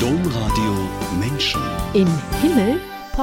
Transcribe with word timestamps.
Domradio 0.00 0.74
Menschen. 1.18 1.60
Im 1.94 2.08
Himmel 2.42 2.78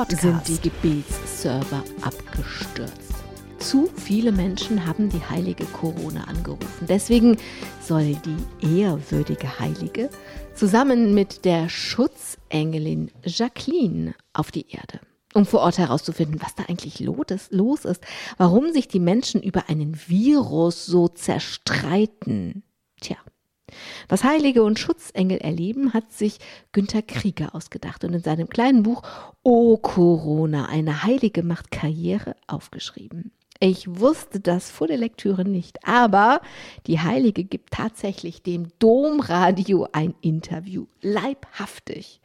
sind 0.09 0.47
die 0.47 0.69
Gebetsserver 0.69 1.83
abgestürzt. 2.01 3.13
Zu 3.59 3.87
viele 3.95 4.31
Menschen 4.31 4.85
haben 4.85 5.09
die 5.09 5.21
heilige 5.23 5.65
Corona 5.65 6.23
angerufen. 6.23 6.87
Deswegen 6.87 7.37
soll 7.79 8.15
die 8.25 8.79
ehrwürdige 8.79 9.59
Heilige 9.59 10.09
zusammen 10.55 11.13
mit 11.13 11.45
der 11.45 11.69
Schutzengelin 11.69 13.11
Jacqueline 13.23 14.15
auf 14.33 14.51
die 14.51 14.69
Erde 14.71 14.99
um 15.35 15.47
vor 15.47 15.61
Ort 15.61 15.79
herauszufinden, 15.79 16.39
was 16.41 16.53
da 16.53 16.63
eigentlich 16.69 16.99
los 16.99 17.85
ist, 17.85 18.03
warum 18.37 18.71
sich 18.71 18.87
die 18.87 18.99
Menschen 18.99 19.41
über 19.41 19.67
einen 19.67 19.97
Virus 20.07 20.85
so 20.85 21.07
zerstreiten. 21.07 22.63
Tja, 23.01 23.17
was 24.09 24.23
Heilige 24.23 24.63
und 24.63 24.79
Schutzengel 24.79 25.37
erleben, 25.37 25.93
hat 25.93 26.11
sich 26.11 26.39
Günter 26.71 27.01
Krieger 27.01 27.55
ausgedacht 27.55 28.03
und 28.03 28.13
in 28.13 28.21
seinem 28.21 28.49
kleinen 28.49 28.83
Buch 28.83 29.03
O 29.43 29.77
Corona, 29.77 30.65
eine 30.65 31.03
Heilige 31.03 31.43
macht 31.43 31.71
Karriere 31.71 32.35
aufgeschrieben. 32.47 33.31
Ich 33.65 33.87
wusste 33.87 34.41
das 34.41 34.69
vor 34.69 34.87
der 34.87 34.97
Lektüre 34.97 35.45
nicht, 35.45 35.87
aber 35.87 36.41
die 36.85 36.99
Heilige 36.99 37.45
gibt 37.45 37.71
tatsächlich 37.71 38.41
dem 38.41 38.67
Domradio 38.77 39.87
ein 39.93 40.15
Interview, 40.19 40.87
leibhaftig. 41.01 42.19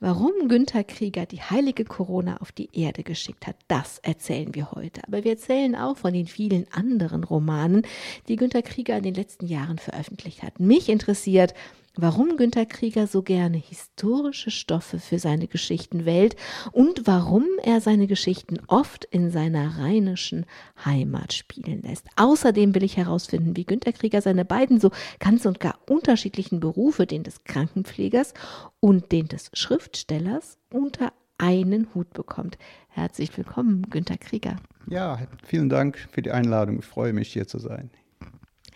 Warum 0.00 0.48
Günther 0.48 0.84
Krieger 0.84 1.26
die 1.26 1.42
heilige 1.42 1.84
Corona 1.84 2.38
auf 2.38 2.52
die 2.52 2.70
Erde 2.72 3.02
geschickt 3.02 3.46
hat, 3.46 3.56
das 3.68 3.98
erzählen 3.98 4.54
wir 4.54 4.70
heute. 4.70 5.02
Aber 5.06 5.24
wir 5.24 5.32
erzählen 5.32 5.76
auch 5.76 5.98
von 5.98 6.14
den 6.14 6.26
vielen 6.26 6.64
anderen 6.72 7.22
Romanen, 7.22 7.82
die 8.28 8.36
Günther 8.36 8.62
Krieger 8.62 8.96
in 8.96 9.02
den 9.02 9.14
letzten 9.14 9.46
Jahren 9.46 9.78
veröffentlicht 9.78 10.42
hat. 10.42 10.58
Mich 10.58 10.88
interessiert, 10.88 11.52
warum 11.98 12.36
Günter 12.36 12.64
Krieger 12.64 13.06
so 13.06 13.22
gerne 13.22 13.56
historische 13.56 14.50
Stoffe 14.50 15.00
für 15.00 15.18
seine 15.18 15.48
Geschichten 15.48 16.04
wählt 16.04 16.36
und 16.72 17.06
warum 17.06 17.44
er 17.62 17.80
seine 17.80 18.06
Geschichten 18.06 18.58
oft 18.68 19.04
in 19.04 19.30
seiner 19.30 19.78
rheinischen 19.78 20.46
Heimat 20.84 21.32
spielen 21.32 21.82
lässt. 21.82 22.06
Außerdem 22.16 22.74
will 22.74 22.84
ich 22.84 22.96
herausfinden, 22.96 23.56
wie 23.56 23.64
Günter 23.64 23.92
Krieger 23.92 24.22
seine 24.22 24.44
beiden 24.44 24.78
so 24.78 24.90
ganz 25.18 25.44
und 25.44 25.58
gar 25.58 25.78
unterschiedlichen 25.88 26.60
Berufe, 26.60 27.04
den 27.04 27.24
des 27.24 27.42
Krankenpflegers 27.42 28.32
und 28.78 29.10
den 29.10 29.26
des 29.26 29.50
Schriftstellers, 29.52 30.56
unter 30.72 31.12
einen 31.36 31.92
Hut 31.94 32.12
bekommt. 32.12 32.58
Herzlich 32.88 33.36
willkommen, 33.36 33.82
Günter 33.90 34.18
Krieger. 34.18 34.56
Ja, 34.88 35.18
vielen 35.44 35.68
Dank 35.68 35.98
für 36.12 36.22
die 36.22 36.30
Einladung. 36.30 36.78
Ich 36.78 36.84
freue 36.84 37.12
mich, 37.12 37.32
hier 37.32 37.48
zu 37.48 37.58
sein. 37.58 37.90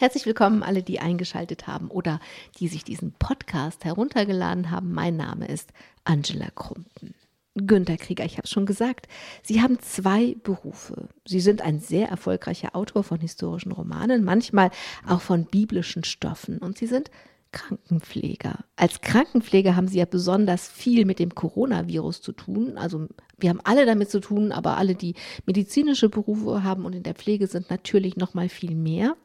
Herzlich 0.02 0.26
willkommen 0.26 0.64
alle, 0.64 0.82
die 0.82 0.98
eingeschaltet 0.98 1.68
haben 1.68 1.86
oder 1.86 2.18
die 2.58 2.66
sich 2.66 2.82
diesen 2.82 3.12
Podcast 3.12 3.84
heruntergeladen 3.84 4.72
haben. 4.72 4.92
Mein 4.92 5.16
Name 5.16 5.46
ist 5.46 5.72
Angela 6.02 6.48
Krumpen. 6.56 7.14
Günter 7.54 7.96
Krieger, 7.96 8.24
ich 8.24 8.32
habe 8.32 8.42
es 8.42 8.50
schon 8.50 8.66
gesagt, 8.66 9.06
Sie 9.44 9.62
haben 9.62 9.78
zwei 9.78 10.34
Berufe. 10.42 11.08
Sie 11.24 11.38
sind 11.38 11.62
ein 11.62 11.78
sehr 11.78 12.08
erfolgreicher 12.08 12.74
Autor 12.74 13.04
von 13.04 13.20
historischen 13.20 13.70
Romanen, 13.70 14.24
manchmal 14.24 14.72
auch 15.06 15.20
von 15.20 15.44
biblischen 15.44 16.02
Stoffen 16.02 16.58
und 16.58 16.78
Sie 16.78 16.88
sind 16.88 17.08
Krankenpfleger. 17.52 18.58
Als 18.74 19.02
Krankenpfleger 19.02 19.76
haben 19.76 19.86
Sie 19.86 19.98
ja 19.98 20.04
besonders 20.04 20.66
viel 20.66 21.04
mit 21.04 21.20
dem 21.20 21.32
Coronavirus 21.32 22.22
zu 22.22 22.32
tun. 22.32 22.76
Also 22.76 23.06
wir 23.38 23.50
haben 23.50 23.60
alle 23.62 23.86
damit 23.86 24.10
zu 24.10 24.18
tun, 24.18 24.50
aber 24.50 24.78
alle, 24.78 24.96
die 24.96 25.14
medizinische 25.46 26.08
Berufe 26.08 26.64
haben 26.64 26.86
und 26.86 26.92
in 26.92 27.04
der 27.04 27.14
Pflege 27.14 27.46
sind, 27.46 27.70
natürlich 27.70 28.16
noch 28.16 28.34
mal 28.34 28.48
viel 28.48 28.74
mehr. 28.74 29.16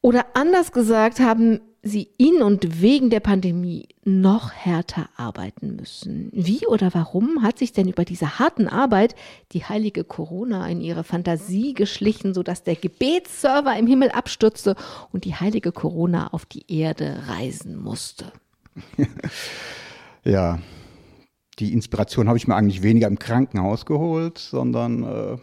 Oder 0.00 0.26
anders 0.34 0.72
gesagt, 0.72 1.20
haben 1.20 1.60
sie 1.82 2.08
in 2.18 2.42
und 2.42 2.82
wegen 2.82 3.10
der 3.10 3.20
Pandemie 3.20 3.88
noch 4.04 4.52
härter 4.52 5.08
arbeiten 5.16 5.76
müssen. 5.76 6.30
Wie 6.32 6.66
oder 6.66 6.92
warum 6.94 7.42
hat 7.42 7.58
sich 7.58 7.72
denn 7.72 7.88
über 7.88 8.04
diese 8.04 8.38
harten 8.38 8.68
Arbeit 8.68 9.14
die 9.52 9.64
heilige 9.64 10.04
Corona 10.04 10.68
in 10.68 10.80
ihre 10.80 11.04
Fantasie 11.04 11.74
geschlichen, 11.74 12.34
sodass 12.34 12.64
der 12.64 12.76
Gebetsserver 12.76 13.76
im 13.76 13.86
Himmel 13.86 14.10
abstürzte 14.10 14.74
und 15.12 15.24
die 15.24 15.34
heilige 15.34 15.72
Corona 15.72 16.28
auf 16.28 16.44
die 16.44 16.64
Erde 16.68 17.22
reisen 17.28 17.76
musste? 17.76 18.32
Ja, 20.26 20.58
die 21.60 21.72
Inspiration 21.72 22.26
habe 22.26 22.36
ich 22.36 22.48
mir 22.48 22.56
eigentlich 22.56 22.82
weniger 22.82 23.06
im 23.06 23.20
Krankenhaus 23.20 23.86
geholt, 23.86 24.38
sondern 24.38 25.04
äh, 25.04 25.38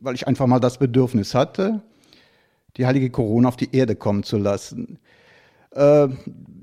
weil 0.00 0.16
ich 0.16 0.26
einfach 0.26 0.48
mal 0.48 0.58
das 0.58 0.78
Bedürfnis 0.78 1.32
hatte, 1.32 1.82
die 2.76 2.86
heilige 2.86 3.10
Corona 3.10 3.48
auf 3.48 3.56
die 3.56 3.74
Erde 3.74 3.96
kommen 3.96 4.22
zu 4.22 4.38
lassen. 4.38 4.98
Äh, 5.74 6.08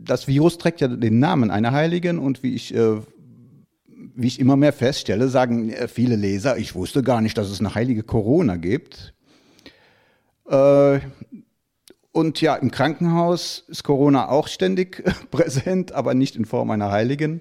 das 0.04 0.28
Virus 0.28 0.58
trägt 0.58 0.82
ja 0.82 0.88
den 0.88 1.20
Namen 1.20 1.52
einer 1.52 1.72
Heiligen 1.72 2.20
und 2.20 2.44
wie 2.44 2.56
ich, 2.56 2.74
äh, 2.74 2.98
wie 4.16 4.28
ich 4.28 4.40
immer 4.40 4.56
mehr 4.56 4.74
feststelle, 4.74 5.28
sagen 5.30 5.70
äh, 5.70 5.88
viele 5.88 6.16
Leser, 6.16 6.58
ich 6.58 6.76
wusste 6.76 7.04
gar 7.04 7.22
nicht, 7.22 7.38
dass 7.38 7.50
es 7.50 7.60
eine 7.60 7.76
heilige 7.76 8.04
Corona 8.04 8.58
gibt. 8.58 9.14
Und 12.12 12.42
ja, 12.42 12.56
im 12.56 12.72
Krankenhaus 12.72 13.64
ist 13.70 13.86
Corona 13.86 14.28
auch 14.28 14.50
ständig 14.50 15.02
präsent, 15.32 15.94
aber 15.94 16.14
nicht 16.14 16.36
in 16.36 16.44
Form 16.44 16.72
einer 16.72 16.92
Heiligen. 16.92 17.40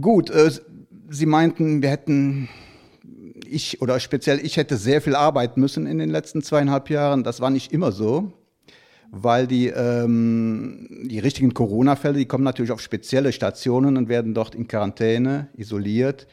Gut, 0.00 0.30
Sie 1.10 1.26
meinten, 1.26 1.82
wir 1.82 1.90
hätten 1.90 2.48
ich 3.46 3.82
oder 3.82 4.00
speziell 4.00 4.44
ich 4.44 4.56
hätte 4.56 4.76
sehr 4.76 5.00
viel 5.00 5.14
arbeiten 5.14 5.60
müssen 5.60 5.86
in 5.86 5.98
den 5.98 6.10
letzten 6.10 6.42
zweieinhalb 6.42 6.90
Jahren. 6.90 7.24
Das 7.24 7.40
war 7.40 7.50
nicht 7.50 7.72
immer 7.72 7.92
so, 7.92 8.32
weil 9.10 9.46
die, 9.46 9.68
ähm, 9.68 10.88
die 11.04 11.18
richtigen 11.18 11.54
Corona-Fälle, 11.54 12.18
die 12.18 12.26
kommen 12.26 12.44
natürlich 12.44 12.72
auf 12.72 12.80
spezielle 12.80 13.32
Stationen 13.32 13.96
und 13.96 14.08
werden 14.08 14.34
dort 14.34 14.54
in 14.54 14.68
Quarantäne 14.68 15.48
isoliert. 15.56 16.26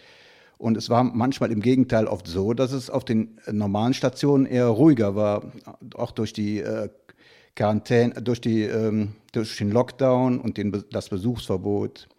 Und 0.57 0.75
es 0.75 0.89
war 0.89 1.03
manchmal 1.03 1.51
im 1.51 1.61
Gegenteil 1.61 2.05
oft 2.07 2.27
so, 2.27 2.53
dass 2.53 2.73
es 2.73 2.89
auf 2.89 3.05
den 3.05 3.39
normalen 3.49 3.93
Stationen 3.93 4.45
eher 4.45 4.67
ruhiger 4.67 5.15
war, 5.15 5.53
auch 5.95 6.11
durch 6.11 6.33
die 6.33 6.59
äh, 6.59 6.89
Quarantäne, 7.55 8.21
durch, 8.21 8.41
die, 8.41 8.63
ähm, 8.63 9.13
durch 9.31 9.57
den 9.57 9.71
Lockdown 9.71 10.39
und 10.39 10.57
den, 10.57 10.83
das 10.91 11.09
Besuchsverbot. 11.09 12.09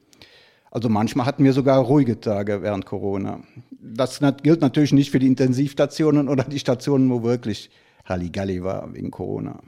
Also 0.70 0.88
manchmal 0.88 1.26
hatten 1.26 1.44
wir 1.44 1.52
sogar 1.52 1.80
ruhige 1.80 2.20
Tage 2.20 2.62
während 2.62 2.86
Corona. 2.86 3.42
Das 3.70 4.20
gilt 4.42 4.60
natürlich 4.60 4.92
nicht 4.92 5.10
für 5.10 5.18
die 5.18 5.26
Intensivstationen 5.26 6.28
oder 6.28 6.44
die 6.44 6.60
Stationen, 6.60 7.10
wo 7.10 7.22
wirklich 7.22 7.70
Halligalli 8.04 8.62
war 8.62 8.92
wegen 8.94 9.10
Corona. 9.10 9.60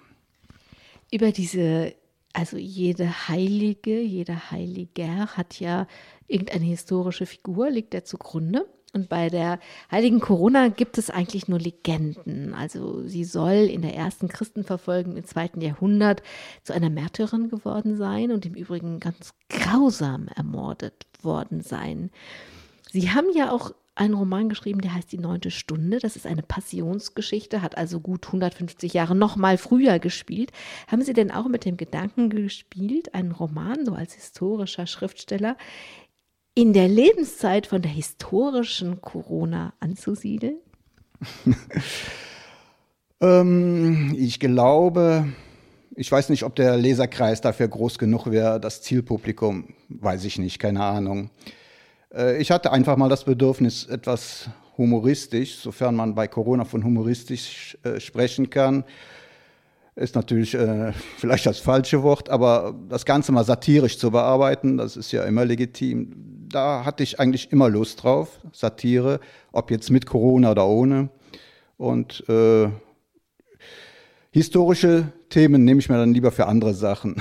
Über 1.10 1.32
diese, 1.32 1.94
also 2.32 2.56
jede 2.56 3.28
Heilige, 3.28 4.00
jeder 4.00 4.50
Heiliger 4.50 5.26
hat 5.36 5.58
ja 5.58 5.86
irgendeine 6.28 6.64
historische 6.66 7.26
Figur, 7.26 7.70
liegt 7.70 7.92
der 7.92 8.04
zugrunde. 8.04 8.66
Und 8.94 9.08
bei 9.08 9.30
der 9.30 9.58
heiligen 9.90 10.20
Corona 10.20 10.68
gibt 10.68 10.98
es 10.98 11.08
eigentlich 11.08 11.48
nur 11.48 11.58
Legenden. 11.58 12.52
Also 12.52 13.06
sie 13.06 13.24
soll 13.24 13.68
in 13.70 13.80
der 13.80 13.94
ersten 13.94 14.28
Christenverfolgung 14.28 15.16
im 15.16 15.24
zweiten 15.24 15.62
Jahrhundert 15.62 16.22
zu 16.62 16.74
einer 16.74 16.90
Märtyrerin 16.90 17.48
geworden 17.48 17.96
sein 17.96 18.30
und 18.30 18.44
im 18.44 18.54
Übrigen 18.54 19.00
ganz 19.00 19.32
grausam 19.48 20.28
ermordet 20.28 21.06
worden 21.22 21.62
sein. 21.62 22.10
Sie 22.90 23.10
haben 23.10 23.28
ja 23.34 23.50
auch 23.50 23.72
einen 23.94 24.14
Roman 24.14 24.48
geschrieben, 24.48 24.80
der 24.80 24.94
heißt 24.94 25.12
Die 25.12 25.18
neunte 25.18 25.50
Stunde. 25.50 25.98
Das 25.98 26.16
ist 26.16 26.26
eine 26.26 26.42
Passionsgeschichte, 26.42 27.60
hat 27.60 27.76
also 27.76 28.00
gut 28.00 28.26
150 28.26 28.94
Jahre 28.94 29.14
noch 29.14 29.36
mal 29.36 29.58
früher 29.58 29.98
gespielt. 29.98 30.50
Haben 30.88 31.02
Sie 31.02 31.12
denn 31.12 31.30
auch 31.30 31.46
mit 31.46 31.64
dem 31.64 31.76
Gedanken 31.76 32.30
gespielt, 32.30 33.14
einen 33.14 33.32
Roman 33.32 33.84
so 33.84 33.92
als 33.92 34.14
historischer 34.14 34.86
Schriftsteller 34.86 35.56
in 36.54 36.72
der 36.72 36.88
Lebenszeit 36.88 37.66
von 37.66 37.82
der 37.82 37.90
historischen 37.90 39.00
Corona 39.00 39.72
anzusiedeln? 39.80 40.58
ähm, 43.20 44.14
ich 44.18 44.40
glaube, 44.40 45.32
ich 45.94 46.10
weiß 46.10 46.28
nicht, 46.28 46.44
ob 46.44 46.54
der 46.56 46.76
Leserkreis 46.76 47.40
dafür 47.40 47.68
groß 47.68 47.98
genug 47.98 48.30
wäre. 48.30 48.60
Das 48.60 48.82
Zielpublikum, 48.82 49.68
weiß 49.88 50.24
ich 50.24 50.38
nicht, 50.38 50.58
keine 50.58 50.82
Ahnung. 50.82 51.30
Äh, 52.14 52.40
ich 52.40 52.50
hatte 52.50 52.72
einfach 52.72 52.96
mal 52.96 53.08
das 53.08 53.24
Bedürfnis, 53.24 53.86
etwas 53.86 54.50
humoristisch, 54.76 55.56
sofern 55.56 55.94
man 55.94 56.14
bei 56.14 56.28
Corona 56.28 56.64
von 56.64 56.84
humoristisch 56.84 57.76
äh, 57.82 58.00
sprechen 58.00 58.50
kann, 58.50 58.84
ist 59.94 60.14
natürlich 60.14 60.54
äh, 60.54 60.92
vielleicht 61.18 61.46
das 61.46 61.58
falsche 61.58 62.02
Wort, 62.02 62.30
aber 62.30 62.74
das 62.88 63.04
Ganze 63.04 63.32
mal 63.32 63.44
satirisch 63.44 63.98
zu 63.98 64.10
bearbeiten, 64.10 64.78
das 64.78 64.96
ist 64.96 65.12
ja 65.12 65.24
immer 65.24 65.44
legitim. 65.44 66.41
Da 66.52 66.84
hatte 66.84 67.02
ich 67.02 67.18
eigentlich 67.18 67.50
immer 67.50 67.68
Lust 67.70 68.02
drauf, 68.02 68.38
Satire, 68.52 69.20
ob 69.52 69.70
jetzt 69.70 69.90
mit 69.90 70.06
Corona 70.06 70.50
oder 70.50 70.66
ohne. 70.66 71.08
Und 71.78 72.28
äh, 72.28 72.68
historische 74.30 75.12
Themen 75.30 75.64
nehme 75.64 75.80
ich 75.80 75.88
mir 75.88 75.96
dann 75.96 76.12
lieber 76.12 76.30
für 76.30 76.46
andere 76.46 76.74
Sachen. 76.74 77.16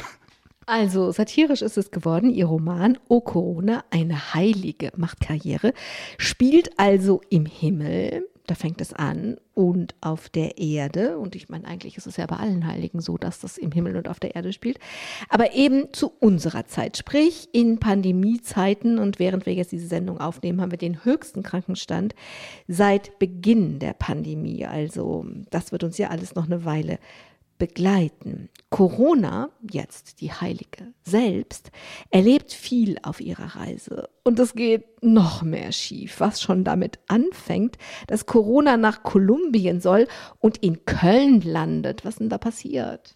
Also, 0.68 1.12
satirisch 1.12 1.62
ist 1.62 1.78
es 1.78 1.92
geworden. 1.92 2.30
Ihr 2.30 2.46
Roman 2.46 2.98
O 3.08 3.20
Corona, 3.20 3.84
eine 3.90 4.34
Heilige 4.34 4.92
macht 4.96 5.20
Karriere, 5.20 5.74
spielt 6.18 6.78
also 6.78 7.22
im 7.30 7.46
Himmel. 7.46 8.28
Da 8.48 8.56
fängt 8.56 8.82
es 8.82 8.94
an, 8.94 9.38
und 9.54 9.96
auf 10.02 10.30
der 10.30 10.58
Erde, 10.58 11.18
und 11.18 11.36
ich 11.36 11.50
meine, 11.50 11.68
eigentlich 11.68 11.98
ist 11.98 12.08
es 12.08 12.18
ja 12.18 12.26
bei 12.26 12.38
allen 12.38 12.66
Heiligen 12.66 13.02
so, 13.02 13.18
dass 13.18 13.40
das 13.40 13.58
im 13.58 13.72
Himmel 13.72 13.98
und 13.98 14.08
auf 14.08 14.20
der 14.20 14.36
Erde 14.36 14.54
spielt, 14.54 14.80
aber 15.30 15.54
eben 15.54 15.94
zu 15.94 16.12
unserer 16.20 16.66
Zeit, 16.66 16.98
sprich 16.98 17.50
in 17.52 17.80
Pandemiezeiten. 17.80 18.98
Und 18.98 19.20
während 19.20 19.46
wir 19.46 19.54
jetzt 19.54 19.72
diese 19.72 19.88
Sendung 19.88 20.20
aufnehmen, 20.20 20.62
haben 20.62 20.72
wir 20.72 20.78
den 20.78 21.04
höchsten 21.04 21.44
Krankenstand 21.44 22.16
seit 22.68 23.20
Beginn 23.20 23.80
der 23.80 23.94
Pandemie. 23.94 24.66
Also 24.66 25.26
das 25.50 25.72
wird 25.72 25.84
uns 25.84 25.98
ja 25.98 26.10
alles 26.10 26.34
noch 26.36 26.46
eine 26.46 26.64
Weile 26.64 26.98
begleiten. 27.62 28.50
Corona, 28.72 29.52
jetzt 29.62 30.20
die 30.20 30.32
Heilige 30.32 30.96
selbst, 31.04 31.70
erlebt 32.10 32.52
viel 32.52 32.98
auf 33.04 33.22
ihrer 33.22 33.56
Reise. 33.56 34.10
Und 34.24 34.40
es 34.40 34.56
geht 34.56 35.04
noch 35.04 35.44
mehr 35.44 35.72
schief, 35.72 36.20
was 36.20 36.42
schon 36.42 36.64
damit 36.64 36.98
anfängt, 37.08 37.78
dass 38.08 38.26
Corona 38.26 38.78
nach 38.78 39.04
Kolumbien 39.04 39.80
soll 39.80 40.08
und 40.40 40.58
in 40.58 40.86
Köln 40.86 41.42
landet. 41.42 42.04
Was 42.04 42.16
denn 42.16 42.30
da 42.30 42.40
passiert? 42.40 43.16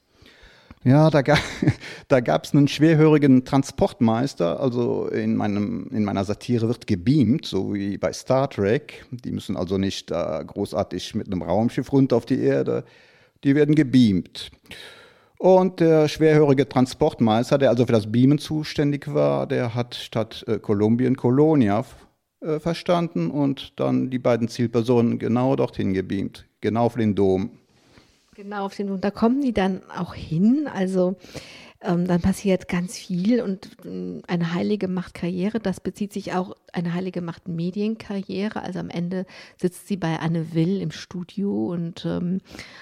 Ja, 0.84 1.10
da, 1.10 1.24
ga, 1.24 1.40
da 2.08 2.20
gab 2.20 2.44
es 2.44 2.54
einen 2.54 2.68
schwerhörigen 2.68 3.46
Transportmeister. 3.46 4.60
Also 4.60 5.08
in, 5.08 5.36
meinem, 5.36 5.88
in 5.92 6.04
meiner 6.04 6.24
Satire 6.24 6.68
wird 6.68 6.86
gebeamt, 6.86 7.48
so 7.48 7.74
wie 7.74 7.98
bei 7.98 8.14
Star 8.14 8.48
Trek. 8.48 9.08
Die 9.10 9.32
müssen 9.32 9.58
also 9.58 9.80
nicht 9.80 10.12
äh, 10.12 10.46
großartig 10.46 11.16
mit 11.16 11.26
einem 11.26 11.42
Raumschiff 11.42 11.92
runter 11.92 12.16
auf 12.16 12.28
die 12.28 12.42
Erde 12.42 12.86
die 13.46 13.56
werden 13.56 13.76
gebeamt. 13.76 14.52
Und 15.38 15.80
der 15.80 16.08
schwerhörige 16.08 16.68
Transportmeister, 16.68 17.58
der 17.58 17.70
also 17.70 17.86
für 17.86 17.92
das 17.92 18.12
Beamen 18.12 18.40
zuständig 18.40 19.14
war, 19.14 19.48
der 19.48 19.76
hat 19.76 19.96
statt 19.96 20.44
äh, 20.48 20.58
Kolumbien 20.58 21.16
Kolonia 21.16 21.86
äh, 22.42 22.60
verstanden 22.60 23.30
und 23.30 23.80
dann 23.80 24.10
die 24.10 24.20
beiden 24.20 24.48
Zielpersonen 24.48 25.20
genau 25.20 25.56
dorthin 25.56 25.94
gebeamt, 25.94 26.46
genau 26.62 26.86
auf 26.86 26.96
den 26.96 27.16
Dom. 27.16 27.52
Genau 28.36 28.66
auf 28.66 28.76
den 28.76 28.88
Dom. 28.88 29.00
Da 29.00 29.12
kommen 29.12 29.42
die 29.42 29.54
dann 29.54 29.82
auch 29.96 30.16
hin. 30.16 30.68
Also 30.74 31.16
ähm, 31.86 32.08
dann 32.08 32.22
passiert 32.22 32.68
ganz 32.68 32.98
viel 32.98 33.42
und 33.42 33.70
äh, 33.86 34.22
eine 34.28 34.54
Heilige 34.54 34.88
macht 34.88 35.14
Karriere. 35.14 35.60
Das 35.60 35.80
bezieht 35.80 36.14
sich 36.14 36.34
auch, 36.34 36.56
eine 36.74 36.94
Heilige 36.94 37.22
macht 37.22 37.48
Medienkarriere. 37.48 38.62
Also 38.62 38.80
am 38.80 38.90
Ende 38.90 39.26
sitzt 39.58 39.88
sie 39.88 39.98
bei 39.98 40.20
Anne 40.20 40.54
Will 40.54 40.82
im 40.82 40.92
Studio 40.92 41.68
und 41.68 42.06
ähm, 42.06 42.40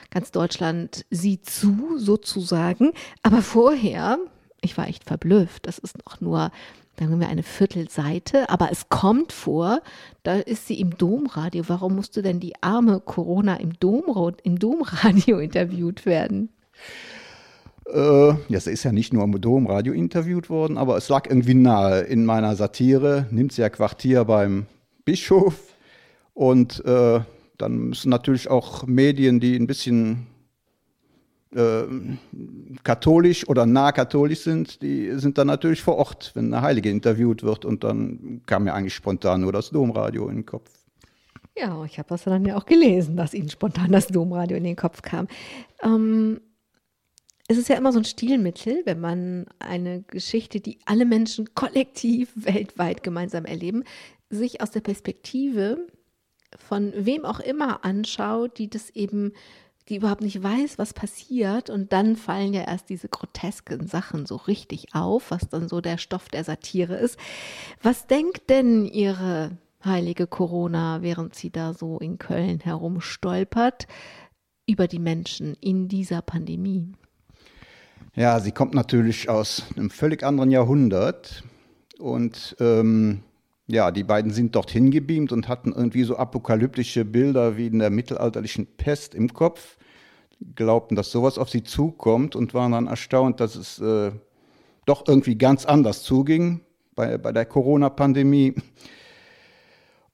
ganz 0.10 0.32
Deutschland 0.32 1.06
sieht 1.10 1.50
zu, 1.50 1.98
sozusagen. 1.98 2.94
Aber 3.22 3.42
vorher, 3.42 4.18
ich 4.62 4.78
war 4.78 4.88
echt 4.88 5.04
verblüfft, 5.04 5.68
das 5.68 5.78
ist 5.78 5.98
noch 6.06 6.22
nur 6.22 6.52
sagen 7.00 7.20
wir 7.20 7.28
eine 7.28 7.42
Viertelseite, 7.42 8.50
aber 8.52 8.72
es 8.72 8.88
kommt 8.88 9.32
vor, 9.32 9.82
da 10.22 10.36
ist 10.36 10.68
sie 10.68 10.80
im 10.80 10.96
Domradio. 10.96 11.64
Warum 11.68 11.96
musste 11.96 12.22
denn 12.22 12.40
die 12.40 12.54
arme 12.62 13.00
Corona 13.00 13.56
im, 13.56 13.80
Domro 13.80 14.32
im 14.44 14.60
Domradio 14.60 15.40
interviewt 15.40 16.06
werden? 16.06 16.50
Äh, 17.88 18.33
ja, 18.47 18.59
sie 18.59 18.71
ist 18.71 18.83
ja 18.83 18.91
nicht 18.91 19.13
nur 19.13 19.24
im 19.24 19.39
Domradio 19.39 19.94
interviewt 19.94 20.50
worden, 20.50 20.77
aber 20.77 20.97
es 20.97 21.09
lag 21.09 21.27
irgendwie 21.27 21.53
nahe. 21.53 22.01
In 22.01 22.25
meiner 22.25 22.56
Satire 22.56 23.27
nimmt 23.31 23.51
sie 23.53 23.62
ja 23.62 23.69
Quartier 23.69 24.25
beim 24.25 24.68
Bischof 25.06 25.75
und 26.33 26.83
äh, 26.85 27.19
dann 27.57 27.77
müssen 27.89 28.09
natürlich 28.09 28.50
auch 28.50 28.85
Medien, 28.88 29.39
die 29.39 29.56
ein 29.56 29.68
bisschen 29.68 30.27
äh, 31.56 31.83
katholisch 32.83 33.47
oder 33.47 33.65
nah 33.65 33.91
katholisch 33.91 34.39
sind, 34.39 34.81
die 34.81 35.12
sind 35.19 35.38
dann 35.38 35.47
natürlich 35.47 35.81
vor 35.81 35.97
Ort, 35.97 36.31
wenn 36.33 36.53
eine 36.53 36.63
Heilige 36.63 36.89
interviewt 36.89 37.44
wird 37.44 37.65
und 37.65 37.83
dann 37.83 38.41
kam 38.45 38.63
mir 38.63 38.74
eigentlich 38.74 38.95
spontan 38.95 39.41
nur 39.41 39.51
das 39.51 39.69
Domradio 39.69 40.27
in 40.30 40.38
den 40.38 40.45
Kopf. 40.45 40.71
Ja, 41.56 41.85
ich 41.85 42.00
habe 42.00 42.09
das 42.09 42.24
dann 42.24 42.45
ja 42.45 42.57
auch 42.57 42.65
gelesen, 42.65 43.15
dass 43.15 43.33
Ihnen 43.33 43.50
spontan 43.50 43.91
das 43.91 44.07
Domradio 44.07 44.57
in 44.57 44.63
den 44.63 44.75
Kopf 44.75 45.03
kam. 45.03 45.27
Ähm, 45.83 46.41
es 47.48 47.57
ist 47.57 47.69
ja 47.69 47.75
immer 47.75 47.92
so 47.92 48.00
ein 48.00 48.06
Stilmittel, 48.06 48.81
wenn 48.86 49.00
man 49.00 49.45
eine 49.60 50.01
Geschichte, 50.04 50.62
die 50.62 50.80
alle 50.86 51.06
Menschen 51.06 51.54
kollektiv 51.56 52.31
weltweit 52.36 53.04
gemeinsam 53.04 53.45
erleben, 53.45 53.84
sich 54.30 54.62
aus 54.62 54.72
der 54.72 54.81
Perspektive 54.81 55.88
von 56.57 56.94
wem 56.95 57.25
auch 57.25 57.40
immer 57.40 57.84
anschaut, 57.84 58.57
die 58.57 58.69
das 58.69 58.90
eben, 58.92 59.34
die 59.90 59.98
überhaupt 59.98 60.22
nicht 60.22 60.42
weiß, 60.42 60.78
was 60.78 60.94
passiert. 60.94 61.69
Und 61.69 61.92
dann 61.92 62.16
fallen 62.16 62.54
ja 62.54 62.62
erst 62.62 62.90
diese 62.90 63.10
grotesken 63.10 63.88
Sachen 63.88 64.25
so 64.25 64.36
richtig 64.36 64.95
auf, 64.95 65.31
was 65.31 65.50
dann 65.50 65.68
so 65.68 65.81
der 65.81 65.98
Stoff 65.98 66.30
der 66.30 66.44
Satire 66.44 66.95
ist. 66.95 67.19
Was 67.81 68.07
denkt 68.07 68.50
denn 68.50 68.86
Ihre 68.86 69.57
heilige 69.84 70.28
Corona, 70.28 71.01
während 71.01 71.36
sie 71.36 71.50
da 71.50 71.74
so 71.74 71.98
in 71.98 72.18
Köln 72.18 72.60
herumstolpert, 72.62 73.88
über 74.66 74.88
die 74.88 75.00
Menschen 75.00 75.56
in 75.60 75.90
dieser 75.90 76.22
Pandemie? 76.22 76.94
Ja, 78.15 78.39
sie 78.39 78.51
kommt 78.51 78.75
natürlich 78.75 79.27
aus 79.27 79.63
einem 79.75 79.89
völlig 79.89 80.21
anderen 80.21 80.51
Jahrhundert. 80.51 81.44
Und 81.98 82.56
ähm, 82.60 83.24
ja, 83.65 83.89
die 83.89 84.04
beiden 84.04 84.31
sind 84.31 84.56
dorthin 84.56 84.92
gebeamt 84.92 85.31
und 85.31 85.48
hatten 85.48 85.71
irgendwie 85.71 86.04
so 86.04 86.18
apokalyptische 86.18 87.06
Bilder 87.06 87.57
wie 87.57 87.68
in 87.68 87.80
der 87.80 87.89
mittelalterlichen 87.89 88.68
Pest 88.77 89.15
im 89.15 89.33
Kopf. 89.33 89.77
Glaubten, 90.56 90.95
dass 90.95 91.10
sowas 91.10 91.39
auf 91.39 91.50
sie 91.50 91.63
zukommt 91.63 92.36
und 92.36 92.54
waren 92.54 92.74
dann 92.74 92.88
erstaunt, 92.88 93.39
dass 93.39 93.56
es 93.56 93.80
äh, 93.80 94.12
doch 94.86 95.07
irgendwie 95.07 95.36
ganz 95.36 95.66
anders 95.66 96.04
zuging 96.04 96.59
bei, 96.94 97.18
bei 97.18 97.31
der 97.31 97.45
Corona-Pandemie. 97.45 98.54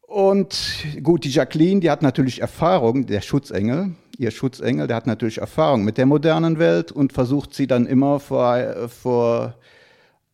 Und 0.10 0.88
gut, 1.04 1.24
die 1.24 1.30
Jacqueline, 1.30 1.82
die 1.82 1.92
hat 1.92 2.02
natürlich 2.02 2.42
Erfahrung, 2.42 3.06
der 3.06 3.22
Schutzengel, 3.22 3.92
ihr 4.18 4.32
Schutzengel, 4.32 4.88
der 4.88 4.96
hat 4.96 5.06
natürlich 5.06 5.38
Erfahrung 5.38 5.86
mit 5.86 6.00
der 6.00 6.08
modernen 6.08 6.58
Welt 6.58 6.92
und 6.92 7.14
versucht 7.14 7.54
sie 7.54 7.68
dann 7.68 7.86
immer 7.86 8.20
vor, 8.20 8.88
vor 8.88 9.54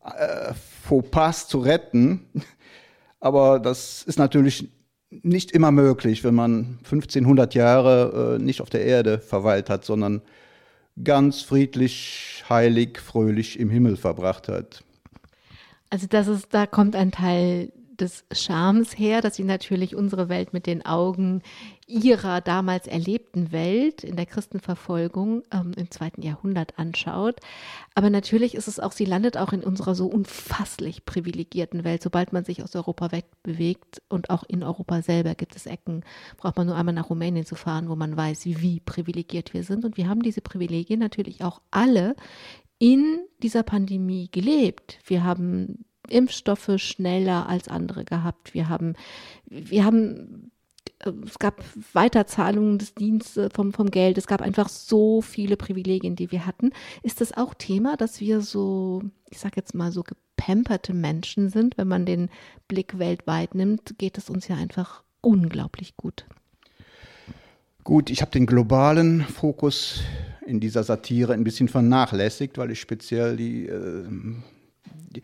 äh, 0.02 0.54
Fauxpas 0.82 1.46
zu 1.48 1.58
retten. 1.58 2.24
Aber 3.20 3.60
das 3.60 4.02
ist 4.04 4.18
natürlich 4.18 4.70
nicht 5.10 5.52
immer 5.52 5.72
möglich, 5.72 6.24
wenn 6.24 6.34
man 6.34 6.78
1500 6.84 7.54
Jahre 7.54 8.36
äh, 8.36 8.42
nicht 8.42 8.62
auf 8.62 8.70
der 8.70 8.82
Erde 8.82 9.18
verweilt 9.18 9.68
hat, 9.68 9.84
sondern 9.84 10.22
ganz 11.04 11.42
friedlich, 11.42 12.44
heilig, 12.48 12.98
fröhlich 12.98 13.60
im 13.60 13.68
Himmel 13.68 13.98
verbracht 13.98 14.48
hat. 14.48 14.82
Also 15.90 16.06
das 16.08 16.28
ist, 16.28 16.54
da 16.54 16.66
kommt 16.66 16.96
ein 16.96 17.12
Teil 17.12 17.72
des 18.00 18.24
Charmes 18.32 18.98
her, 18.98 19.20
dass 19.20 19.36
sie 19.36 19.44
natürlich 19.44 19.94
unsere 19.94 20.28
Welt 20.28 20.52
mit 20.52 20.66
den 20.66 20.84
Augen 20.84 21.42
ihrer 21.86 22.40
damals 22.40 22.86
erlebten 22.86 23.52
Welt 23.52 24.02
in 24.02 24.16
der 24.16 24.26
Christenverfolgung 24.26 25.42
ähm, 25.52 25.72
im 25.76 25.90
zweiten 25.90 26.22
Jahrhundert 26.22 26.78
anschaut. 26.78 27.38
Aber 27.94 28.10
natürlich 28.10 28.54
ist 28.54 28.66
es 28.66 28.80
auch, 28.80 28.92
sie 28.92 29.04
landet 29.04 29.36
auch 29.36 29.52
in 29.52 29.62
unserer 29.62 29.94
so 29.94 30.06
unfasslich 30.06 31.04
privilegierten 31.04 31.84
Welt. 31.84 32.02
Sobald 32.02 32.32
man 32.32 32.44
sich 32.44 32.62
aus 32.62 32.74
Europa 32.74 33.12
wegbewegt 33.12 34.02
und 34.08 34.30
auch 34.30 34.42
in 34.44 34.62
Europa 34.64 35.02
selber 35.02 35.34
gibt 35.34 35.54
es 35.54 35.66
Ecken, 35.66 36.04
braucht 36.36 36.56
man 36.56 36.66
nur 36.66 36.76
einmal 36.76 36.94
nach 36.94 37.08
Rumänien 37.08 37.46
zu 37.46 37.54
fahren, 37.54 37.88
wo 37.88 37.94
man 37.94 38.16
weiß, 38.16 38.46
wie 38.46 38.80
privilegiert 38.80 39.54
wir 39.54 39.62
sind. 39.62 39.84
Und 39.84 39.96
wir 39.96 40.08
haben 40.08 40.22
diese 40.22 40.40
Privilegien 40.40 40.98
natürlich 40.98 41.44
auch 41.44 41.60
alle 41.70 42.16
in 42.78 43.20
dieser 43.42 43.62
Pandemie 43.62 44.28
gelebt. 44.30 44.98
Wir 45.06 45.24
haben 45.24 45.84
Impfstoffe 46.10 46.70
schneller 46.76 47.48
als 47.48 47.68
andere 47.68 48.04
gehabt. 48.04 48.54
Wir 48.54 48.68
haben, 48.68 48.94
wir 49.46 49.84
haben 49.84 50.50
äh, 51.00 51.12
es 51.26 51.38
gab 51.38 51.62
Weiterzahlungen 51.92 52.78
des 52.78 52.94
Dienstes 52.94 53.52
vom, 53.54 53.72
vom 53.72 53.90
Geld. 53.90 54.18
Es 54.18 54.26
gab 54.26 54.42
einfach 54.42 54.68
so 54.68 55.20
viele 55.22 55.56
Privilegien, 55.56 56.16
die 56.16 56.30
wir 56.32 56.46
hatten. 56.46 56.70
Ist 57.02 57.20
das 57.20 57.36
auch 57.36 57.54
Thema, 57.54 57.96
dass 57.96 58.20
wir 58.20 58.40
so, 58.40 59.02
ich 59.30 59.38
sag 59.38 59.56
jetzt 59.56 59.74
mal 59.74 59.92
so 59.92 60.02
gepamperte 60.02 60.94
Menschen 60.94 61.50
sind? 61.50 61.78
Wenn 61.78 61.88
man 61.88 62.06
den 62.06 62.30
Blick 62.68 62.98
weltweit 62.98 63.54
nimmt, 63.54 63.98
geht 63.98 64.18
es 64.18 64.30
uns 64.30 64.48
ja 64.48 64.56
einfach 64.56 65.02
unglaublich 65.20 65.96
gut. 65.96 66.26
Gut, 67.84 68.10
ich 68.10 68.20
habe 68.20 68.32
den 68.32 68.46
globalen 68.46 69.22
Fokus 69.22 70.02
in 70.44 70.60
dieser 70.60 70.82
Satire 70.82 71.34
ein 71.34 71.44
bisschen 71.44 71.68
vernachlässigt, 71.68 72.58
weil 72.58 72.70
ich 72.70 72.80
speziell 72.80 73.36
die, 73.36 73.66
äh, 73.66 74.04
die 75.10 75.22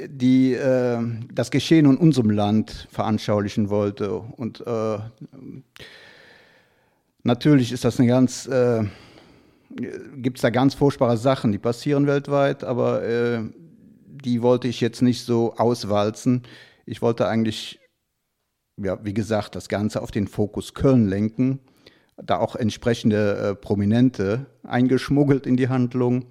die 0.00 0.54
äh, 0.54 0.98
das 1.32 1.50
Geschehen 1.50 1.86
in 1.86 1.96
unserem 1.96 2.30
Land 2.30 2.88
veranschaulichen 2.90 3.70
wollte. 3.70 4.12
Und 4.18 4.64
äh, 4.66 4.98
natürlich 7.22 7.72
ist 7.72 7.84
das 7.84 7.98
eine 7.98 8.08
ganz, 8.08 8.46
äh, 8.46 8.84
gibt 10.16 10.38
es 10.38 10.42
da 10.42 10.50
ganz 10.50 10.74
furchtbare 10.74 11.16
Sachen, 11.16 11.52
die 11.52 11.58
passieren 11.58 12.06
weltweit, 12.06 12.64
aber 12.64 13.02
äh, 13.04 13.40
die 14.24 14.42
wollte 14.42 14.68
ich 14.68 14.80
jetzt 14.80 15.02
nicht 15.02 15.24
so 15.24 15.54
auswalzen. 15.56 16.42
Ich 16.84 17.02
wollte 17.02 17.28
eigentlich, 17.28 17.80
ja, 18.76 18.98
wie 19.04 19.14
gesagt, 19.14 19.54
das 19.54 19.68
Ganze 19.68 20.02
auf 20.02 20.10
den 20.10 20.26
Fokus 20.28 20.74
Köln 20.74 21.06
lenken, 21.06 21.60
da 22.16 22.38
auch 22.38 22.56
entsprechende 22.56 23.36
äh, 23.36 23.54
Prominente 23.54 24.46
eingeschmuggelt 24.62 25.46
in 25.46 25.56
die 25.56 25.68
Handlung. 25.68 26.26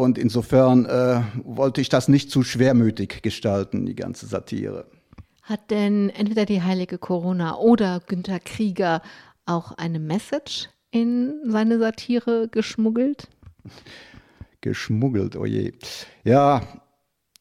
Und 0.00 0.16
insofern 0.16 0.86
äh, 0.86 1.20
wollte 1.44 1.82
ich 1.82 1.90
das 1.90 2.08
nicht 2.08 2.30
zu 2.30 2.42
schwermütig 2.42 3.20
gestalten, 3.20 3.84
die 3.84 3.94
ganze 3.94 4.24
Satire. 4.24 4.86
Hat 5.42 5.70
denn 5.70 6.08
entweder 6.08 6.46
die 6.46 6.62
heilige 6.62 6.96
Corona 6.96 7.58
oder 7.58 8.00
Günter 8.06 8.40
Krieger 8.40 9.02
auch 9.44 9.72
eine 9.72 9.98
Message 9.98 10.70
in 10.90 11.34
seine 11.44 11.78
Satire 11.78 12.48
geschmuggelt? 12.50 13.28
Geschmuggelt, 14.62 15.36
oh 15.36 15.44
je. 15.44 15.74
Ja, 16.24 16.62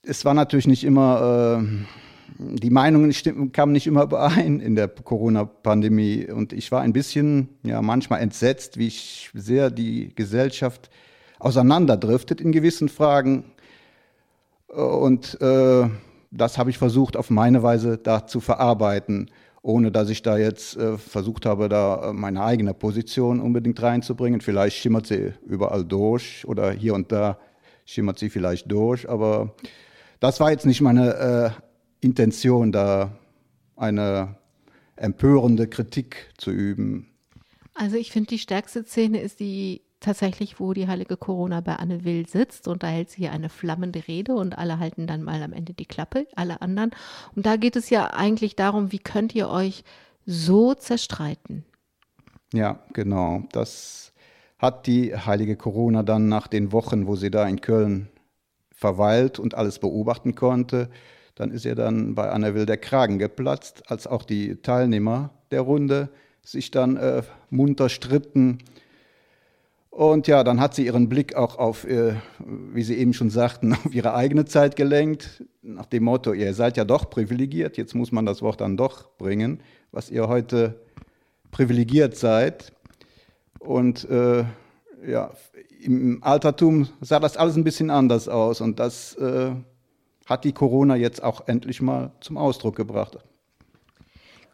es 0.04 0.26
war 0.26 0.34
natürlich 0.34 0.68
nicht 0.68 0.84
immer, 0.84 1.62
äh, 1.62 1.66
die 2.40 2.72
Meinungen 2.72 3.14
kamen 3.54 3.72
nicht 3.72 3.88
immer 3.88 4.04
überein 4.04 4.60
in 4.60 4.76
der 4.76 4.90
Corona-Pandemie. 4.90 6.30
Und 6.30 6.52
ich 6.52 6.74
war 6.74 6.82
ein 6.82 6.92
bisschen, 6.92 7.48
ja, 7.64 7.82
manchmal 7.82 8.20
entsetzt, 8.20 8.78
wie 8.78 8.88
ich 8.88 9.30
sehr 9.34 9.72
die 9.72 10.14
Gesellschaft 10.14 10.90
auseinanderdriftet 11.40 12.42
in 12.42 12.52
gewissen 12.52 12.90
Fragen. 12.90 13.46
Und 14.68 15.42
äh, 15.42 15.90
das 16.32 16.58
habe 16.58 16.70
ich 16.70 16.78
versucht, 16.78 17.18
auf 17.18 17.30
meine 17.30 17.64
Weise 17.64 17.98
da 17.98 18.28
zu 18.28 18.40
verarbeiten, 18.40 19.32
ohne 19.62 19.92
dass 19.92 20.10
ich 20.10 20.22
da 20.22 20.38
jetzt 20.38 20.78
äh, 20.78 20.98
versucht 20.98 21.46
habe, 21.46 21.70
da 21.70 22.12
meine 22.14 22.44
eigene 22.44 22.74
Position 22.74 23.40
unbedingt 23.40 23.82
reinzubringen. 23.82 24.42
Vielleicht 24.42 24.78
schimmert 24.78 25.08
sie 25.08 25.34
überall 25.46 25.84
durch 25.84 26.46
oder 26.46 26.72
hier 26.72 26.94
und 26.94 27.12
da 27.12 27.40
schimmert 27.86 28.20
sie 28.20 28.30
vielleicht 28.30 28.72
durch, 28.72 29.10
aber 29.10 29.56
das 30.20 30.40
war 30.40 30.52
jetzt 30.52 30.66
nicht 30.66 30.82
meine 30.82 31.16
äh, 31.16 31.50
Intention, 32.06 32.72
da 32.72 33.18
eine 33.76 34.36
empörende 34.96 35.68
Kritik 35.68 36.32
zu 36.38 36.52
üben. 36.52 37.08
Also 37.74 37.96
ich 37.96 38.12
finde, 38.12 38.28
die 38.28 38.40
stärkste 38.40 38.84
Szene 38.84 39.22
ist 39.22 39.40
die 39.40 39.82
tatsächlich, 40.00 40.60
wo 40.60 40.74
die 40.74 40.88
heilige 40.88 41.18
Corona 41.18 41.62
bei 41.62 41.76
Anne 41.76 42.04
Will 42.06 42.28
sitzt 42.28 42.68
und 42.68 42.84
da 42.84 42.88
hält 42.88 43.10
sie 43.10 43.18
hier 43.18 43.32
eine 43.32 43.50
flammende 43.50 44.08
Rede 44.08 44.34
und 44.34 44.58
alle 44.58 44.80
halten 44.80 45.08
dann 45.08 45.24
mal 45.24 45.42
am 45.44 45.54
Ende 45.54 45.74
die 45.74 45.86
Klappe, 45.86 46.28
alle 46.36 46.62
anderen. 46.62 46.92
Und 47.36 47.46
da 47.46 47.56
geht 47.58 47.76
es 47.76 47.90
ja 47.90 48.14
eigentlich 48.14 48.56
darum, 48.56 48.92
wie 48.92 49.00
könnt 49.00 49.36
ihr 49.36 49.50
euch 49.50 49.84
so 50.26 50.74
zerstreiten? 50.74 51.66
Ja, 52.54 52.80
genau. 52.94 53.44
Das 53.52 54.14
hat 54.58 54.88
die 54.88 55.16
heilige 55.16 55.56
Corona 55.56 56.04
dann 56.04 56.28
nach 56.28 56.48
den 56.48 56.72
Wochen, 56.72 57.08
wo 57.08 57.16
sie 57.16 57.32
da 57.32 57.48
in 57.48 57.62
Köln 57.62 58.10
verweilt 58.72 59.40
und 59.40 59.56
alles 59.56 59.80
beobachten 59.80 60.36
konnte, 60.36 60.90
dann 61.36 61.52
ist 61.52 61.66
ihr 61.66 61.76
dann 61.76 62.16
bei 62.16 62.30
Anne 62.30 62.54
Will 62.56 62.66
der 62.66 62.78
Kragen 62.78 63.20
geplatzt, 63.20 63.84
als 63.92 64.08
auch 64.08 64.24
die 64.24 64.58
Teilnehmer 64.62 65.32
der 65.52 65.62
Runde 65.62 66.10
sich 66.44 66.72
dann 66.72 66.98
äh, 66.98 67.24
munter 67.50 67.90
stritten 67.90 68.60
und 69.90 70.28
ja, 70.28 70.44
dann 70.44 70.60
hat 70.60 70.76
sie 70.76 70.86
ihren 70.86 71.10
Blick 71.10 71.36
auch 71.36 71.58
auf, 71.58 71.86
äh, 71.86 72.16
wie 72.40 72.84
Sie 72.84 72.98
eben 72.98 73.14
schon 73.14 73.30
sagten, 73.30 73.74
auf 73.86 73.94
ihre 73.94 74.14
eigene 74.14 74.46
Zeit 74.46 74.76
gelenkt, 74.76 75.44
nach 75.62 75.86
dem 75.86 76.04
Motto, 76.04 76.34
ihr 76.34 76.54
seid 76.54 76.78
ja 76.78 76.86
doch 76.86 77.10
privilegiert, 77.10 77.78
jetzt 77.78 77.96
muss 77.96 78.12
man 78.12 78.26
das 78.26 78.42
Wort 78.42 78.62
dann 78.62 78.78
doch 78.78 79.10
bringen, 79.18 79.62
was 79.92 80.10
ihr 80.10 80.28
heute 80.28 80.80
privilegiert 81.52 82.16
seid. 82.16 82.72
Und 83.60 84.10
äh, 84.10 84.46
ja, 85.06 85.32
im 85.82 86.24
Altertum 86.24 86.88
sah 87.02 87.20
das 87.20 87.38
alles 87.38 87.56
ein 87.56 87.64
bisschen 87.64 87.90
anders 87.90 88.28
aus 88.28 88.62
und 88.62 88.80
das 88.80 89.16
äh, 89.16 89.52
hat 90.26 90.44
die 90.44 90.54
Corona 90.54 90.96
jetzt 90.96 91.24
auch 91.24 91.48
endlich 91.48 91.82
mal 91.82 92.12
zum 92.22 92.38
Ausdruck 92.38 92.76
gebracht. 92.76 93.18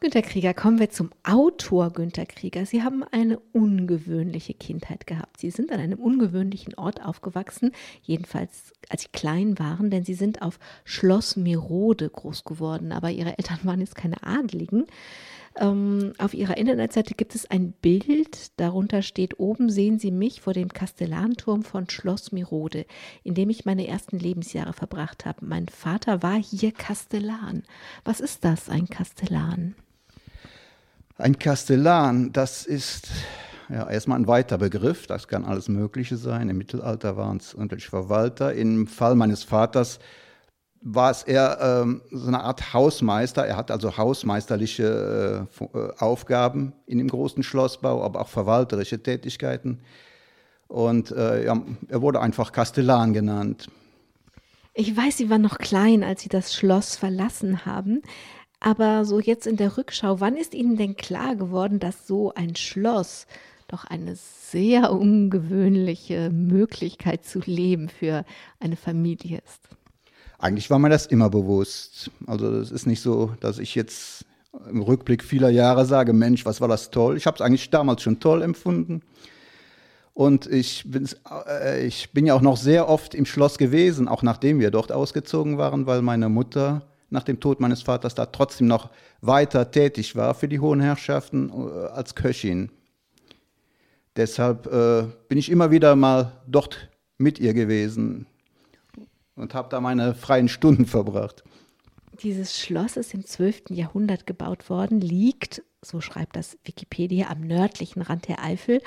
Günter 0.05 0.21
Krieger, 0.21 0.53
kommen 0.53 0.77
wir 0.77 0.91
zum 0.91 1.09
Autor 1.23 1.89
Günter 1.89 2.27
Krieger. 2.27 2.67
Sie 2.67 2.83
haben 2.83 3.03
eine 3.03 3.39
ungewöhnliche 3.53 4.53
Kindheit 4.53 5.07
gehabt. 5.07 5.39
Sie 5.39 5.49
sind 5.49 5.71
an 5.71 5.79
einem 5.79 5.97
ungewöhnlichen 5.97 6.75
Ort 6.75 7.03
aufgewachsen, 7.03 7.71
jedenfalls 8.03 8.73
als 8.87 9.01
Sie 9.01 9.07
klein 9.11 9.57
waren, 9.57 9.89
denn 9.89 10.05
Sie 10.05 10.13
sind 10.13 10.43
auf 10.43 10.59
Schloss 10.83 11.37
Merode 11.37 12.07
groß 12.07 12.43
geworden, 12.43 12.91
aber 12.91 13.09
Ihre 13.09 13.39
Eltern 13.39 13.57
waren 13.63 13.79
jetzt 13.79 13.95
keine 13.95 14.21
Adligen. 14.21 14.85
Ähm, 15.57 16.13
auf 16.19 16.35
Ihrer 16.35 16.57
Internetseite 16.57 17.15
gibt 17.15 17.33
es 17.33 17.49
ein 17.49 17.71
Bild, 17.71 18.59
darunter 18.59 19.01
steht, 19.01 19.39
oben 19.39 19.71
sehen 19.71 19.97
Sie 19.97 20.11
mich 20.11 20.39
vor 20.39 20.53
dem 20.53 20.69
Kastellanturm 20.69 21.63
von 21.63 21.89
Schloss 21.89 22.31
Mirode, 22.31 22.85
in 23.23 23.33
dem 23.33 23.49
ich 23.49 23.65
meine 23.65 23.87
ersten 23.87 24.19
Lebensjahre 24.19 24.73
verbracht 24.73 25.25
habe. 25.25 25.43
Mein 25.43 25.67
Vater 25.67 26.21
war 26.21 26.35
hier 26.35 26.73
Kastellan. 26.73 27.63
Was 28.03 28.19
ist 28.19 28.45
das, 28.45 28.69
ein 28.69 28.87
Kastellan? 28.87 29.73
Ein 31.17 31.39
Kastellan, 31.39 32.33
das 32.33 32.65
ist 32.65 33.07
ja, 33.69 33.89
erstmal 33.89 34.19
ein 34.19 34.27
weiter 34.27 34.57
Begriff, 34.57 35.07
das 35.07 35.27
kann 35.29 35.45
alles 35.45 35.69
Mögliche 35.69 36.17
sein. 36.17 36.49
Im 36.49 36.57
Mittelalter 36.57 37.15
waren 37.15 37.37
es 37.37 37.53
irgendwelche 37.53 37.89
Verwalter. 37.89 38.53
Im 38.53 38.85
Fall 38.85 39.15
meines 39.15 39.43
Vaters 39.43 39.99
war 40.81 41.09
es 41.11 41.23
eher 41.23 41.57
ähm, 41.61 42.01
so 42.11 42.27
eine 42.27 42.41
Art 42.41 42.73
Hausmeister. 42.73 43.45
Er 43.45 43.55
hat 43.55 43.71
also 43.71 43.97
hausmeisterliche 43.97 45.47
äh, 45.59 45.63
äh, 45.63 45.93
Aufgaben 45.97 46.73
in 46.85 46.97
dem 46.97 47.07
großen 47.07 47.43
Schlossbau, 47.43 48.03
aber 48.03 48.19
auch 48.19 48.27
verwalterische 48.27 49.01
Tätigkeiten. 49.01 49.79
Und 50.67 51.11
äh, 51.11 51.45
ja, 51.45 51.59
er 51.87 52.01
wurde 52.01 52.19
einfach 52.19 52.51
Kastellan 52.51 53.13
genannt. 53.13 53.69
Ich 54.73 54.95
weiß, 54.95 55.17
Sie 55.17 55.29
waren 55.29 55.41
noch 55.41 55.57
klein, 55.59 56.03
als 56.03 56.21
Sie 56.21 56.29
das 56.29 56.53
Schloss 56.53 56.97
verlassen 56.97 57.65
haben. 57.65 58.01
Aber 58.59 59.05
so 59.05 59.19
jetzt 59.19 59.47
in 59.47 59.57
der 59.57 59.77
Rückschau, 59.77 60.19
wann 60.19 60.37
ist 60.37 60.53
Ihnen 60.53 60.77
denn 60.77 60.95
klar 60.95 61.35
geworden, 61.35 61.79
dass 61.79 62.07
so 62.07 62.33
ein 62.33 62.55
Schloss 62.55 63.27
doch 63.67 63.85
eine 63.85 64.15
sehr 64.15 64.91
ungewöhnliche 64.91 66.29
Möglichkeit 66.29 67.25
zu 67.25 67.39
leben 67.45 67.89
für 67.89 68.25
eine 68.59 68.75
Familie 68.75 69.41
ist? 69.45 69.61
Eigentlich 70.37 70.69
war 70.69 70.79
mir 70.79 70.89
das 70.89 71.05
immer 71.05 71.29
bewusst. 71.29 72.11
Also 72.27 72.51
es 72.57 72.71
ist 72.71 72.85
nicht 72.85 73.01
so, 73.01 73.33
dass 73.39 73.57
ich 73.57 73.73
jetzt 73.75 74.25
im 74.69 74.81
Rückblick 74.81 75.23
vieler 75.23 75.49
Jahre 75.49 75.85
sage, 75.85 76.13
Mensch, 76.13 76.45
was 76.45 76.61
war 76.61 76.67
das 76.67 76.91
toll. 76.91 77.17
Ich 77.17 77.25
habe 77.25 77.35
es 77.35 77.41
eigentlich 77.41 77.69
damals 77.69 78.01
schon 78.01 78.19
toll 78.19 78.41
empfunden. 78.41 79.01
Und 80.13 80.47
ich, 80.47 80.85
äh, 81.47 81.85
ich 81.85 82.13
bin 82.13 82.25
ja 82.25 82.35
auch 82.35 82.41
noch 82.41 82.55
sehr 82.55 82.87
oft 82.87 83.13
im 83.13 83.25
Schloss 83.25 83.57
gewesen, 83.57 84.07
auch 84.07 84.23
nachdem 84.23 84.59
wir 84.59 84.71
dort 84.71 84.91
ausgezogen 84.91 85.57
waren, 85.57 85.87
weil 85.87 86.01
meine 86.01 86.29
Mutter 86.29 86.83
nach 87.15 87.23
dem 87.23 87.39
Tod 87.39 87.59
meines 87.59 87.81
Vaters 87.81 88.13
da 88.13 88.27
trotzdem 88.27 88.67
noch 88.67 88.91
weiter 89.21 89.71
tätig 89.71 90.15
war 90.15 90.35
für 90.35 90.47
die 90.47 90.59
hohen 90.59 90.81
Herrschaften 90.81 91.49
äh, 91.49 91.87
als 91.87 92.13
Köchin. 92.13 92.69
Deshalb 94.15 94.67
äh, 94.67 95.07
bin 95.27 95.37
ich 95.37 95.49
immer 95.49 95.71
wieder 95.71 95.95
mal 95.95 96.41
dort 96.47 96.89
mit 97.17 97.39
ihr 97.39 97.53
gewesen 97.53 98.27
und 99.35 99.53
habe 99.53 99.69
da 99.69 99.81
meine 99.81 100.13
freien 100.13 100.47
Stunden 100.47 100.85
verbracht. 100.85 101.43
Dieses 102.21 102.57
Schloss 102.57 102.95
ist 102.95 103.13
im 103.13 103.25
12. 103.25 103.63
Jahrhundert 103.69 104.25
gebaut 104.25 104.69
worden, 104.69 105.01
liegt, 105.01 105.63
so 105.81 105.99
schreibt 105.99 106.37
das 106.37 106.57
Wikipedia, 106.63 107.29
am 107.29 107.41
nördlichen 107.41 108.01
Rand 108.01 108.29
der 108.29 108.41
Eifel 108.41 108.81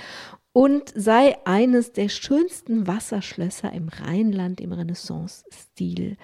und 0.53 0.93
sei 0.95 1.37
eines 1.45 1.93
der 1.93 2.09
schönsten 2.09 2.87
Wasserschlösser 2.87 3.73
im 3.73 3.89
Rheinland 3.89 4.61
im 4.61 4.73
Renaissance-Stil. 4.73 6.17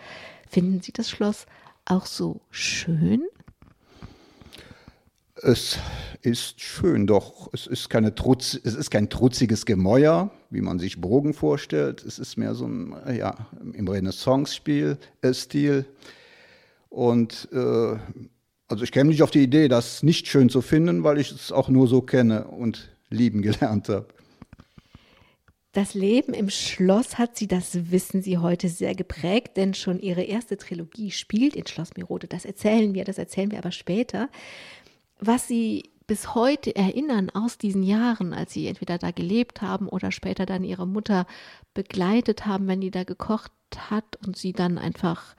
Finden 0.49 0.81
Sie 0.81 0.93
das 0.93 1.11
Schloss 1.11 1.47
auch 1.87 2.07
so 2.07 2.41
schön? 2.51 3.25
Es 5.37 5.79
ist 6.23 6.61
schön, 6.61 7.07
doch 7.07 7.51
es 7.53 7.67
ist, 7.67 7.91
keine 7.91 8.15
Trutz, 8.15 8.59
es 8.63 8.75
ist 8.75 8.91
kein 8.91 9.11
trutziges 9.11 9.67
Gemäuer, 9.67 10.31
wie 10.49 10.63
man 10.63 10.79
sich 10.79 11.01
Brogen 11.01 11.35
vorstellt. 11.35 12.03
Es 12.05 12.19
ist 12.19 12.37
mehr 12.37 12.55
so 12.55 12.67
ein, 12.67 12.95
ja, 13.15 13.37
im 13.75 13.89
Renaissance-Stil. 13.89 14.97
Äh, 15.21 15.85
Und 16.89 17.49
äh, 17.53 17.97
also 18.69 18.85
ich 18.85 18.93
käme 18.93 19.11
nicht 19.11 19.23
auf 19.23 19.31
die 19.31 19.43
Idee, 19.43 19.69
das 19.69 20.03
nicht 20.03 20.29
schön 20.29 20.49
zu 20.49 20.63
finden, 20.63 21.05
weil 21.05 21.19
ich 21.19 21.33
es 21.33 21.53
auch 21.53 21.69
nur 21.69 21.89
so 21.89 22.01
kenne 22.01 22.47
und 22.47 22.89
lieben 23.11 23.43
gelernt 23.43 23.89
habe. 23.89 24.14
Das 25.75 25.93
Leben 25.93 26.35
im 26.35 26.51
Schloss 26.51 27.19
hat 27.19 27.37
sie, 27.37 27.49
das 27.49 27.91
wissen 27.91 28.23
Sie 28.23 28.39
heute, 28.39 28.69
sehr 28.69 28.95
geprägt, 28.95 29.57
denn 29.57 29.75
schon 29.75 29.99
ihre 29.99 30.23
erste 30.23 30.57
Trilogie 30.57 31.11
spielt 31.11 31.57
in 31.57 31.67
Schloss 31.67 31.97
Mirode. 31.97 32.29
Das 32.29 32.45
erzählen 32.45 32.95
wir, 32.95 33.05
das 33.05 33.19
erzählen 33.19 33.51
wir 33.51 33.59
aber 33.59 33.73
später. 33.73 34.29
Was 35.19 35.49
Sie 35.49 35.91
bis 36.07 36.37
heute 36.37 36.77
erinnern 36.77 37.29
aus 37.31 37.59
diesen 37.59 37.83
Jahren, 37.83 38.33
als 38.33 38.53
Sie 38.53 38.69
entweder 38.69 38.99
da 38.99 39.11
gelebt 39.11 39.63
haben 39.63 39.89
oder 39.89 40.13
später 40.13 40.47
dann 40.47 40.63
Ihre 40.63 40.87
Mutter 40.87 41.27
begleitet 41.75 42.47
haben, 42.47 42.69
wenn 42.69 42.81
die 42.81 42.93
da 42.93 43.03
gekocht 43.03 43.51
hat 43.77 44.17
und 44.25 44.37
Sie 44.37 44.53
dann 44.53 44.79
einfach 44.79 45.35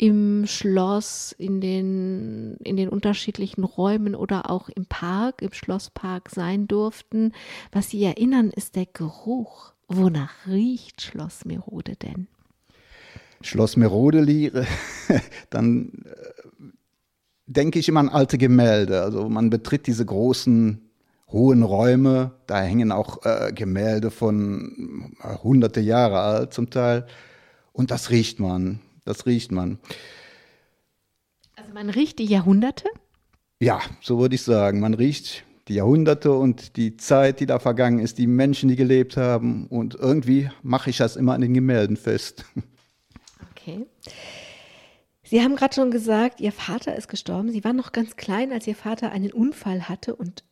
im 0.00 0.46
Schloss, 0.46 1.34
in 1.36 1.60
den, 1.60 2.56
in 2.64 2.78
den 2.78 2.88
unterschiedlichen 2.88 3.64
Räumen 3.64 4.14
oder 4.14 4.48
auch 4.48 4.70
im 4.70 4.86
Park, 4.86 5.42
im 5.42 5.52
Schlosspark 5.52 6.30
sein 6.30 6.66
durften. 6.66 7.32
Was 7.70 7.90
sie 7.90 8.02
erinnern, 8.04 8.48
ist 8.48 8.76
der 8.76 8.86
Geruch. 8.86 9.74
Wonach 9.88 10.46
riecht 10.46 11.02
Schloss 11.02 11.44
Merode 11.44 11.96
denn? 11.96 12.28
Schloss 13.42 13.76
Merode, 13.76 14.24
dann 15.50 15.92
äh, 16.06 16.64
denke 17.46 17.78
ich 17.78 17.86
immer 17.90 18.00
an 18.00 18.08
alte 18.08 18.38
Gemälde. 18.38 19.02
Also 19.02 19.28
man 19.28 19.50
betritt 19.50 19.86
diese 19.86 20.06
großen 20.06 20.80
hohen 21.28 21.62
Räume, 21.62 22.30
da 22.46 22.62
hängen 22.62 22.90
auch 22.90 23.26
äh, 23.26 23.52
Gemälde 23.54 24.10
von 24.10 25.14
äh, 25.22 25.36
hunderte 25.42 25.80
Jahre 25.80 26.20
alt 26.20 26.54
zum 26.54 26.70
Teil. 26.70 27.06
Und 27.74 27.90
das 27.90 28.08
riecht 28.08 28.40
man 28.40 28.80
das 29.10 29.26
riecht 29.26 29.52
man. 29.52 29.78
Also 31.56 31.74
Man 31.74 31.90
riecht 31.90 32.18
die 32.18 32.24
Jahrhunderte? 32.24 32.88
Ja, 33.60 33.80
so 34.00 34.18
würde 34.18 34.36
ich 34.36 34.42
sagen. 34.42 34.80
Man 34.80 34.94
riecht 34.94 35.44
die 35.68 35.74
Jahrhunderte 35.74 36.32
und 36.32 36.76
die 36.76 36.96
Zeit, 36.96 37.40
die 37.40 37.46
da 37.46 37.58
vergangen 37.58 37.98
ist, 37.98 38.18
die 38.18 38.26
Menschen, 38.26 38.68
die 38.68 38.76
gelebt 38.76 39.16
haben. 39.16 39.66
Und 39.66 39.94
irgendwie 39.94 40.50
mache 40.62 40.90
ich 40.90 40.96
das 40.96 41.16
immer 41.16 41.34
an 41.34 41.42
den 41.42 41.54
Gemälden 41.54 41.96
fest. 41.96 42.44
Okay. 43.50 43.86
Sie 45.22 45.42
haben 45.42 45.54
gerade 45.54 45.74
schon 45.74 45.90
gesagt, 45.90 46.40
Ihr 46.40 46.52
Vater 46.52 46.96
ist 46.96 47.08
gestorben. 47.08 47.52
Sie 47.52 47.62
waren 47.62 47.76
noch 47.76 47.92
ganz 47.92 48.16
klein, 48.16 48.52
als 48.52 48.66
Ihr 48.66 48.74
Vater 48.74 49.12
einen 49.12 49.32
Unfall 49.32 49.88
hatte 49.88 50.16
und 50.16 50.44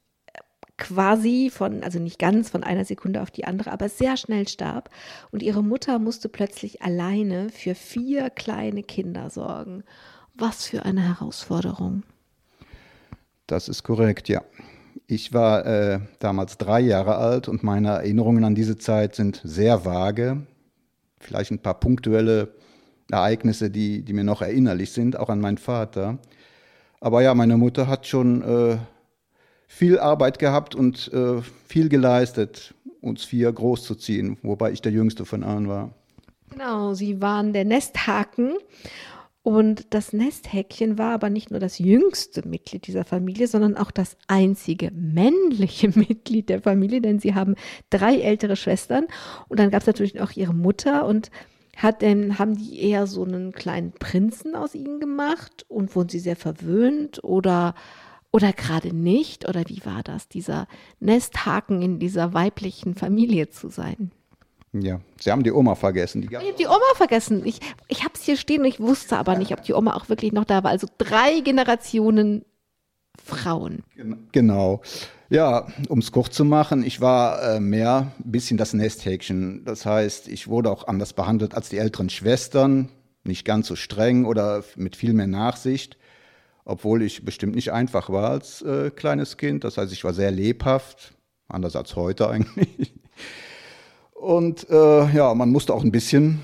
quasi 0.79 1.51
von, 1.51 1.83
also 1.83 1.99
nicht 1.99 2.19
ganz 2.19 2.49
von 2.49 2.65
einer 2.65 2.85
Sekunde 2.85 3.21
auf 3.21 3.31
die 3.31 3.45
andere, 3.45 3.73
aber 3.73 3.89
sehr 3.89 4.17
schnell 4.17 4.49
starb. 4.49 4.91
Und 5.31 5.43
Ihre 5.43 5.63
Mutter 5.63 5.99
musste 5.99 6.29
plötzlich 6.29 6.83
alleine 6.83 7.51
für 7.51 7.75
vier 7.75 8.31
kleine 8.31 8.83
Kinder 8.83 9.29
sorgen. 9.29 9.85
Was 10.35 10.67
für 10.67 10.85
eine 10.85 11.03
Herausforderung. 11.03 12.05
Das 13.47 13.69
ist 13.69 13.83
korrekt, 13.83 14.29
ja. 14.29 14.43
Ich 15.07 15.33
war 15.33 15.67
äh, 15.67 16.01
damals 16.19 16.59
drei 16.59 16.81
Jahre 16.81 17.17
alt 17.17 17.49
und 17.49 17.63
meine 17.63 17.89
Erinnerungen 17.89 18.45
an 18.45 18.55
diese 18.55 18.77
Zeit 18.77 19.15
sind 19.15 19.41
sehr 19.43 19.85
vage. 19.85 20.47
Vielleicht 21.19 21.51
ein 21.51 21.59
paar 21.59 21.81
punktuelle 21.81 22.55
Ereignisse, 23.11 23.71
die, 23.71 24.03
die 24.03 24.13
mir 24.13 24.25
noch 24.25 24.43
erinnerlich 24.43 24.93
sind, 24.93 25.19
auch 25.19 25.31
an 25.31 25.41
meinen 25.41 25.59
Vater. 25.59 26.19
Aber 27.01 27.23
ja, 27.23 27.35
meine 27.35 27.57
Mutter 27.57 27.87
hat 27.87 28.07
schon 28.07 28.43
äh, 28.43 28.79
viel 29.69 30.01
Arbeit 30.01 30.39
gehabt 30.41 30.75
und 30.75 31.13
äh, 31.13 31.41
viel 31.69 31.89
geleistet, 31.89 32.75
uns 33.01 33.25
vier 33.25 33.53
großzuziehen, 33.53 34.39
wobei 34.43 34.73
ich 34.73 34.83
der 34.83 34.91
Jüngste 34.91 35.25
von 35.25 35.45
allen 35.45 35.69
war. 35.69 35.91
Genau, 36.51 36.95
sie 36.95 37.21
waren 37.21 37.53
der 37.53 37.65
Nesthaken. 37.65 38.55
Und 39.43 39.95
das 39.95 40.13
Nesthäkchen 40.13 40.99
war 40.99 41.13
aber 41.13 41.31
nicht 41.31 41.51
nur 41.51 41.61
das 41.61 41.79
jüngste 41.79 42.47
Mitglied 42.47 42.87
dieser 42.87 43.05
Familie, 43.05 43.47
sondern 43.47 43.77
auch 43.77 43.91
das 43.91 44.17
einzige 44.27 44.91
männliche 44.91 45.89
Mitglied 45.95 46.49
der 46.49 46.61
Familie, 46.61 47.01
denn 47.01 47.19
sie 47.19 47.35
haben 47.35 47.55
drei 47.89 48.19
ältere 48.19 48.57
Schwestern. 48.57 49.07
Und 49.49 49.61
dann 49.61 49.71
gab 49.71 49.83
es 49.83 49.87
natürlich 49.87 50.21
auch 50.21 50.33
ihre 50.33 50.55
Mutter 50.55 51.07
und 51.07 51.31
hat 51.77 52.03
denn, 52.03 52.39
haben 52.39 52.57
die 52.57 52.81
eher 52.81 53.07
so 53.07 53.25
einen 53.25 53.53
kleinen 53.53 53.93
Prinzen 53.93 54.57
aus 54.57 54.75
ihnen 54.75 54.99
gemacht 54.99 55.65
und 55.69 55.95
wurden 55.95 56.09
sie 56.09 56.19
sehr 56.19 56.37
verwöhnt 56.37 57.23
oder, 57.23 57.75
oder 58.31 58.53
gerade 58.53 58.95
nicht? 58.95 59.49
Oder 59.49 59.65
wie 59.67 59.85
war 59.85 60.03
das, 60.03 60.29
dieser 60.29 60.67
Nesthaken 61.01 61.83
in 61.83 61.99
dieser 61.99 62.35
weiblichen 62.35 62.95
Familie 62.95 63.49
zu 63.49 63.69
sein? 63.69 64.13
Ja, 64.73 65.01
Sie 65.19 65.31
haben 65.31 65.43
die 65.43 65.53
Oma 65.53 65.75
vergessen. 65.75 66.21
Die 66.21 66.29
ich 66.29 66.35
habe 66.35 66.53
die 66.59 66.67
Oma 66.67 66.95
vergessen. 66.95 67.45
Ich, 67.47 67.61
ich 67.89 68.05
habe 68.05 68.15
es 68.15 68.23
hier 68.23 68.37
stehen 68.37 68.61
und 68.61 68.67
ich 68.67 68.81
wusste 68.81 69.17
aber 69.17 69.37
nicht, 69.37 69.53
ob 69.53 69.63
die 69.63 69.73
Oma 69.73 69.95
auch 69.95 70.09
wirklich 70.09 70.33
noch 70.33 70.45
da 70.45 70.63
war. 70.63 70.71
Also 70.71 70.87
drei 70.99 71.41
Generationen 71.41 72.45
Frauen. 73.23 73.83
Genau. 74.33 74.83
Ja, 75.31 75.67
um 75.89 75.99
es 75.99 76.13
kurz 76.13 76.35
zu 76.35 76.45
machen, 76.45 76.83
ich 76.83 77.01
war 77.01 77.43
äh, 77.43 77.61
mehr 77.61 78.13
ein 78.19 78.31
bisschen 78.31 78.57
das 78.57 78.73
Nesthäkchen. 78.73 79.65
Das 79.65 79.85
heißt, 79.85 80.29
ich 80.29 80.49
wurde 80.49 80.71
auch 80.71 80.87
anders 80.87 81.13
behandelt 81.13 81.55
als 81.55 81.69
die 81.69 81.79
älteren 81.79 82.09
Schwestern, 82.09 82.89
nicht 83.25 83.45
ganz 83.45 83.67
so 83.67 83.77
streng 83.77 84.25
oder 84.25 84.65
mit 84.77 84.97
viel 84.97 85.13
mehr 85.13 85.27
Nachsicht, 85.27 85.98
obwohl 86.69 87.03
ich 87.03 87.25
bestimmt 87.25 87.55
nicht 87.55 87.73
einfach 87.73 88.11
war 88.11 88.31
als 88.31 88.61
äh, 88.61 88.91
kleines 88.91 89.39
Kind. 89.39 89.65
Das 89.65 89.79
heißt, 89.79 89.91
ich 89.91 90.05
war 90.05 90.13
sehr 90.13 90.31
lebhaft, 90.31 91.15
anders 91.49 91.75
als 91.75 91.97
heute 91.97 92.29
eigentlich. 92.31 92.93
Und 94.13 94.69
äh, 94.69 95.11
ja, 95.15 95.33
man 95.35 95.51
musste 95.51 95.73
auch 95.73 95.83
ein 95.83 95.93
bisschen 95.93 96.41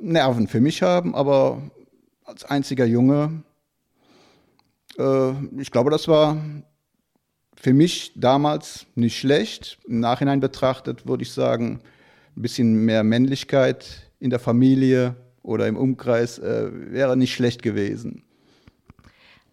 Nerven 0.00 0.48
für 0.48 0.60
mich 0.60 0.82
haben, 0.82 1.14
aber 1.14 1.60
als 2.24 2.44
einziger 2.44 2.86
Junge, 2.86 3.42
äh, 4.98 5.32
ich 5.58 5.70
glaube, 5.70 5.90
das 5.90 6.08
war 6.08 6.38
für 7.54 7.74
mich 7.74 8.12
damals 8.16 8.86
nicht 8.94 9.18
schlecht. 9.18 9.78
Im 9.86 10.00
Nachhinein 10.00 10.40
betrachtet 10.40 11.06
würde 11.06 11.24
ich 11.24 11.32
sagen, 11.32 11.80
ein 12.36 12.42
bisschen 12.42 12.86
mehr 12.86 13.04
Männlichkeit 13.04 14.10
in 14.18 14.30
der 14.30 14.40
Familie 14.40 15.14
oder 15.42 15.66
im 15.66 15.76
Umkreis 15.76 16.38
äh, 16.38 16.70
wäre 16.90 17.18
nicht 17.18 17.34
schlecht 17.34 17.62
gewesen. 17.62 18.24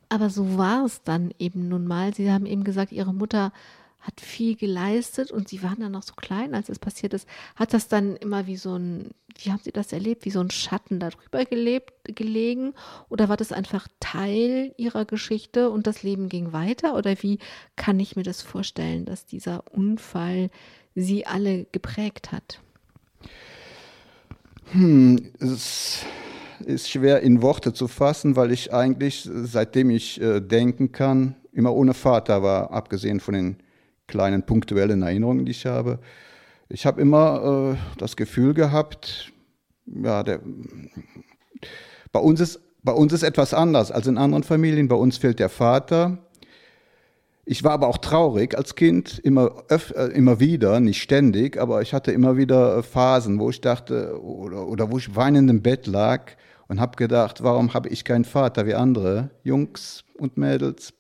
Aber 0.09 0.29
so 0.29 0.57
war 0.57 0.85
es 0.85 1.03
dann 1.03 1.31
eben 1.37 1.69
nun 1.69 1.85
mal. 1.85 2.13
Sie 2.13 2.31
haben 2.31 2.47
eben 2.47 2.63
gesagt, 2.63 2.91
Ihre 2.91 3.13
Mutter 3.13 3.53
hat 3.99 4.21
viel 4.21 4.55
geleistet 4.55 5.29
und 5.31 5.49
Sie 5.49 5.61
waren 5.61 5.79
dann 5.79 5.91
noch 5.91 6.03
so 6.03 6.13
klein, 6.15 6.55
als 6.55 6.69
es 6.69 6.79
passiert 6.79 7.13
ist. 7.13 7.27
Hat 7.55 7.73
das 7.73 7.89
dann 7.89 8.15
immer 8.15 8.47
wie 8.47 8.55
so 8.55 8.75
ein, 8.75 9.11
wie 9.37 9.51
haben 9.51 9.61
Sie 9.63 9.71
das 9.71 9.91
erlebt, 9.91 10.25
wie 10.25 10.31
so 10.31 10.39
ein 10.39 10.51
Schatten 10.51 10.99
darüber 10.99 11.45
gelebt, 11.45 11.93
gelegen? 12.03 12.73
Oder 13.09 13.29
war 13.29 13.37
das 13.37 13.51
einfach 13.51 13.87
Teil 13.99 14.73
Ihrer 14.77 15.05
Geschichte 15.05 15.69
und 15.69 15.85
das 15.85 16.01
Leben 16.01 16.29
ging 16.29 16.53
weiter? 16.53 16.95
Oder 16.95 17.21
wie 17.21 17.39
kann 17.75 17.99
ich 17.99 18.15
mir 18.15 18.23
das 18.23 18.41
vorstellen, 18.41 19.05
dass 19.05 19.25
dieser 19.25 19.63
Unfall 19.71 20.49
Sie 20.95 21.25
alle 21.25 21.65
geprägt 21.71 22.31
hat? 22.31 22.61
Hm, 24.71 25.33
es 25.39 26.05
ist 26.65 26.89
schwer 26.89 27.21
in 27.21 27.41
Worte 27.41 27.73
zu 27.73 27.87
fassen, 27.87 28.35
weil 28.35 28.51
ich 28.51 28.73
eigentlich, 28.73 29.29
seitdem 29.31 29.89
ich 29.89 30.21
äh, 30.21 30.39
denken 30.39 30.91
kann, 30.91 31.35
immer 31.51 31.73
ohne 31.73 31.93
Vater 31.93 32.43
war, 32.43 32.71
abgesehen 32.71 33.19
von 33.19 33.33
den 33.33 33.57
kleinen 34.07 34.43
punktuellen 34.43 35.01
Erinnerungen, 35.01 35.45
die 35.45 35.51
ich 35.51 35.65
habe. 35.65 35.99
Ich 36.67 36.85
habe 36.85 37.01
immer 37.01 37.75
äh, 37.75 37.97
das 37.97 38.15
Gefühl 38.15 38.53
gehabt, 38.53 39.31
ja, 39.85 40.23
der, 40.23 40.39
bei, 42.11 42.19
uns 42.19 42.39
ist, 42.39 42.59
bei 42.83 42.91
uns 42.91 43.13
ist 43.13 43.23
etwas 43.23 43.53
anders 43.53 43.91
als 43.91 44.07
in 44.07 44.17
anderen 44.17 44.43
Familien. 44.43 44.87
Bei 44.87 44.95
uns 44.95 45.17
fehlt 45.17 45.39
der 45.39 45.49
Vater. 45.49 46.19
Ich 47.45 47.63
war 47.63 47.71
aber 47.71 47.87
auch 47.87 47.97
traurig 47.97 48.55
als 48.55 48.75
Kind, 48.75 49.17
immer, 49.17 49.63
äh, 49.69 50.11
immer 50.11 50.39
wieder, 50.39 50.79
nicht 50.79 51.01
ständig, 51.01 51.59
aber 51.59 51.81
ich 51.81 51.95
hatte 51.95 52.11
immer 52.11 52.37
wieder 52.37 52.77
äh, 52.77 52.83
Phasen, 52.83 53.39
wo 53.39 53.49
ich 53.49 53.61
dachte, 53.61 54.21
oder, 54.21 54.67
oder 54.67 54.91
wo 54.91 54.99
ich 54.99 55.15
weinend 55.15 55.49
im 55.49 55.63
Bett 55.63 55.87
lag 55.87 56.33
und 56.69 56.79
habe 56.79 56.95
gedacht, 56.95 57.43
warum 57.43 57.73
habe 57.73 57.89
ich 57.89 58.05
keinen 58.05 58.23
Vater 58.23 58.65
wie 58.65 58.75
andere 58.75 59.31
Jungs 59.43 60.05
und 60.17 60.37
Mädels? 60.37 60.93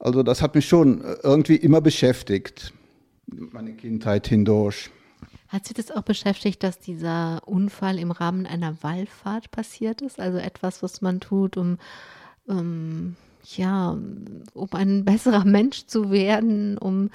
Also 0.00 0.22
das 0.22 0.42
hat 0.42 0.54
mich 0.54 0.66
schon 0.66 1.04
irgendwie 1.22 1.56
immer 1.56 1.80
beschäftigt, 1.80 2.72
meine 3.26 3.74
Kindheit 3.74 4.26
hindurch. 4.26 4.90
Hat 5.48 5.66
Sie 5.66 5.74
das 5.74 5.90
auch 5.92 6.02
beschäftigt, 6.02 6.62
dass 6.62 6.80
dieser 6.80 7.42
Unfall 7.46 7.98
im 7.98 8.10
Rahmen 8.10 8.46
einer 8.46 8.82
Wallfahrt 8.82 9.50
passiert 9.50 10.02
ist? 10.02 10.18
Also 10.18 10.38
etwas, 10.38 10.82
was 10.82 11.00
man 11.00 11.20
tut, 11.20 11.56
um, 11.56 11.78
um 12.46 13.16
ja, 13.44 13.96
um 14.54 14.68
ein 14.72 15.04
besserer 15.04 15.44
Mensch 15.44 15.86
zu 15.86 16.10
werden, 16.10 16.78
um, 16.78 17.10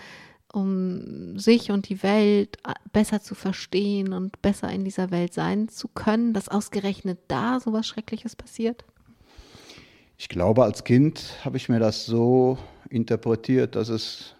um 0.53 1.37
sich 1.37 1.71
und 1.71 1.89
die 1.89 2.01
Welt 2.03 2.57
äh, 2.67 2.73
besser 2.91 3.21
zu 3.21 3.35
verstehen 3.35 4.13
und 4.13 4.41
besser 4.41 4.69
in 4.69 4.83
dieser 4.83 5.11
Welt 5.11 5.33
sein 5.33 5.69
zu 5.69 5.87
können, 5.87 6.33
dass 6.33 6.49
ausgerechnet 6.49 7.19
da 7.27 7.59
so 7.59 7.73
was 7.73 7.87
Schreckliches 7.87 8.35
passiert? 8.35 8.83
Ich 10.17 10.27
glaube, 10.27 10.63
als 10.63 10.83
Kind 10.83 11.23
habe 11.45 11.57
ich 11.57 11.69
mir 11.69 11.79
das 11.79 12.05
so 12.05 12.57
interpretiert, 12.89 13.75
dass 13.75 13.89
es, 13.89 14.35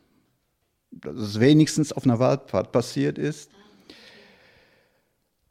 dass 0.92 1.16
es 1.16 1.40
wenigstens 1.40 1.94
auf 1.94 2.04
einer 2.04 2.20
Waldfahrt 2.20 2.72
passiert 2.72 3.18
ist. 3.18 3.52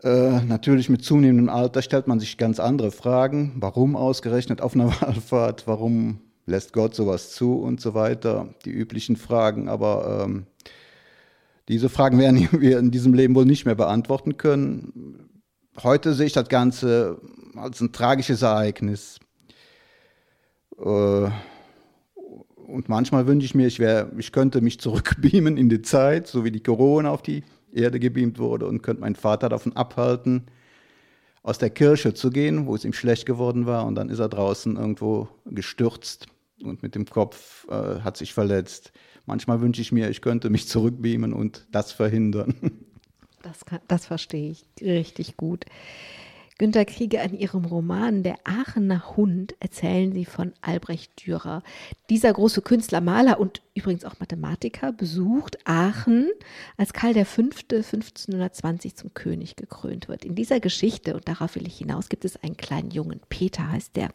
Äh, 0.02 0.42
natürlich 0.44 0.88
mit 0.88 1.04
zunehmendem 1.04 1.48
Alter 1.48 1.82
stellt 1.82 2.06
man 2.06 2.20
sich 2.20 2.36
ganz 2.36 2.60
andere 2.60 2.90
Fragen. 2.90 3.54
Warum 3.56 3.96
ausgerechnet 3.96 4.60
auf 4.60 4.74
einer 4.74 4.88
Waldfahrt? 5.00 5.66
Warum 5.66 6.20
lässt 6.48 6.72
Gott 6.72 6.94
sowas 6.94 7.32
zu 7.32 7.54
und 7.60 7.80
so 7.80 7.94
weiter? 7.94 8.48
Die 8.64 8.70
üblichen 8.70 9.16
Fragen. 9.16 9.68
Aber 9.68 10.24
ähm, 10.24 10.46
diese 11.68 11.88
Fragen 11.88 12.18
werden 12.18 12.48
wir 12.60 12.78
in 12.78 12.90
diesem 12.90 13.14
Leben 13.14 13.34
wohl 13.34 13.44
nicht 13.44 13.66
mehr 13.66 13.74
beantworten 13.74 14.36
können. 14.36 15.42
Heute 15.82 16.14
sehe 16.14 16.26
ich 16.26 16.32
das 16.32 16.48
Ganze 16.48 17.20
als 17.54 17.80
ein 17.80 17.92
tragisches 17.92 18.42
Ereignis. 18.42 19.20
Äh, 20.78 21.30
und 22.68 22.88
manchmal 22.88 23.26
wünsche 23.26 23.46
ich 23.46 23.54
mir, 23.54 23.66
ich, 23.66 23.78
wär, 23.78 24.10
ich 24.18 24.32
könnte 24.32 24.60
mich 24.60 24.80
zurückbeamen 24.80 25.56
in 25.56 25.68
die 25.68 25.82
Zeit, 25.82 26.26
so 26.26 26.44
wie 26.44 26.50
die 26.50 26.62
Corona 26.62 27.10
auf 27.10 27.22
die 27.22 27.44
Erde 27.72 28.00
gebeamt 28.00 28.38
wurde 28.38 28.66
und 28.66 28.82
könnte 28.82 29.00
meinen 29.00 29.16
Vater 29.16 29.48
davon 29.48 29.74
abhalten, 29.76 30.46
aus 31.42 31.58
der 31.58 31.70
Kirche 31.70 32.12
zu 32.12 32.30
gehen, 32.30 32.66
wo 32.66 32.74
es 32.74 32.84
ihm 32.84 32.92
schlecht 32.92 33.24
geworden 33.24 33.66
war. 33.66 33.86
Und 33.86 33.94
dann 33.94 34.10
ist 34.10 34.18
er 34.18 34.28
draußen 34.28 34.76
irgendwo 34.76 35.28
gestürzt 35.46 36.26
und 36.62 36.82
mit 36.82 36.94
dem 36.94 37.06
Kopf 37.06 37.66
äh, 37.68 38.00
hat 38.00 38.16
sich 38.16 38.34
verletzt. 38.34 38.92
Manchmal 39.26 39.60
wünsche 39.60 39.82
ich 39.82 39.92
mir, 39.92 40.10
ich 40.10 40.22
könnte 40.22 40.50
mich 40.50 40.68
zurückbeamen 40.68 41.32
und 41.32 41.66
das 41.72 41.92
verhindern. 41.92 42.54
Das, 43.40 43.64
kann, 43.64 43.78
das 43.86 44.04
verstehe 44.04 44.50
ich 44.50 44.64
richtig 44.82 45.36
gut. 45.36 45.64
Günter 46.58 46.84
Krieger 46.84 47.22
in 47.22 47.38
ihrem 47.38 47.64
Roman 47.66 48.24
Der 48.24 48.34
Aachener 48.42 49.16
Hund 49.16 49.54
erzählen 49.60 50.12
sie 50.12 50.24
von 50.24 50.52
Albrecht 50.60 51.24
Dürer. 51.24 51.62
Dieser 52.10 52.32
große 52.32 52.62
Künstler, 52.62 53.00
Maler 53.00 53.38
und 53.38 53.62
übrigens 53.74 54.04
auch 54.04 54.18
Mathematiker 54.18 54.90
besucht 54.90 55.56
Aachen, 55.64 56.28
als 56.76 56.92
Karl 56.92 57.14
V. 57.24 57.42
1520 57.42 58.96
zum 58.96 59.14
König 59.14 59.54
gekrönt 59.54 60.08
wird. 60.08 60.24
In 60.24 60.34
dieser 60.34 60.58
Geschichte, 60.58 61.14
und 61.14 61.28
darauf 61.28 61.54
will 61.54 61.68
ich 61.68 61.78
hinaus, 61.78 62.08
gibt 62.08 62.24
es 62.24 62.42
einen 62.42 62.56
kleinen 62.56 62.90
Jungen, 62.90 63.20
Peter 63.28 63.70
heißt 63.70 63.94
der. 63.94 64.08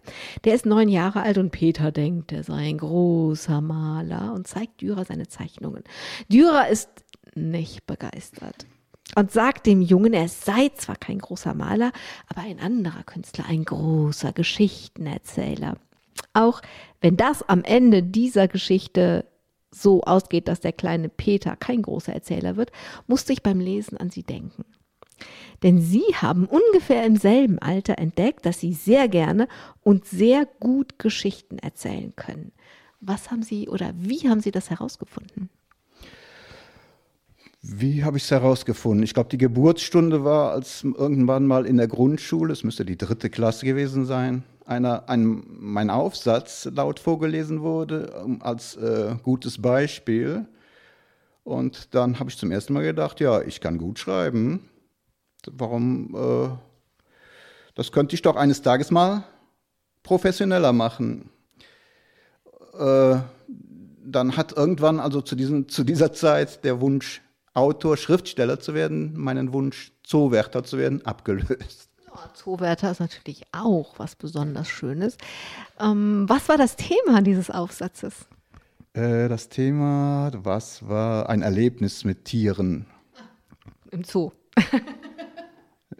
Der 0.43 0.53
ist 0.53 0.65
neun 0.65 0.89
Jahre 0.89 1.21
alt 1.21 1.37
und 1.37 1.51
Peter 1.51 1.93
denkt, 1.93 2.33
er 2.33 2.43
sei 2.43 2.67
ein 2.67 2.77
großer 2.77 3.61
Maler 3.61 4.33
und 4.33 4.47
zeigt 4.47 4.81
Dürer 4.81 5.05
seine 5.05 5.29
Zeichnungen. 5.29 5.85
Dürer 6.27 6.67
ist 6.67 6.89
nicht 7.35 7.87
begeistert 7.87 8.65
und 9.15 9.31
sagt 9.31 9.65
dem 9.65 9.81
Jungen, 9.81 10.13
er 10.13 10.27
sei 10.27 10.69
zwar 10.69 10.95
kein 10.95 11.19
großer 11.19 11.53
Maler, 11.53 11.91
aber 12.27 12.41
ein 12.41 12.59
anderer 12.59 13.03
Künstler, 13.03 13.45
ein 13.47 13.65
großer 13.65 14.33
Geschichtenerzähler. 14.33 15.77
Auch 16.33 16.61
wenn 17.01 17.17
das 17.17 17.47
am 17.47 17.63
Ende 17.63 18.03
dieser 18.03 18.47
Geschichte 18.47 19.25
so 19.71 20.01
ausgeht, 20.03 20.47
dass 20.47 20.59
der 20.59 20.73
kleine 20.73 21.09
Peter 21.09 21.55
kein 21.55 21.81
großer 21.81 22.13
Erzähler 22.13 22.55
wird, 22.55 22.71
musste 23.07 23.33
ich 23.33 23.43
beim 23.43 23.59
Lesen 23.59 23.97
an 23.97 24.09
sie 24.09 24.23
denken. 24.23 24.65
Denn 25.61 25.79
sie 25.81 26.03
haben 26.15 26.45
ungefähr 26.45 27.05
im 27.05 27.15
selben 27.15 27.59
Alter 27.59 27.97
entdeckt, 27.97 28.45
dass 28.45 28.59
sie 28.59 28.73
sehr 28.73 29.07
gerne 29.07 29.47
und 29.81 30.05
sehr 30.05 30.45
gut 30.59 30.99
Geschichten 30.99 31.57
erzählen 31.59 32.13
können. 32.15 32.51
Was 32.99 33.31
haben 33.31 33.43
sie 33.43 33.69
oder 33.69 33.93
wie 33.95 34.29
haben 34.29 34.41
sie 34.41 34.51
das 34.51 34.69
herausgefunden? 34.69 35.49
Wie 37.65 38.03
habe 38.03 38.17
ich 38.17 38.23
es 38.23 38.31
herausgefunden? 38.31 39.03
Ich 39.03 39.13
glaube, 39.13 39.29
die 39.29 39.37
Geburtsstunde 39.37 40.25
war, 40.25 40.51
als 40.51 40.83
irgendwann 40.83 41.47
mal 41.47 41.65
in 41.65 41.77
der 41.77 41.87
Grundschule, 41.87 42.51
es 42.51 42.65
müsste 42.65 42.83
die 42.83 42.97
dritte 42.97 43.29
Klasse 43.29 43.65
gewesen 43.65 44.05
sein, 44.05 44.43
einer, 44.65 45.07
ein, 45.07 45.45
mein 45.47 45.89
Aufsatz 45.89 46.65
laut 46.65 46.99
vorgelesen 46.99 47.61
wurde 47.61 48.21
ähm, 48.21 48.41
als 48.41 48.75
äh, 48.75 49.15
gutes 49.23 49.61
Beispiel. 49.61 50.45
Und 51.45 51.95
dann 51.95 52.19
habe 52.19 52.29
ich 52.29 52.37
zum 52.37 52.51
ersten 52.51 52.73
Mal 52.73 52.83
gedacht, 52.83 53.21
ja, 53.21 53.41
ich 53.41 53.61
kann 53.61 53.77
gut 53.77 53.97
schreiben. 53.97 54.69
Warum? 55.49 56.13
Äh, 56.15 56.49
das 57.75 57.93
könnte 57.93 58.13
ich 58.15 58.21
doch 58.21 58.35
eines 58.35 58.61
Tages 58.61 58.91
mal 58.91 59.23
professioneller 60.03 60.73
machen. 60.73 61.29
Äh, 62.77 63.19
dann 64.05 64.35
hat 64.35 64.51
irgendwann, 64.51 64.99
also 64.99 65.21
zu, 65.21 65.37
diesen, 65.37 65.69
zu 65.69 65.85
dieser 65.85 66.11
Zeit, 66.11 66.65
der 66.65 66.81
Wunsch 66.81 67.22
Autor, 67.53 67.97
Schriftsteller 67.97 68.59
zu 68.59 68.73
werden, 68.73 69.13
meinen 69.15 69.53
Wunsch, 69.53 69.91
Zoowärter 70.03 70.63
zu 70.63 70.77
werden, 70.77 71.05
abgelöst. 71.05 71.89
Ja, 72.05 72.33
Zoowärter 72.33 72.91
ist 72.91 72.99
natürlich 72.99 73.43
auch 73.51 73.95
was 73.97 74.15
besonders 74.15 74.69
Schönes. 74.69 75.17
Ähm, 75.79 76.25
was 76.27 76.49
war 76.49 76.57
das 76.57 76.75
Thema 76.75 77.21
dieses 77.21 77.49
Aufsatzes? 77.49 78.25
Äh, 78.93 79.27
das 79.29 79.49
Thema, 79.49 80.31
was 80.35 80.87
war 80.87 81.29
ein 81.29 81.41
Erlebnis 81.41 82.03
mit 82.03 82.25
Tieren? 82.25 82.85
Im 83.91 84.03
Zoo. 84.03 84.31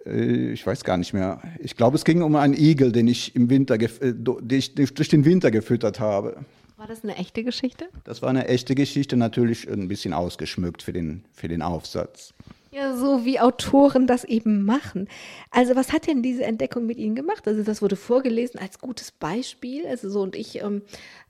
Äh, 0.06 0.52
ich 0.52 0.66
weiß 0.66 0.84
gar 0.84 0.98
nicht 0.98 1.14
mehr. 1.14 1.42
Ich 1.60 1.76
glaube, 1.76 1.96
es 1.96 2.04
ging 2.04 2.22
um 2.24 2.36
einen 2.36 2.56
Igel, 2.56 2.92
den 2.92 3.08
ich 3.08 3.36
im 3.36 3.50
Winter, 3.50 3.76
äh, 3.76 4.14
den 4.14 4.60
ich 4.60 4.74
durch 4.74 5.10
den 5.10 5.26
Winter 5.26 5.52
gefüttert 5.52 6.00
habe. 6.00 6.46
War 6.84 6.90
das 6.90 7.06
eine 7.06 7.16
echte 7.16 7.46
Geschichte? 7.46 7.88
Das 8.04 8.22
war 8.22 8.28
eine 8.28 8.50
echte 8.50 8.76
Geschichte, 8.76 9.16
natürlich 9.16 9.70
ein 9.70 9.88
bisschen 9.88 10.14
ausgeschmückt 10.14 10.84
für 10.84 10.92
den, 10.92 11.24
für 11.32 11.48
den 11.48 11.62
Aufsatz. 11.62 12.34
Ja, 12.72 12.94
so 12.94 13.24
wie 13.24 13.40
Autoren 13.40 14.06
das 14.06 14.26
eben 14.26 14.66
machen. 14.66 15.08
Also 15.50 15.78
was 15.78 15.94
hat 15.94 16.08
denn 16.08 16.22
diese 16.22 16.44
Entdeckung 16.44 16.86
mit 16.86 16.98
Ihnen 16.98 17.16
gemacht? 17.16 17.48
Also 17.48 17.64
das 17.64 17.82
wurde 17.82 17.96
vorgelesen 17.96 18.60
als 18.60 18.80
gutes 18.80 19.12
Beispiel. 19.12 19.88
Also 19.88 20.10
so 20.10 20.24
und 20.24 20.36
ich, 20.36 20.62
ähm, 20.62 20.82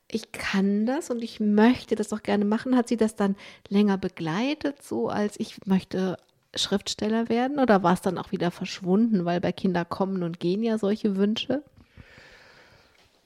ich 0.09 0.31
kann 0.31 0.87
das 0.87 1.11
und 1.11 1.23
ich 1.23 1.39
möchte 1.39 1.93
das 1.93 2.11
auch 2.13 2.23
gerne 2.23 2.45
machen. 2.45 2.75
Hat 2.75 2.87
Sie 2.87 2.97
das 2.97 3.15
dann 3.15 3.35
länger 3.69 3.99
begleitet, 3.99 4.81
so 4.81 5.09
als 5.09 5.39
ich 5.39 5.67
möchte 5.67 6.17
Schriftsteller 6.55 7.29
werden? 7.29 7.59
Oder 7.59 7.83
war 7.83 7.93
es 7.93 8.01
dann 8.01 8.17
auch 8.17 8.31
wieder 8.31 8.49
verschwunden, 8.49 9.23
weil 9.23 9.39
bei 9.39 9.51
Kinder 9.51 9.85
kommen 9.85 10.23
und 10.23 10.39
gehen 10.39 10.63
ja 10.63 10.79
solche 10.79 11.15
Wünsche? 11.15 11.61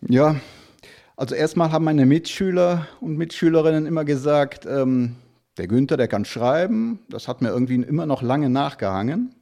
Ja, 0.02 0.36
also 1.18 1.34
erstmal 1.34 1.72
haben 1.72 1.84
meine 1.84 2.06
Mitschüler 2.06 2.88
und 3.02 3.18
Mitschülerinnen 3.18 3.88
immer 3.88 4.06
gesagt, 4.06 4.68
ähm, 4.68 5.16
der 5.58 5.68
Günther, 5.68 5.98
der 5.98 6.08
kann 6.08 6.26
schreiben. 6.26 7.00
Das 7.10 7.28
hat 7.28 7.42
mir 7.42 7.50
irgendwie 7.50 7.76
immer 7.76 8.06
noch 8.06 8.22
lange 8.22 8.52
nachgehangen. 8.52 9.34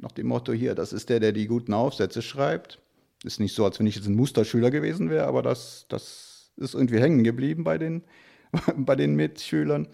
Nach 0.00 0.12
dem 0.12 0.28
Motto 0.28 0.52
hier, 0.54 0.74
das 0.74 0.94
ist 0.94 1.10
der, 1.10 1.20
der 1.20 1.32
die 1.32 1.46
guten 1.46 1.74
Aufsätze 1.74 2.22
schreibt. 2.22 2.78
Ist 3.24 3.40
nicht 3.40 3.54
so, 3.54 3.66
als 3.66 3.78
wenn 3.78 3.86
ich 3.86 3.96
jetzt 3.96 4.06
ein 4.06 4.14
Musterschüler 4.14 4.70
gewesen 4.70 5.10
wäre, 5.10 5.26
aber 5.26 5.42
das, 5.42 5.84
das 5.90 6.50
ist 6.56 6.72
irgendwie 6.72 7.00
hängen 7.00 7.24
geblieben 7.24 7.62
bei 7.62 7.76
den, 7.76 8.04
bei 8.76 8.96
den 8.96 9.14
Mitschülern. 9.14 9.86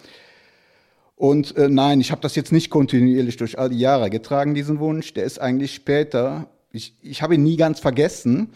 Und 1.17 1.57
äh, 1.57 1.69
nein, 1.69 2.01
ich 2.01 2.13
habe 2.13 2.21
das 2.21 2.37
jetzt 2.37 2.53
nicht 2.53 2.71
kontinuierlich 2.71 3.39
durch 3.39 3.59
all 3.59 3.71
die 3.71 3.79
Jahre 3.81 4.09
getragen, 4.09 4.55
diesen 4.55 4.79
Wunsch. 4.79 5.15
Der 5.15 5.25
ist 5.25 5.41
eigentlich 5.41 5.75
später, 5.75 6.49
ich, 6.71 6.95
ich 7.03 7.23
habe 7.23 7.35
ihn 7.35 7.43
nie 7.43 7.57
ganz 7.57 7.81
vergessen, 7.81 8.53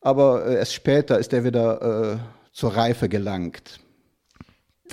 aber 0.00 0.46
äh, 0.46 0.56
erst 0.56 0.74
später 0.74 1.18
ist 1.18 1.32
er 1.32 1.44
wieder 1.44 2.14
äh, 2.14 2.18
zur 2.52 2.76
Reife 2.76 3.08
gelangt. 3.08 3.80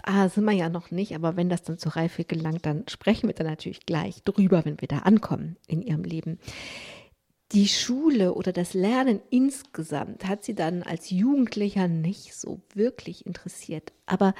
Ah, 0.03 0.27
sind 0.29 0.43
wir 0.45 0.51
ja 0.51 0.69
noch 0.69 0.91
nicht, 0.91 1.15
aber 1.15 1.35
wenn 1.35 1.49
das 1.49 1.63
dann 1.63 1.77
zur 1.77 1.95
Reife 1.95 2.25
gelangt, 2.25 2.65
dann 2.65 2.83
sprechen 2.87 3.27
wir 3.27 3.33
da 3.33 3.43
natürlich 3.43 3.85
gleich 3.85 4.23
drüber, 4.23 4.65
wenn 4.65 4.81
wir 4.81 4.87
da 4.87 4.99
ankommen 4.99 5.57
in 5.67 5.81
ihrem 5.81 6.03
Leben. 6.03 6.37
Die 7.51 7.67
Schule 7.67 8.33
oder 8.33 8.51
das 8.51 8.73
Lernen 8.73 9.21
insgesamt 9.29 10.27
hat 10.27 10.43
sie 10.43 10.55
dann 10.55 10.83
als 10.83 11.11
Jugendlicher 11.11 11.87
nicht 11.87 12.35
so 12.35 12.59
wirklich 12.73 13.25
interessiert. 13.25 13.93
Aber 14.05 14.33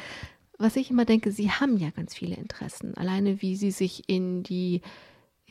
was 0.58 0.75
ich 0.75 0.89
immer 0.89 1.06
denke, 1.06 1.32
sie 1.32 1.51
haben 1.51 1.78
ja 1.78 1.91
ganz 1.91 2.15
viele 2.15 2.36
Interessen. 2.36 2.95
Alleine 2.95 3.41
wie 3.41 3.56
sie 3.56 3.71
sich 3.71 4.10
in 4.10 4.43
die 4.43 4.82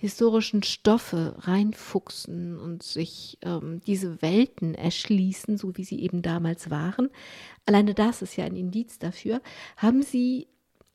historischen 0.04 0.62
Stoffe 0.62 1.34
reinfuchsen 1.38 2.58
und 2.58 2.82
sich 2.82 3.38
ähm, 3.40 3.80
diese 3.86 4.20
Welten 4.20 4.74
erschließen, 4.74 5.56
so 5.56 5.78
wie 5.78 5.84
sie 5.84 5.98
eben 6.00 6.20
damals 6.20 6.68
waren. 6.68 7.08
Alleine 7.64 7.94
das 7.94 8.20
ist 8.20 8.36
ja 8.36 8.44
ein 8.44 8.54
Indiz 8.54 8.98
dafür. 8.98 9.40
Haben 9.78 10.02
Sie 10.02 10.46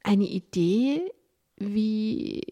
eine 0.04 0.26
Idee, 0.26 1.02
wie 1.58 2.44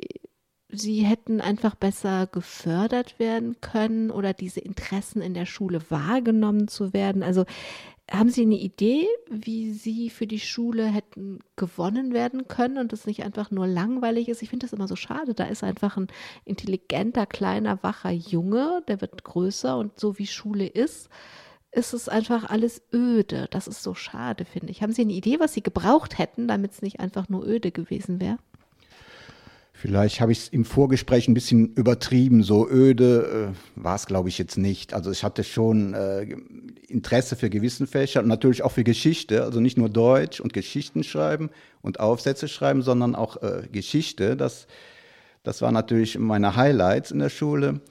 Sie 0.69 1.05
hätten 1.05 1.41
einfach 1.41 1.75
besser 1.75 2.25
gefördert 2.25 3.19
werden 3.19 3.61
können 3.61 4.09
oder 4.09 4.33
diese 4.33 4.59
Interessen 4.59 5.21
in 5.21 5.35
der 5.35 5.45
Schule 5.45 5.79
wahrgenommen 5.91 6.67
zu 6.67 6.91
werden? 6.91 7.21
Also 7.21 7.45
haben 8.09 8.29
Sie 8.29 8.43
eine 8.43 8.55
Idee, 8.55 9.05
wie 9.29 9.73
Sie 9.73 10.09
für 10.09 10.27
die 10.27 10.39
Schule 10.39 10.85
hätten 10.85 11.39
gewonnen 11.57 12.13
werden 12.13 12.47
können 12.47 12.77
und 12.77 12.93
es 12.93 13.05
nicht 13.05 13.23
einfach 13.23 13.51
nur 13.51 13.67
langweilig 13.67 14.29
ist? 14.29 14.41
Ich 14.41 14.49
finde 14.49 14.65
das 14.65 14.73
immer 14.73 14.87
so 14.87 14.95
schade. 14.95 15.33
Da 15.33 15.45
ist 15.45 15.63
einfach 15.63 15.97
ein 15.97 16.07
intelligenter, 16.45 17.25
kleiner, 17.25 17.83
wacher 17.83 18.11
Junge, 18.11 18.81
der 18.87 19.01
wird 19.01 19.23
größer 19.23 19.77
und 19.77 19.99
so 19.99 20.17
wie 20.17 20.27
Schule 20.27 20.67
ist, 20.67 21.09
ist 21.71 21.93
es 21.93 22.07
einfach 22.07 22.49
alles 22.49 22.81
öde. 22.93 23.47
Das 23.51 23.67
ist 23.67 23.83
so 23.83 23.93
schade, 23.93 24.45
finde 24.45 24.71
ich. 24.71 24.81
Haben 24.81 24.93
Sie 24.93 25.01
eine 25.01 25.13
Idee, 25.13 25.39
was 25.39 25.53
Sie 25.53 25.61
gebraucht 25.61 26.17
hätten, 26.17 26.47
damit 26.47 26.71
es 26.71 26.81
nicht 26.81 26.99
einfach 27.01 27.27
nur 27.27 27.45
öde 27.45 27.71
gewesen 27.71 28.21
wäre? 28.21 28.37
Vielleicht 29.79 30.21
habe 30.21 30.31
ich 30.31 30.39
es 30.39 30.49
im 30.49 30.65
Vorgespräch 30.65 31.27
ein 31.27 31.35
bisschen 31.35 31.75
übertrieben, 31.75 32.41
so 32.41 32.67
öde 32.67 33.53
äh, 33.53 33.81
war 33.83 33.93
es, 33.93 34.07
glaube 34.07 34.27
ich, 34.27 34.39
jetzt 34.39 34.57
nicht. 34.57 34.95
Also 34.95 35.11
ich 35.11 35.23
hatte 35.23 35.43
schon 35.43 35.93
äh, 35.93 36.23
Interesse 36.87 37.35
für 37.35 37.51
gewissen 37.51 37.85
Fächer 37.85 38.21
und 38.21 38.27
natürlich 38.27 38.63
auch 38.63 38.71
für 38.71 38.83
Geschichte, 38.83 39.43
also 39.43 39.59
nicht 39.59 39.77
nur 39.77 39.89
Deutsch 39.89 40.39
und 40.39 40.51
Geschichten 40.51 41.03
schreiben 41.03 41.51
und 41.83 41.99
Aufsätze 41.99 42.47
schreiben, 42.47 42.81
sondern 42.81 43.13
auch 43.13 43.43
äh, 43.43 43.67
Geschichte. 43.71 44.35
Das, 44.35 44.65
das 45.43 45.61
war 45.61 45.71
natürlich 45.71 46.17
meine 46.17 46.55
Highlights 46.55 47.11
in 47.11 47.19
der 47.19 47.29
Schule. 47.29 47.81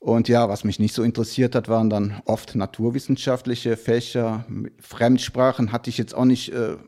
Und 0.00 0.26
ja, 0.26 0.48
was 0.48 0.64
mich 0.64 0.80
nicht 0.80 0.94
so 0.94 1.04
interessiert 1.04 1.54
hat, 1.54 1.68
waren 1.68 1.88
dann 1.88 2.20
oft 2.24 2.56
naturwissenschaftliche 2.56 3.76
Fächer. 3.76 4.44
Fremdsprachen 4.80 5.70
hatte 5.70 5.88
ich 5.88 5.98
jetzt 5.98 6.16
auch 6.16 6.24
nicht 6.24 6.52
äh, 6.52 6.78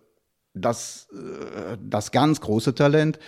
das, 0.54 1.06
äh, 1.12 1.76
das 1.80 2.10
ganz 2.10 2.40
große 2.40 2.74
Talent. 2.74 3.20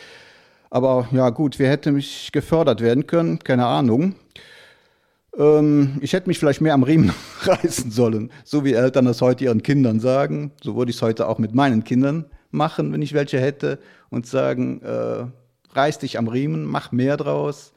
Aber 0.70 1.09
ja 1.11 1.30
gut, 1.30 1.59
wer 1.59 1.68
hätte 1.68 1.90
mich 1.90 2.30
gefördert 2.33 2.80
werden 2.80 3.06
können? 3.06 3.40
Keine 3.40 3.66
Ahnung. 3.66 4.14
Ähm, 5.37 5.98
ich 6.00 6.12
hätte 6.12 6.28
mich 6.28 6.38
vielleicht 6.38 6.61
mehr 6.61 6.74
am 6.74 6.85
Riemen 6.85 7.12
reißen 7.42 7.90
sollen, 7.90 8.30
so 8.44 8.64
wie 8.64 8.72
Eltern 8.72 9.04
das 9.04 9.20
heute 9.20 9.44
ihren 9.44 9.62
Kindern 9.62 9.98
sagen. 9.98 10.52
So 10.62 10.76
würde 10.76 10.90
ich 10.90 10.96
es 10.96 11.02
heute 11.02 11.28
auch 11.28 11.38
mit 11.38 11.54
meinen 11.54 11.83
Kindern 11.83 12.26
machen, 12.52 12.92
wenn 12.92 13.02
ich 13.02 13.12
welche 13.12 13.40
hätte, 13.40 13.80
und 14.11 14.26
sagen, 14.26 14.80
äh, 14.83 15.26
reiß 15.72 15.98
dich 15.98 16.18
am 16.18 16.28
Riemen, 16.28 16.64
mach 16.64 16.92
mehr 16.92 17.16
draus. 17.16 17.72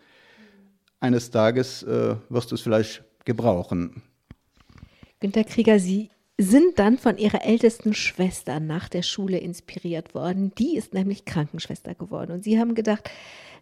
Eines 0.99 1.31
Tages 1.31 1.83
äh, 1.83 2.15
wirst 2.29 2.51
du 2.51 2.55
es 2.55 2.61
vielleicht 2.61 3.03
gebrauchen. 3.25 4.03
Günter 5.19 5.43
Krieger, 5.43 5.79
Sie 5.79 6.09
sind 6.37 6.79
dann 6.79 6.97
von 6.97 7.17
ihrer 7.17 7.45
ältesten 7.45 7.93
Schwester 7.93 8.59
nach 8.59 8.89
der 8.89 9.03
Schule 9.03 9.37
inspiriert 9.37 10.15
worden. 10.15 10.53
Die 10.57 10.75
ist 10.75 10.93
nämlich 10.93 11.25
Krankenschwester 11.25 11.93
geworden. 11.93 12.31
Und 12.31 12.43
sie 12.43 12.59
haben 12.59 12.75
gedacht, 12.75 13.09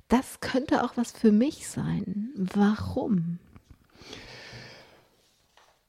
das 0.07 0.39
könnte 0.39 0.83
auch 0.83 0.95
was 0.95 1.11
für 1.11 1.31
mich 1.31 1.67
sein. 1.67 2.29
Warum? 2.35 3.39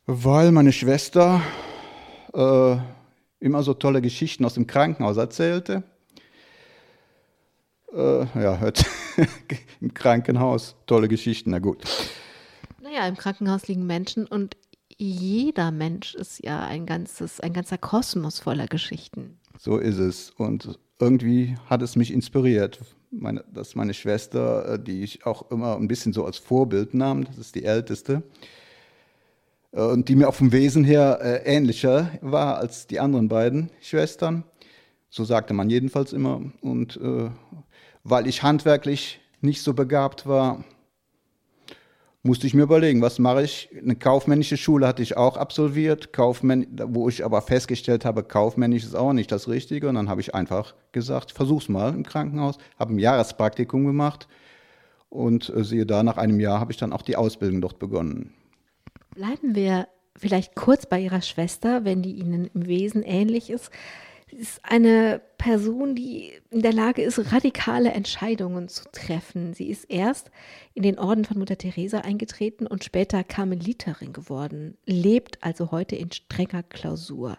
Weil 0.06 0.50
meine 0.50 0.72
Schwester 0.72 1.40
äh, 2.34 2.76
immer 3.40 3.62
so 3.62 3.74
tolle 3.74 4.02
Geschichten 4.02 4.44
aus 4.44 4.54
dem 4.54 4.66
Krankenhaus 4.66 5.16
erzählte. 5.16 5.84
Äh, 7.92 8.24
ja, 8.40 8.58
hört 8.58 8.84
im 9.80 9.94
Krankenhaus 9.94 10.76
tolle 10.86 11.08
Geschichten, 11.08 11.50
na 11.50 11.58
gut. 11.58 11.84
Naja, 12.80 13.06
im 13.06 13.16
Krankenhaus 13.16 13.68
liegen 13.68 13.86
Menschen 13.86 14.26
und 14.26 14.56
jeder 15.02 15.70
Mensch 15.70 16.14
ist 16.14 16.44
ja 16.44 16.60
ein 16.60 16.86
ganzes, 16.86 17.40
ein 17.40 17.52
ganzer 17.52 17.78
Kosmos 17.78 18.40
voller 18.40 18.66
Geschichten. 18.66 19.38
So 19.58 19.78
ist 19.78 19.98
es. 19.98 20.30
Und 20.30 20.78
irgendwie 20.98 21.56
hat 21.66 21.82
es 21.82 21.96
mich 21.96 22.12
inspiriert, 22.12 22.80
meine, 23.10 23.44
dass 23.52 23.74
meine 23.74 23.94
Schwester, 23.94 24.74
äh, 24.74 24.78
die 24.82 25.02
ich 25.02 25.26
auch 25.26 25.50
immer 25.50 25.76
ein 25.76 25.88
bisschen 25.88 26.12
so 26.12 26.24
als 26.24 26.38
Vorbild 26.38 26.94
nahm, 26.94 27.24
das 27.24 27.38
ist 27.38 27.54
die 27.54 27.64
älteste, 27.64 28.22
äh, 29.72 29.82
und 29.82 30.08
die 30.08 30.16
mir 30.16 30.28
auch 30.28 30.34
vom 30.34 30.52
Wesen 30.52 30.84
her 30.84 31.18
äh, 31.20 31.42
ähnlicher 31.44 32.10
war 32.20 32.58
als 32.58 32.86
die 32.86 33.00
anderen 33.00 33.28
beiden 33.28 33.70
Schwestern. 33.80 34.44
So 35.10 35.24
sagte 35.24 35.52
man 35.52 35.68
jedenfalls 35.68 36.12
immer. 36.12 36.40
Und 36.60 36.96
äh, 36.96 37.30
weil 38.04 38.26
ich 38.26 38.42
handwerklich 38.42 39.20
nicht 39.40 39.62
so 39.62 39.74
begabt 39.74 40.26
war, 40.26 40.64
musste 42.22 42.46
ich 42.46 42.54
mir 42.54 42.62
überlegen, 42.62 43.02
was 43.02 43.18
mache 43.18 43.42
ich. 43.42 43.68
Eine 43.76 43.96
kaufmännische 43.96 44.56
Schule 44.56 44.86
hatte 44.86 45.02
ich 45.02 45.16
auch 45.16 45.36
absolviert, 45.36 46.12
Kaufmänn 46.12 46.66
wo 46.86 47.08
ich 47.08 47.24
aber 47.24 47.42
festgestellt 47.42 48.04
habe, 48.04 48.22
kaufmännisch 48.22 48.84
ist 48.84 48.94
auch 48.94 49.12
nicht 49.12 49.32
das 49.32 49.48
Richtige. 49.48 49.88
Und 49.88 49.96
dann 49.96 50.08
habe 50.08 50.20
ich 50.20 50.34
einfach 50.34 50.74
gesagt, 50.92 51.32
versuch's 51.32 51.68
mal 51.68 51.92
im 51.92 52.04
Krankenhaus, 52.04 52.58
habe 52.78 52.94
ein 52.94 52.98
Jahrespraktikum 52.98 53.84
gemacht 53.86 54.28
und 55.08 55.48
äh, 55.50 55.64
siehe 55.64 55.86
da, 55.86 56.02
nach 56.02 56.16
einem 56.16 56.40
Jahr 56.40 56.60
habe 56.60 56.72
ich 56.72 56.78
dann 56.78 56.92
auch 56.92 57.02
die 57.02 57.16
Ausbildung 57.16 57.60
dort 57.60 57.78
begonnen. 57.78 58.32
Bleiben 59.14 59.54
wir 59.54 59.88
vielleicht 60.16 60.54
kurz 60.54 60.86
bei 60.86 61.00
Ihrer 61.00 61.22
Schwester, 61.22 61.84
wenn 61.84 62.02
die 62.02 62.12
Ihnen 62.12 62.48
im 62.54 62.66
Wesen 62.66 63.02
ähnlich 63.02 63.50
ist. 63.50 63.70
Ist 64.32 64.60
eine 64.62 65.20
Person, 65.36 65.94
die 65.94 66.32
in 66.50 66.62
der 66.62 66.72
Lage 66.72 67.02
ist, 67.02 67.32
radikale 67.32 67.90
Entscheidungen 67.90 68.68
zu 68.68 68.84
treffen. 68.90 69.52
Sie 69.52 69.68
ist 69.68 69.84
erst 69.90 70.30
in 70.72 70.82
den 70.82 70.98
Orden 70.98 71.26
von 71.26 71.38
Mutter 71.38 71.58
Teresa 71.58 71.98
eingetreten 71.98 72.66
und 72.66 72.82
später 72.82 73.24
Karmeliterin 73.24 74.14
geworden, 74.14 74.78
lebt 74.86 75.42
also 75.44 75.70
heute 75.70 75.96
in 75.96 76.10
strenger 76.10 76.62
Klausur. 76.62 77.36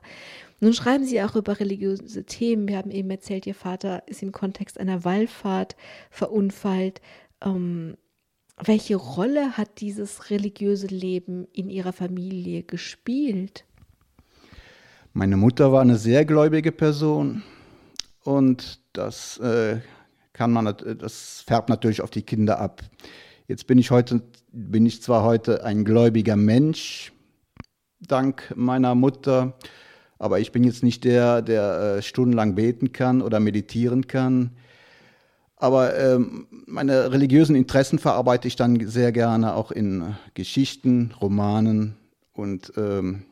Nun 0.60 0.74
schreiben 0.74 1.04
Sie 1.04 1.22
auch 1.22 1.36
über 1.36 1.60
religiöse 1.60 2.26
Themen. 2.26 2.68
Wir 2.68 2.78
haben 2.78 2.92
eben 2.92 3.10
erzählt, 3.10 3.48
Ihr 3.48 3.56
Vater 3.56 4.04
ist 4.06 4.22
im 4.22 4.32
Kontext 4.32 4.80
einer 4.80 5.04
Wallfahrt 5.04 5.76
verunfallt. 6.12 7.02
Ähm, 7.44 7.98
welche 8.58 8.98
Rolle 8.98 9.58
hat 9.58 9.82
dieses 9.82 10.30
religiöse 10.30 10.88
Leben 10.88 11.48
in 11.54 11.70
Ihrer 11.70 11.92
Familie 11.92 12.64
gespielt? 12.64 13.66
Meine 15.16 15.38
Mutter 15.38 15.72
war 15.72 15.82
eine 15.82 15.98
sehr 15.98 16.26
gläubige 16.26 16.72
Person 16.72 17.44
und 18.24 18.80
das 18.94 19.38
äh, 19.38 19.78
kann 20.34 20.52
man, 20.52 20.76
das 20.98 21.44
färbt 21.46 21.70
natürlich 21.70 22.02
auf 22.02 22.10
die 22.10 22.24
Kinder 22.24 22.60
ab. 22.60 22.82
Jetzt 23.48 23.68
bin 23.68 23.78
ich 23.78 23.92
heute, 23.92 24.24
bin 24.52 24.88
ich 24.88 25.04
zwar 25.04 25.24
heute 25.24 25.64
ein 25.66 25.86
gläubiger 25.86 26.36
Mensch, 26.36 27.14
dank 28.00 28.52
meiner 28.56 28.96
Mutter, 28.96 29.54
aber 30.18 30.40
ich 30.40 30.52
bin 30.52 30.64
jetzt 30.64 30.82
nicht 30.82 31.04
der, 31.04 31.44
der 31.44 31.98
äh, 31.98 32.02
stundenlang 32.02 32.56
beten 32.56 32.92
kann 32.92 33.22
oder 33.22 33.40
meditieren 33.40 34.08
kann. 34.08 34.50
Aber 35.58 35.96
ähm, 35.96 36.48
meine 36.66 37.12
religiösen 37.12 37.56
Interessen 37.56 38.00
verarbeite 38.00 38.48
ich 38.48 38.56
dann 38.56 38.80
sehr 38.88 39.12
gerne 39.12 39.54
auch 39.54 39.70
in 39.70 40.16
Geschichten, 40.34 41.14
Romanen 41.22 41.98
und 42.34 42.74
ähm, 42.78 43.26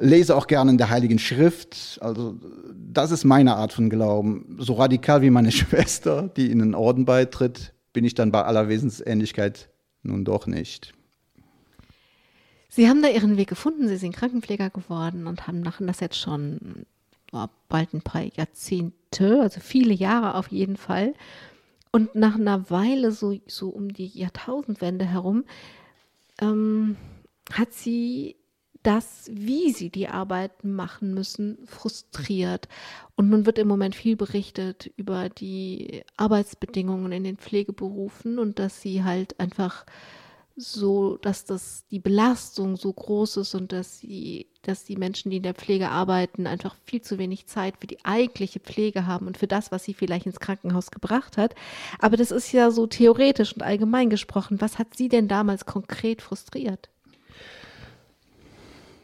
lese 0.00 0.34
auch 0.34 0.46
gerne 0.46 0.70
in 0.72 0.78
der 0.78 0.90
Heiligen 0.90 1.18
Schrift. 1.18 1.98
Also 2.00 2.34
das 2.74 3.10
ist 3.10 3.24
meine 3.24 3.56
Art 3.56 3.72
von 3.72 3.90
Glauben. 3.90 4.56
So 4.58 4.74
radikal 4.74 5.22
wie 5.22 5.30
meine 5.30 5.52
Schwester, 5.52 6.30
die 6.36 6.50
in 6.50 6.58
den 6.58 6.74
Orden 6.74 7.04
beitritt, 7.04 7.74
bin 7.92 8.04
ich 8.04 8.14
dann 8.14 8.32
bei 8.32 8.42
aller 8.42 8.68
Wesensähnlichkeit 8.68 9.68
nun 10.02 10.24
doch 10.24 10.46
nicht. 10.46 10.94
Sie 12.68 12.88
haben 12.88 13.02
da 13.02 13.08
Ihren 13.08 13.36
Weg 13.36 13.48
gefunden, 13.48 13.88
Sie 13.88 13.96
sind 13.96 14.14
Krankenpfleger 14.14 14.70
geworden 14.70 15.26
und 15.26 15.46
haben 15.46 15.60
machen 15.62 15.86
das 15.86 16.00
jetzt 16.00 16.16
schon 16.16 16.86
oh, 17.32 17.46
bald 17.68 17.92
ein 17.92 18.02
paar 18.02 18.22
Jahrzehnte, 18.22 19.40
also 19.40 19.60
viele 19.60 19.92
Jahre 19.92 20.36
auf 20.36 20.48
jeden 20.48 20.76
Fall. 20.76 21.14
Und 21.92 22.14
nach 22.14 22.36
einer 22.36 22.70
Weile, 22.70 23.10
so, 23.10 23.36
so 23.48 23.68
um 23.68 23.92
die 23.92 24.06
Jahrtausendwende 24.06 25.04
herum, 25.04 25.44
ähm, 26.40 26.96
hat 27.52 27.72
sie 27.72 28.36
das, 28.82 29.30
wie 29.32 29.72
sie 29.72 29.90
die 29.90 30.08
Arbeit 30.08 30.64
machen 30.64 31.12
müssen, 31.14 31.58
frustriert. 31.66 32.68
Und 33.16 33.28
nun 33.28 33.46
wird 33.46 33.58
im 33.58 33.68
Moment 33.68 33.94
viel 33.94 34.16
berichtet 34.16 34.90
über 34.96 35.28
die 35.28 36.02
Arbeitsbedingungen 36.16 37.12
in 37.12 37.24
den 37.24 37.36
Pflegeberufen 37.36 38.38
und 38.38 38.58
dass 38.58 38.80
sie 38.80 39.04
halt 39.04 39.38
einfach 39.38 39.84
so, 40.56 41.16
dass 41.16 41.44
das 41.44 41.86
die 41.90 41.98
Belastung 41.98 42.76
so 42.76 42.92
groß 42.92 43.38
ist 43.38 43.54
und 43.54 43.72
dass 43.72 43.98
sie, 43.98 44.48
dass 44.62 44.84
die 44.84 44.96
Menschen, 44.96 45.30
die 45.30 45.38
in 45.38 45.42
der 45.42 45.54
Pflege 45.54 45.88
arbeiten, 45.88 46.46
einfach 46.46 46.76
viel 46.84 47.00
zu 47.00 47.18
wenig 47.18 47.46
Zeit 47.46 47.74
für 47.78 47.86
die 47.86 48.04
eigentliche 48.04 48.60
Pflege 48.60 49.06
haben 49.06 49.26
und 49.26 49.38
für 49.38 49.46
das, 49.46 49.72
was 49.72 49.84
sie 49.84 49.94
vielleicht 49.94 50.26
ins 50.26 50.40
Krankenhaus 50.40 50.90
gebracht 50.90 51.36
hat. 51.36 51.54
Aber 51.98 52.16
das 52.16 52.30
ist 52.30 52.52
ja 52.52 52.70
so 52.70 52.86
theoretisch 52.86 53.54
und 53.54 53.62
allgemein 53.62 54.10
gesprochen. 54.10 54.60
Was 54.60 54.78
hat 54.78 54.96
Sie 54.96 55.08
denn 55.08 55.28
damals 55.28 55.66
konkret 55.66 56.22
frustriert? 56.22 56.90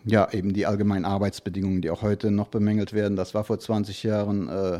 Ja, 0.08 0.32
eben 0.32 0.52
die 0.52 0.66
allgemeinen 0.66 1.04
Arbeitsbedingungen, 1.04 1.82
die 1.82 1.90
auch 1.90 2.00
heute 2.00 2.30
noch 2.30 2.46
bemängelt 2.46 2.92
werden. 2.92 3.16
Das 3.16 3.34
war 3.34 3.42
vor 3.42 3.58
20 3.58 4.04
Jahren 4.04 4.48
äh, 4.48 4.78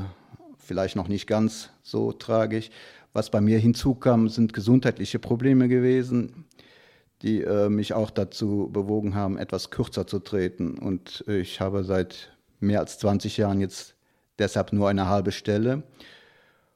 vielleicht 0.56 0.94
noch 0.94 1.08
nicht 1.08 1.26
ganz 1.26 1.70
so 1.82 2.12
tragisch. 2.12 2.70
Was 3.12 3.30
bei 3.30 3.40
mir 3.40 3.58
hinzukam, 3.58 4.28
sind 4.28 4.52
gesundheitliche 4.52 5.18
Probleme 5.18 5.66
gewesen, 5.66 6.44
die 7.22 7.42
äh, 7.42 7.68
mich 7.68 7.92
auch 7.92 8.10
dazu 8.10 8.70
bewogen 8.72 9.16
haben, 9.16 9.36
etwas 9.36 9.70
kürzer 9.70 10.06
zu 10.06 10.20
treten. 10.20 10.78
Und 10.78 11.24
ich 11.26 11.60
habe 11.60 11.82
seit 11.82 12.30
mehr 12.60 12.78
als 12.78 13.00
20 13.00 13.36
Jahren 13.36 13.60
jetzt 13.60 13.96
deshalb 14.38 14.72
nur 14.72 14.88
eine 14.88 15.08
halbe 15.08 15.32
Stelle 15.32 15.82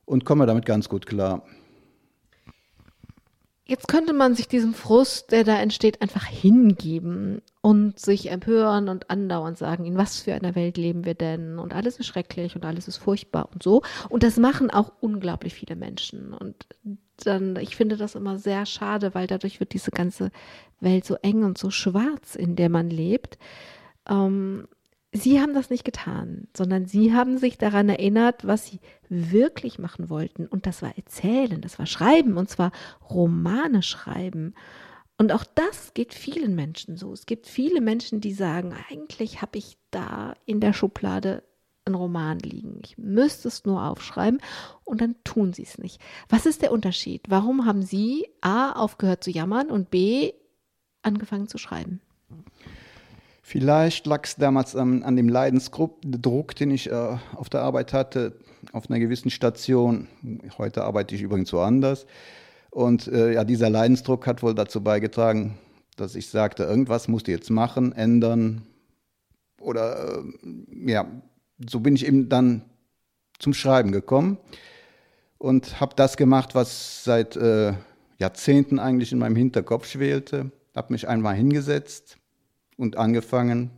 und 0.06 0.24
komme 0.24 0.46
damit 0.46 0.66
ganz 0.66 0.88
gut 0.88 1.06
klar. 1.06 1.44
Jetzt 3.70 3.86
könnte 3.86 4.12
man 4.12 4.34
sich 4.34 4.48
diesem 4.48 4.74
Frust, 4.74 5.30
der 5.30 5.44
da 5.44 5.56
entsteht, 5.56 6.02
einfach 6.02 6.24
hingeben 6.24 7.40
und 7.60 8.00
sich 8.00 8.28
empören 8.28 8.88
und 8.88 9.10
andauernd 9.10 9.58
sagen, 9.58 9.84
in 9.84 9.96
was 9.96 10.18
für 10.18 10.34
einer 10.34 10.56
Welt 10.56 10.76
leben 10.76 11.04
wir 11.04 11.14
denn? 11.14 11.60
Und 11.60 11.72
alles 11.72 12.00
ist 12.00 12.06
schrecklich 12.06 12.56
und 12.56 12.64
alles 12.64 12.88
ist 12.88 12.96
furchtbar 12.96 13.48
und 13.52 13.62
so. 13.62 13.82
Und 14.08 14.24
das 14.24 14.38
machen 14.38 14.72
auch 14.72 14.90
unglaublich 14.98 15.54
viele 15.54 15.76
Menschen. 15.76 16.34
Und 16.34 16.66
dann, 17.18 17.54
ich 17.60 17.76
finde 17.76 17.96
das 17.96 18.16
immer 18.16 18.40
sehr 18.40 18.66
schade, 18.66 19.14
weil 19.14 19.28
dadurch 19.28 19.60
wird 19.60 19.72
diese 19.72 19.92
ganze 19.92 20.32
Welt 20.80 21.04
so 21.04 21.14
eng 21.22 21.44
und 21.44 21.56
so 21.56 21.70
schwarz, 21.70 22.34
in 22.34 22.56
der 22.56 22.70
man 22.70 22.90
lebt. 22.90 23.38
Ähm, 24.08 24.66
Sie 25.12 25.40
haben 25.40 25.54
das 25.54 25.70
nicht 25.70 25.84
getan, 25.84 26.46
sondern 26.56 26.86
Sie 26.86 27.12
haben 27.12 27.36
sich 27.36 27.58
daran 27.58 27.88
erinnert, 27.88 28.46
was 28.46 28.66
Sie 28.66 28.78
wirklich 29.08 29.78
machen 29.78 30.08
wollten. 30.08 30.46
Und 30.46 30.66
das 30.66 30.82
war 30.82 30.96
Erzählen, 30.96 31.60
das 31.60 31.78
war 31.80 31.86
Schreiben, 31.86 32.36
und 32.36 32.48
zwar 32.48 32.70
Romane 33.08 33.82
schreiben. 33.82 34.54
Und 35.18 35.32
auch 35.32 35.44
das 35.44 35.94
geht 35.94 36.14
vielen 36.14 36.54
Menschen 36.54 36.96
so. 36.96 37.12
Es 37.12 37.26
gibt 37.26 37.46
viele 37.46 37.80
Menschen, 37.80 38.20
die 38.20 38.32
sagen, 38.32 38.74
eigentlich 38.88 39.42
habe 39.42 39.58
ich 39.58 39.76
da 39.90 40.34
in 40.46 40.60
der 40.60 40.72
Schublade 40.72 41.42
einen 41.84 41.96
Roman 41.96 42.38
liegen. 42.38 42.80
Ich 42.84 42.96
müsste 42.96 43.48
es 43.48 43.64
nur 43.64 43.82
aufschreiben 43.82 44.40
und 44.84 45.00
dann 45.00 45.16
tun 45.24 45.52
sie 45.52 45.64
es 45.64 45.76
nicht. 45.76 46.00
Was 46.28 46.46
ist 46.46 46.62
der 46.62 46.72
Unterschied? 46.72 47.26
Warum 47.28 47.66
haben 47.66 47.82
Sie 47.82 48.28
A 48.40 48.72
aufgehört 48.72 49.24
zu 49.24 49.30
jammern 49.30 49.70
und 49.70 49.90
B 49.90 50.32
angefangen 51.02 51.48
zu 51.48 51.58
schreiben? 51.58 52.00
Vielleicht 53.50 54.06
lag 54.06 54.22
es 54.22 54.36
damals 54.36 54.76
ähm, 54.76 55.02
an 55.04 55.16
dem 55.16 55.28
Leidensdruck, 55.28 56.54
den 56.54 56.70
ich 56.70 56.88
äh, 56.88 57.16
auf 57.34 57.48
der 57.48 57.62
Arbeit 57.62 57.92
hatte, 57.92 58.38
auf 58.70 58.88
einer 58.88 59.00
gewissen 59.00 59.28
Station. 59.28 60.06
Heute 60.56 60.84
arbeite 60.84 61.16
ich 61.16 61.22
übrigens 61.22 61.52
woanders. 61.52 62.06
Und 62.70 63.08
äh, 63.08 63.34
ja, 63.34 63.42
dieser 63.42 63.68
Leidensdruck 63.68 64.28
hat 64.28 64.44
wohl 64.44 64.54
dazu 64.54 64.84
beigetragen, 64.84 65.58
dass 65.96 66.14
ich 66.14 66.28
sagte, 66.28 66.62
irgendwas 66.62 67.08
musst 67.08 67.26
du 67.26 67.32
jetzt 67.32 67.50
machen, 67.50 67.90
ändern. 67.90 68.62
Oder 69.60 70.20
äh, 70.20 70.88
ja, 70.88 71.06
so 71.68 71.80
bin 71.80 71.96
ich 71.96 72.06
eben 72.06 72.28
dann 72.28 72.62
zum 73.40 73.52
Schreiben 73.52 73.90
gekommen 73.90 74.38
und 75.38 75.80
habe 75.80 75.96
das 75.96 76.16
gemacht, 76.16 76.54
was 76.54 77.02
seit 77.02 77.34
äh, 77.34 77.72
Jahrzehnten 78.16 78.78
eigentlich 78.78 79.10
in 79.10 79.18
meinem 79.18 79.34
Hinterkopf 79.34 79.88
schwelte. 79.88 80.52
Habe 80.76 80.92
mich 80.92 81.08
einmal 81.08 81.34
hingesetzt, 81.34 82.19
und 82.80 82.96
angefangen, 82.96 83.70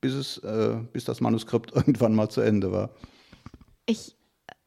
bis, 0.00 0.14
es, 0.14 0.38
äh, 0.38 0.76
bis 0.92 1.04
das 1.04 1.20
Manuskript 1.20 1.72
irgendwann 1.74 2.14
mal 2.14 2.28
zu 2.28 2.40
Ende 2.40 2.72
war. 2.72 2.90
Ich, 3.86 4.16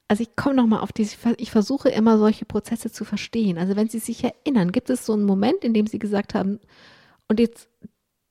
also 0.07 0.23
ich 0.23 0.35
komme 0.35 0.55
nochmal 0.55 0.81
auf 0.81 0.91
diese, 0.91 1.15
ich 1.37 1.51
versuche 1.51 1.89
immer 1.89 2.17
solche 2.17 2.45
Prozesse 2.45 2.91
zu 2.91 3.05
verstehen. 3.05 3.57
Also 3.57 3.75
wenn 3.75 3.89
Sie 3.89 3.99
sich 3.99 4.23
erinnern, 4.23 4.71
gibt 4.71 4.89
es 4.89 5.05
so 5.05 5.13
einen 5.13 5.23
Moment, 5.23 5.63
in 5.63 5.73
dem 5.73 5.87
Sie 5.87 5.99
gesagt 5.99 6.33
haben, 6.33 6.59
Und 7.27 7.39
jetzt 7.39 7.69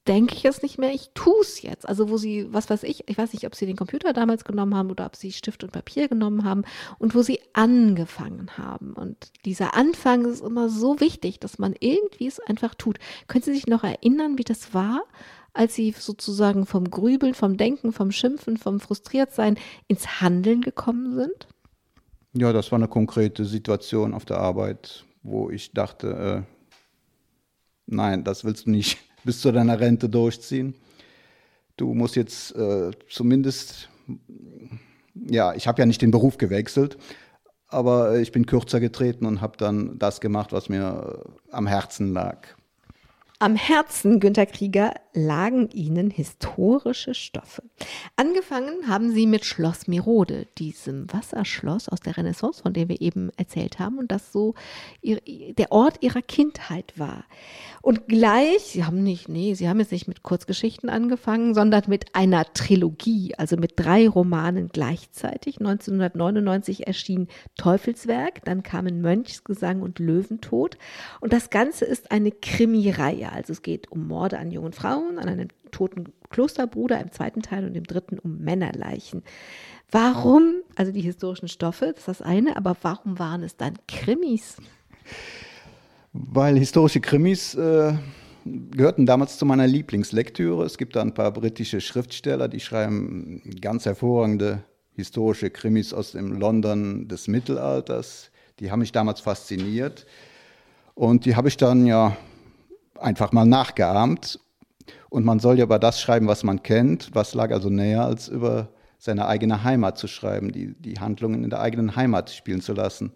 denke 0.07 0.35
ich 0.35 0.45
es 0.45 0.63
nicht 0.63 0.79
mehr, 0.79 0.93
ich 0.93 1.11
tue 1.15 1.41
es 1.41 1.63
jetzt. 1.63 1.89
Also 1.89 2.09
wo 2.09 2.17
sie, 2.17 2.53
was 2.53 2.69
weiß 2.69 2.83
ich, 2.85 3.09
ich 3.09 3.17
weiß 3.17 3.33
nicht, 3.33 3.47
ob 3.47 3.55
sie 3.55 3.67
den 3.67 3.77
Computer 3.77 4.13
damals 4.13 4.45
genommen 4.45 4.75
haben 4.75 4.91
oder 4.91 5.07
ob 5.07 5.15
sie 5.15 5.31
Stift 5.31 5.63
und 5.63 5.73
Papier 5.73 6.09
genommen 6.09 6.45
haben 6.45 6.65
und 6.99 7.15
wo 7.15 7.23
sie 7.23 7.39
angefangen 7.53 8.51
haben. 8.59 8.95
Und 8.95 9.31
dieser 9.45 9.75
Anfang 9.75 10.25
ist 10.25 10.43
immer 10.43 10.69
so 10.69 11.01
wichtig, 11.01 11.39
dass 11.39 11.59
man 11.59 11.75
irgendwie 11.79 12.27
es 12.27 12.41
einfach 12.41 12.75
tut. 12.75 12.99
Können 13.29 13.45
Sie 13.45 13.55
sich 13.55 13.67
noch 13.67 13.85
erinnern, 13.85 14.37
wie 14.39 14.45
das 14.45 14.75
war, 14.75 15.03
als 15.53 15.75
Sie 15.75 15.95
sozusagen 15.97 16.67
vom 16.67 16.91
Grübeln, 16.91 17.35
vom 17.35 17.57
Denken, 17.57 17.93
vom 17.93 18.13
Schimpfen, 18.13 18.57
vom 18.57 18.81
Frustriertsein 18.81 19.59
ins 19.89 20.21
Handeln 20.21 20.61
gekommen 20.61 21.15
sind? 21.15 21.49
Ja, 22.33 22.53
das 22.53 22.71
war 22.71 22.79
eine 22.79 22.89
konkrete 22.89 23.45
Situation 23.45 24.15
auf 24.15 24.25
der 24.25 24.39
Arbeit, 24.39 25.05
wo 25.23 25.51
ich 25.51 25.73
dachte, 25.73 26.47
äh, 26.47 26.53
nein, 27.87 28.23
das 28.25 28.45
willst 28.45 28.67
du 28.67 28.71
nicht 28.71 28.99
bis 29.25 29.41
zu 29.41 29.53
deiner 29.53 29.81
Rente 29.81 30.09
durchziehen. 30.09 30.75
Du 31.77 31.95
musst 31.95 32.15
jetzt 32.15 32.55
äh, 32.55 32.91
zumindest, 33.09 33.89
ja, 35.15 35.55
ich 35.55 35.67
habe 35.67 35.81
ja 35.81 35.87
nicht 35.87 36.03
den 36.03 36.11
Beruf 36.11 36.39
gewechselt, 36.39 36.99
aber 37.67 38.19
ich 38.19 38.33
bin 38.33 38.47
kürzer 38.47 38.81
getreten 38.81 39.27
und 39.27 39.41
habe 39.41 39.57
dann 39.57 39.99
das 39.99 40.21
gemacht, 40.21 40.53
was 40.53 40.69
mir 40.69 41.25
äh, 41.25 41.53
am 41.53 41.67
Herzen 41.67 42.13
lag. 42.13 42.47
Am 43.43 43.57
Herzen, 43.57 44.21
Günter 44.21 44.45
Krieger, 44.45 44.93
lagen 45.15 45.71
ihnen 45.71 46.11
historische 46.11 47.15
Stoffe. 47.15 47.63
Angefangen 48.15 48.87
haben 48.87 49.13
sie 49.13 49.27
mit 49.27 49.47
Schloss 49.47 49.89
Mirode, 49.89 50.47
diesem 50.59 51.11
Wasserschloss 51.11 51.89
aus 51.89 52.01
der 52.01 52.19
Renaissance, 52.19 52.63
von 52.63 52.75
dem 52.75 52.91
wir 52.91 53.01
eben 53.01 53.31
erzählt 53.39 53.79
haben 53.79 53.97
und 53.97 54.13
das 54.13 54.31
so 54.31 54.55
ihr, 55.01 55.23
der 55.55 55.73
Ort 55.73 56.03
ihrer 56.03 56.21
Kindheit 56.21 56.93
war. 56.99 57.25
Und 57.81 58.09
gleich, 58.09 58.61
sie 58.61 58.85
haben 58.85 59.03
nicht, 59.03 59.31
nee, 59.31 59.55
sie 59.55 59.71
haben 59.71 59.81
jetzt 59.81 59.93
nicht 59.93 60.07
mit 60.07 60.23
Kurzgeschichten 60.23 60.91
angefangen, 60.91 61.55
sondern 61.55 61.85
mit 61.87 62.15
einer 62.15 62.45
Trilogie, 62.53 63.35
also 63.39 63.57
mit 63.57 63.73
drei 63.77 64.07
Romanen 64.07 64.69
gleichzeitig. 64.69 65.61
1999 65.61 66.87
erschien 66.87 67.27
Teufelswerk, 67.57 68.45
dann 68.45 68.63
kamen 68.63 69.01
Mönchsgesang 69.01 69.81
und 69.81 69.99
Löwentod. 69.99 70.77
Und 71.21 71.33
das 71.33 71.49
Ganze 71.49 71.87
ist 71.87 72.11
eine 72.13 72.33
Krimireihe. 72.33 73.30
Also 73.31 73.53
es 73.53 73.63
geht 73.63 73.91
um 73.91 74.07
Morde 74.07 74.39
an 74.39 74.51
jungen 74.51 74.73
Frauen, 74.73 75.19
an 75.19 75.29
einem 75.29 75.49
toten 75.71 76.13
Klosterbruder 76.31 77.01
im 77.01 77.13
zweiten 77.13 77.43
Teil 77.43 77.65
und 77.65 77.77
im 77.77 77.85
dritten 77.85 78.19
um 78.19 78.39
Männerleichen. 78.39 79.23
Warum, 79.91 80.55
also 80.77 80.93
die 80.93 81.01
historischen 81.01 81.49
Stoffe, 81.49 81.87
das 81.87 81.99
ist 81.99 82.09
das 82.09 82.23
eine, 82.23 82.57
aber 82.57 82.77
warum 82.83 83.19
waren 83.19 83.43
es 83.43 83.57
dann 83.57 83.75
Krimis? 83.89 84.57
Weil 86.13 86.57
historische 86.59 87.01
Krimis 87.01 87.55
äh, 87.55 87.95
gehörten 88.45 89.07
damals 89.07 89.39
zu 89.39 89.47
meiner 89.47 89.67
Lieblingslektüre. 89.67 90.65
Es 90.65 90.79
gibt 90.79 90.97
da 90.97 91.03
ein 91.03 91.15
paar 91.15 91.33
britische 91.33 91.81
Schriftsteller, 91.81 92.49
die 92.49 92.61
schreiben 92.61 93.43
ganz 93.61 93.85
hervorragende 93.85 94.65
historische 94.95 95.51
Krimis 95.51 95.93
aus 95.93 96.13
dem 96.13 96.33
London 96.39 97.09
des 97.09 97.29
Mittelalters. 97.29 98.31
Die 98.59 98.71
haben 98.71 98.81
mich 98.81 98.93
damals 98.93 99.21
fasziniert. 99.21 100.07
Und 100.95 101.25
die 101.25 101.37
habe 101.37 101.49
ich 101.49 101.57
dann 101.57 101.87
ja 101.87 102.17
einfach 103.01 103.33
mal 103.33 103.47
nachgeahmt. 103.47 104.41
Und 105.09 105.25
man 105.25 105.41
soll 105.41 105.59
ja 105.59 105.65
über 105.65 105.79
das 105.79 106.01
schreiben, 106.01 106.27
was 106.27 106.45
man 106.45 106.63
kennt. 106.63 107.11
Was 107.15 107.35
lag 107.35 107.51
also 107.53 107.69
näher, 107.69 108.05
als 108.05 108.29
über 108.29 108.69
seine 108.99 109.27
eigene 109.27 109.65
Heimat 109.65 109.99
zu 109.99 110.07
schreiben, 110.07 110.53
die, 110.53 110.75
die 110.75 111.01
Handlungen 111.01 111.43
in 111.43 111.51
der 111.51 111.61
eigenen 111.61 111.97
Heimat 111.97 112.31
spielen 112.31 112.61
zu 112.61 112.73
lassen 112.73 113.13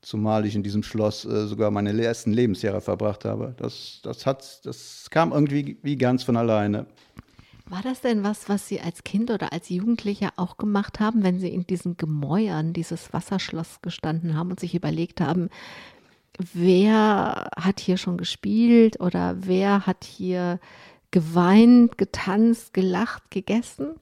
zumal 0.00 0.46
ich 0.46 0.54
in 0.54 0.62
diesem 0.62 0.82
Schloss 0.82 1.24
äh, 1.24 1.46
sogar 1.46 1.70
meine 1.70 1.90
ersten 2.02 2.32
Lebensjahre 2.32 2.80
verbracht 2.80 3.24
habe. 3.24 3.54
Das, 3.56 4.00
das, 4.02 4.26
hat, 4.26 4.64
das 4.64 5.08
kam 5.10 5.32
irgendwie 5.32 5.78
wie 5.82 5.96
ganz 5.96 6.22
von 6.22 6.36
alleine. 6.36 6.86
War 7.66 7.82
das 7.82 8.00
denn 8.00 8.24
was, 8.24 8.48
was 8.48 8.66
Sie 8.66 8.80
als 8.80 9.04
Kind 9.04 9.30
oder 9.30 9.52
als 9.52 9.68
Jugendlicher 9.68 10.30
auch 10.36 10.56
gemacht 10.56 11.00
haben, 11.00 11.22
wenn 11.22 11.38
Sie 11.38 11.48
in 11.48 11.66
diesen 11.66 11.98
Gemäuern 11.98 12.72
dieses 12.72 13.12
Wasserschloss 13.12 13.82
gestanden 13.82 14.34
haben 14.34 14.50
und 14.50 14.60
sich 14.60 14.74
überlegt 14.74 15.20
haben, 15.20 15.50
wer 16.52 17.50
hat 17.56 17.80
hier 17.80 17.96
schon 17.96 18.16
gespielt 18.16 19.00
oder 19.00 19.36
wer 19.40 19.86
hat 19.86 20.04
hier 20.04 20.60
geweint, 21.10 21.98
getanzt, 21.98 22.74
gelacht, 22.74 23.30
gegessen? 23.30 23.96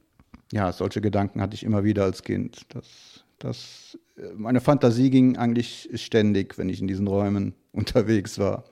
Ja, 0.53 0.72
solche 0.72 1.01
Gedanken 1.01 1.40
hatte 1.40 1.55
ich 1.55 1.64
immer 1.64 1.85
wieder 1.85 2.05
als 2.05 2.22
Kind. 2.22 2.66
Das, 2.68 3.25
das 3.38 3.99
meine 4.37 4.61
Fantasie 4.61 5.11
ging 5.11 5.37
eigentlich 5.37 5.90
ständig, 5.94 6.59
wenn 6.59 6.68
ich 6.68 6.81
in 6.81 6.88
diesen 6.88 7.07
Räumen 7.07 7.55
unterwegs 7.72 8.38
war. 8.38 8.64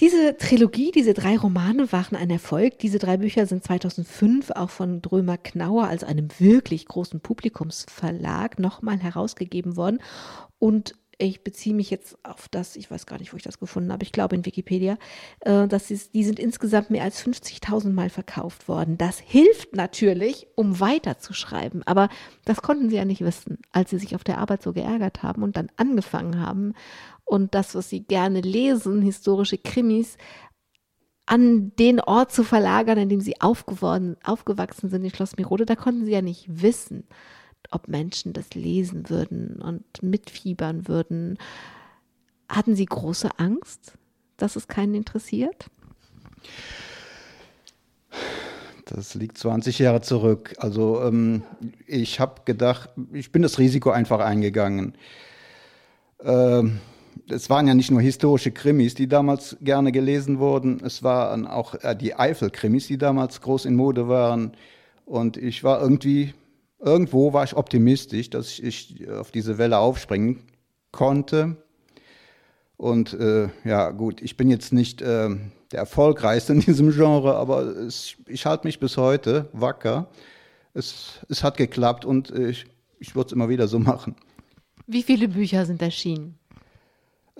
Diese 0.00 0.38
Trilogie, 0.38 0.92
diese 0.92 1.12
drei 1.12 1.36
Romane 1.36 1.92
waren 1.92 2.16
ein 2.16 2.30
Erfolg. 2.30 2.78
Diese 2.78 2.98
drei 2.98 3.18
Bücher 3.18 3.44
sind 3.44 3.62
2005 3.62 4.50
auch 4.52 4.70
von 4.70 5.02
Drömer 5.02 5.36
Knauer, 5.36 5.88
also 5.88 6.06
einem 6.06 6.28
wirklich 6.38 6.86
großen 6.86 7.20
Publikumsverlag, 7.20 8.58
nochmal 8.58 8.98
herausgegeben 8.98 9.76
worden. 9.76 9.98
Und 10.58 10.94
ich 11.20 11.44
beziehe 11.44 11.74
mich 11.74 11.90
jetzt 11.90 12.18
auf 12.24 12.48
das, 12.48 12.76
ich 12.76 12.90
weiß 12.90 13.06
gar 13.06 13.18
nicht, 13.18 13.32
wo 13.32 13.36
ich 13.36 13.42
das 13.42 13.58
gefunden 13.58 13.92
habe, 13.92 14.02
ich 14.02 14.12
glaube 14.12 14.36
in 14.36 14.46
Wikipedia, 14.46 14.96
äh, 15.40 15.68
dass 15.68 15.90
ist, 15.90 16.14
die 16.14 16.24
sind 16.24 16.38
insgesamt 16.38 16.90
mehr 16.90 17.04
als 17.04 17.24
50.000 17.24 17.90
Mal 17.90 18.10
verkauft 18.10 18.68
worden. 18.68 18.96
Das 18.96 19.18
hilft 19.18 19.74
natürlich, 19.76 20.46
um 20.54 20.80
weiterzuschreiben, 20.80 21.82
aber 21.86 22.08
das 22.44 22.62
konnten 22.62 22.90
sie 22.90 22.96
ja 22.96 23.04
nicht 23.04 23.20
wissen, 23.20 23.58
als 23.72 23.90
sie 23.90 23.98
sich 23.98 24.14
auf 24.14 24.24
der 24.24 24.38
Arbeit 24.38 24.62
so 24.62 24.72
geärgert 24.72 25.22
haben 25.22 25.42
und 25.42 25.56
dann 25.56 25.70
angefangen 25.76 26.40
haben 26.40 26.74
und 27.24 27.54
das, 27.54 27.74
was 27.74 27.88
sie 27.90 28.02
gerne 28.02 28.40
lesen, 28.40 29.02
historische 29.02 29.58
Krimis, 29.58 30.16
an 31.26 31.72
den 31.76 32.00
Ort 32.00 32.32
zu 32.32 32.42
verlagern, 32.42 32.98
in 32.98 33.08
dem 33.08 33.20
sie 33.20 33.40
aufgewachsen 33.40 34.90
sind, 34.90 35.04
in 35.04 35.10
Schloss 35.10 35.36
Mirode, 35.36 35.64
da 35.64 35.76
konnten 35.76 36.04
sie 36.04 36.12
ja 36.12 36.22
nicht 36.22 36.46
wissen, 36.48 37.06
ob 37.70 37.88
Menschen 37.88 38.32
das 38.32 38.54
lesen 38.54 39.08
würden 39.08 39.60
und 39.62 39.84
mitfiebern 40.02 40.88
würden. 40.88 41.38
Hatten 42.48 42.74
Sie 42.74 42.86
große 42.86 43.30
Angst, 43.38 43.92
dass 44.36 44.56
es 44.56 44.68
keinen 44.68 44.94
interessiert? 44.94 45.66
Das 48.86 49.14
liegt 49.14 49.38
20 49.38 49.78
Jahre 49.78 50.00
zurück. 50.00 50.54
Also 50.58 51.00
ähm, 51.02 51.44
ich 51.86 52.18
habe 52.18 52.42
gedacht, 52.44 52.90
ich 53.12 53.30
bin 53.30 53.42
das 53.42 53.58
Risiko 53.58 53.90
einfach 53.90 54.18
eingegangen. 54.18 54.94
Ähm, 56.22 56.80
es 57.28 57.48
waren 57.50 57.68
ja 57.68 57.74
nicht 57.74 57.90
nur 57.90 58.00
historische 58.00 58.50
Krimis, 58.50 58.94
die 58.94 59.06
damals 59.06 59.56
gerne 59.60 59.92
gelesen 59.92 60.38
wurden, 60.38 60.80
es 60.84 61.02
waren 61.02 61.46
auch 61.46 61.74
äh, 61.82 61.94
die 61.94 62.14
Eifel-Krimis, 62.14 62.88
die 62.88 62.98
damals 62.98 63.40
groß 63.40 63.66
in 63.66 63.76
Mode 63.76 64.08
waren. 64.08 64.52
Und 65.06 65.36
ich 65.36 65.62
war 65.64 65.80
irgendwie 65.80 66.34
irgendwo 66.80 67.32
war 67.32 67.44
ich 67.44 67.56
optimistisch, 67.56 68.30
dass 68.30 68.58
ich 68.58 69.08
auf 69.08 69.30
diese 69.30 69.58
Welle 69.58 69.78
aufspringen 69.78 70.40
konnte. 70.92 71.56
Und 72.76 73.12
äh, 73.12 73.48
ja, 73.64 73.90
gut, 73.90 74.22
ich 74.22 74.36
bin 74.36 74.48
jetzt 74.48 74.72
nicht 74.72 75.02
äh, 75.02 75.28
der 75.72 75.78
erfolgreichste 75.78 76.54
in 76.54 76.60
diesem 76.66 76.90
Genre, 76.90 77.36
aber 77.36 77.62
es, 77.62 78.16
ich 78.26 78.46
halte 78.46 78.66
mich 78.66 78.80
bis 78.80 78.96
heute 78.96 79.48
wacker. 79.52 80.08
Es, 80.72 81.20
es 81.28 81.42
hat 81.42 81.56
geklappt 81.56 82.04
und 82.04 82.30
ich, 82.30 82.66
ich 82.98 83.14
würde 83.14 83.26
es 83.26 83.32
immer 83.32 83.48
wieder 83.48 83.68
so 83.68 83.78
machen. 83.78 84.16
Wie 84.86 85.02
viele 85.02 85.28
Bücher 85.28 85.66
sind 85.66 85.82
erschienen? 85.82 86.39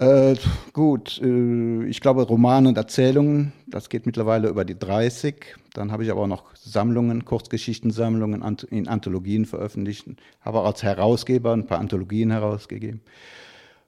Äh, 0.01 0.35
gut, 0.73 1.21
äh, 1.23 1.85
ich 1.85 2.01
glaube 2.01 2.23
Romane 2.23 2.71
und 2.71 2.79
Erzählungen, 2.79 3.53
das 3.67 3.91
geht 3.91 4.07
mittlerweile 4.07 4.49
über 4.49 4.65
die 4.65 4.79
30. 4.79 5.59
Dann 5.75 5.93
habe 5.93 6.05
ich 6.05 6.11
aber 6.11 6.23
auch 6.23 6.27
noch 6.27 6.57
Sammlungen, 6.57 7.27
Kurzgeschichtensammlungen 7.27 8.43
in 8.71 8.89
Anthologien 8.89 9.45
veröffentlicht, 9.45 10.07
habe 10.41 10.61
auch 10.61 10.65
als 10.65 10.83
Herausgeber 10.83 11.53
ein 11.53 11.67
paar 11.67 11.81
Anthologien 11.81 12.31
herausgegeben. 12.31 13.03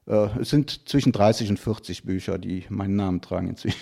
Äh, 0.06 0.28
es 0.38 0.50
sind 0.50 0.86
zwischen 0.86 1.12
30 1.12 1.48
und 1.48 1.58
40 1.58 2.04
Bücher, 2.04 2.36
die 2.36 2.66
meinen 2.68 2.96
Namen 2.96 3.22
tragen 3.22 3.48
inzwischen. 3.48 3.80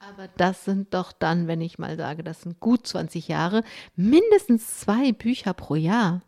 Aber 0.00 0.28
das 0.36 0.64
sind 0.64 0.92
doch 0.92 1.12
dann, 1.12 1.46
wenn 1.46 1.60
ich 1.60 1.78
mal 1.78 1.96
sage, 1.96 2.24
das 2.24 2.42
sind 2.42 2.58
gut 2.58 2.88
20 2.88 3.28
Jahre, 3.28 3.62
mindestens 3.94 4.80
zwei 4.80 5.12
Bücher 5.12 5.54
pro 5.54 5.76
Jahr. 5.76 6.22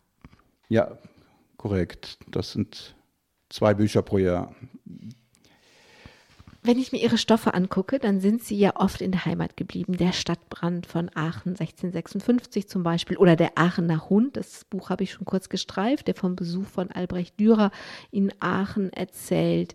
Ja, 0.68 0.96
korrekt. 1.56 2.18
Das 2.30 2.52
sind 2.52 2.94
zwei 3.48 3.74
Bücher 3.74 4.02
pro 4.02 4.18
Jahr. 4.18 4.54
Wenn 6.66 6.78
ich 6.78 6.92
mir 6.92 7.02
ihre 7.02 7.18
Stoffe 7.18 7.52
angucke, 7.52 7.98
dann 7.98 8.20
sind 8.20 8.42
sie 8.42 8.56
ja 8.56 8.76
oft 8.76 9.02
in 9.02 9.12
der 9.12 9.26
Heimat 9.26 9.54
geblieben. 9.54 9.98
Der 9.98 10.12
Stadtbrand 10.12 10.86
von 10.86 11.10
Aachen 11.14 11.50
1656 11.50 12.68
zum 12.68 12.82
Beispiel 12.82 13.18
oder 13.18 13.36
der 13.36 13.58
Aachener 13.58 14.08
Hund, 14.08 14.38
das 14.38 14.64
Buch 14.64 14.88
habe 14.88 15.04
ich 15.04 15.12
schon 15.12 15.26
kurz 15.26 15.50
gestreift, 15.50 16.08
der 16.08 16.14
vom 16.14 16.36
Besuch 16.36 16.66
von 16.66 16.90
Albrecht 16.90 17.38
Dürer 17.38 17.70
in 18.10 18.32
Aachen 18.40 18.90
erzählt. 18.94 19.74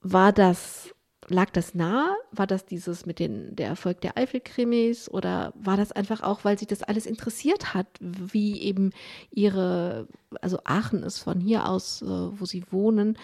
War 0.00 0.32
das, 0.32 0.92
lag 1.28 1.50
das 1.50 1.76
nah? 1.76 2.16
War 2.32 2.48
das 2.48 2.66
dieses 2.66 3.06
mit 3.06 3.20
den, 3.20 3.54
der 3.54 3.68
Erfolg 3.68 4.00
der 4.00 4.18
Eifelkrimis 4.18 5.08
oder 5.08 5.52
war 5.54 5.76
das 5.76 5.92
einfach 5.92 6.24
auch, 6.24 6.44
weil 6.44 6.58
sie 6.58 6.66
das 6.66 6.82
alles 6.82 7.06
interessiert 7.06 7.74
hat, 7.74 7.86
wie 8.00 8.60
eben 8.60 8.90
ihre, 9.30 10.08
also 10.40 10.58
Aachen 10.64 11.04
ist 11.04 11.20
von 11.20 11.38
hier 11.38 11.68
aus, 11.68 12.02
äh, 12.02 12.06
wo 12.06 12.44
sie 12.44 12.64
wohnen, 12.72 13.16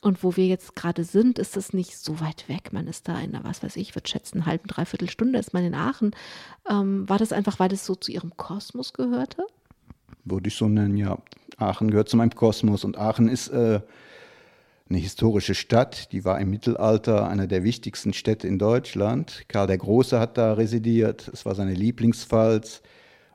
Und 0.00 0.22
wo 0.22 0.36
wir 0.36 0.46
jetzt 0.46 0.76
gerade 0.76 1.02
sind, 1.02 1.38
ist 1.38 1.56
es 1.56 1.72
nicht 1.72 1.98
so 1.98 2.20
weit 2.20 2.48
weg. 2.48 2.72
Man 2.72 2.86
ist 2.86 3.08
da 3.08 3.18
in 3.18 3.34
einer, 3.34 3.44
was 3.44 3.62
weiß 3.62 3.76
ich, 3.76 3.96
würde 3.96 4.08
schätzen, 4.08 4.38
eine 4.38 4.46
halbe, 4.46 4.68
dreiviertel 4.68 5.10
Stunde 5.10 5.38
ist 5.38 5.52
man 5.52 5.64
in 5.64 5.74
Aachen. 5.74 6.12
Ähm, 6.70 7.08
war 7.08 7.18
das 7.18 7.32
einfach, 7.32 7.58
weil 7.58 7.68
das 7.68 7.84
so 7.84 7.96
zu 7.96 8.12
ihrem 8.12 8.36
Kosmos 8.36 8.92
gehörte? 8.92 9.44
Würde 10.24 10.48
ich 10.48 10.54
so 10.54 10.68
nennen, 10.68 10.96
ja. 10.96 11.18
Aachen 11.56 11.90
gehört 11.90 12.08
zu 12.08 12.16
meinem 12.16 12.34
Kosmos 12.34 12.84
und 12.84 12.96
Aachen 12.96 13.28
ist 13.28 13.48
äh, 13.48 13.80
eine 14.88 14.98
historische 14.98 15.56
Stadt. 15.56 16.12
Die 16.12 16.24
war 16.24 16.40
im 16.40 16.50
Mittelalter 16.50 17.28
eine 17.28 17.48
der 17.48 17.64
wichtigsten 17.64 18.12
Städte 18.12 18.46
in 18.46 18.58
Deutschland. 18.58 19.44
Karl 19.48 19.66
der 19.66 19.78
Große 19.78 20.20
hat 20.20 20.38
da 20.38 20.52
residiert. 20.52 21.28
Es 21.32 21.44
war 21.44 21.56
seine 21.56 21.74
Lieblingspfalz. 21.74 22.82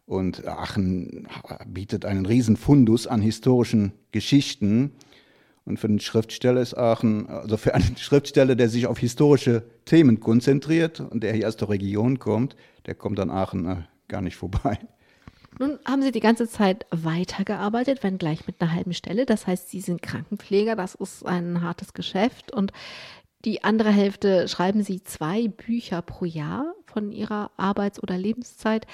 Und 0.05 0.47
Aachen 0.47 1.27
bietet 1.65 2.05
einen 2.05 2.25
riesen 2.25 2.57
Fundus 2.57 3.07
an 3.07 3.21
historischen 3.21 3.93
Geschichten. 4.11 4.91
Und 5.65 5.77
für 5.79 5.87
den 5.87 5.99
Schriftsteller 5.99 6.61
ist 6.61 6.77
Aachen, 6.77 7.29
also 7.29 7.57
für 7.57 7.73
einen 7.73 7.95
Schriftsteller, 7.97 8.55
der 8.55 8.69
sich 8.69 8.87
auf 8.87 8.99
historische 8.99 9.63
Themen 9.85 10.19
konzentriert 10.19 10.99
und 10.99 11.23
der 11.23 11.33
hier 11.33 11.47
aus 11.47 11.57
der 11.57 11.69
Region 11.69 12.19
kommt, 12.19 12.55
der 12.85 12.95
kommt 12.95 13.19
an 13.19 13.29
Aachen 13.29 13.65
äh, 13.65 13.75
gar 14.07 14.21
nicht 14.21 14.35
vorbei. 14.35 14.77
Nun 15.59 15.79
haben 15.85 16.01
Sie 16.01 16.11
die 16.11 16.19
ganze 16.19 16.47
Zeit 16.47 16.85
weitergearbeitet, 16.89 17.99
wenn 18.01 18.17
gleich 18.17 18.47
mit 18.47 18.59
einer 18.59 18.73
halben 18.73 18.93
Stelle. 18.93 19.25
Das 19.25 19.45
heißt, 19.45 19.69
Sie 19.69 19.81
sind 19.81 20.01
Krankenpfleger, 20.01 20.75
das 20.75 20.95
ist 20.95 21.25
ein 21.25 21.61
hartes 21.61 21.93
Geschäft. 21.93 22.51
Und 22.51 22.71
die 23.45 23.63
andere 23.63 23.91
Hälfte 23.91 24.47
schreiben 24.47 24.83
Sie 24.83 25.03
zwei 25.03 25.47
Bücher 25.47 26.01
pro 26.01 26.25
Jahr 26.25 26.73
von 26.85 27.11
Ihrer 27.11 27.51
Arbeits- 27.57 28.01
oder 28.01 28.17
Lebenszeit. 28.17 28.87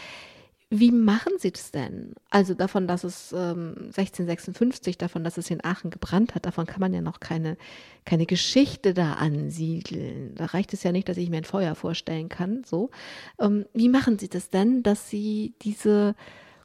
Wie 0.71 0.91
machen 0.91 1.33
Sie 1.39 1.51
das 1.51 1.71
denn? 1.71 2.13
Also 2.29 2.53
davon, 2.53 2.87
dass 2.87 3.03
es 3.03 3.31
ähm, 3.31 3.73
1656, 3.97 4.99
davon, 4.99 5.23
dass 5.23 5.37
es 5.37 5.49
in 5.49 5.63
Aachen 5.63 5.89
gebrannt 5.89 6.35
hat, 6.35 6.45
davon 6.45 6.67
kann 6.67 6.79
man 6.79 6.93
ja 6.93 7.01
noch 7.01 7.19
keine, 7.19 7.57
keine 8.05 8.27
Geschichte 8.27 8.93
da 8.93 9.13
ansiedeln. 9.13 10.35
Da 10.35 10.45
reicht 10.45 10.73
es 10.73 10.83
ja 10.83 10.91
nicht, 10.91 11.09
dass 11.09 11.17
ich 11.17 11.31
mir 11.31 11.37
ein 11.37 11.43
Feuer 11.43 11.73
vorstellen 11.73 12.29
kann. 12.29 12.63
So, 12.65 12.91
ähm, 13.39 13.65
wie 13.73 13.89
machen 13.89 14.19
Sie 14.19 14.29
das 14.29 14.51
denn, 14.51 14.83
dass 14.83 15.09
Sie 15.09 15.55
diese 15.63 16.13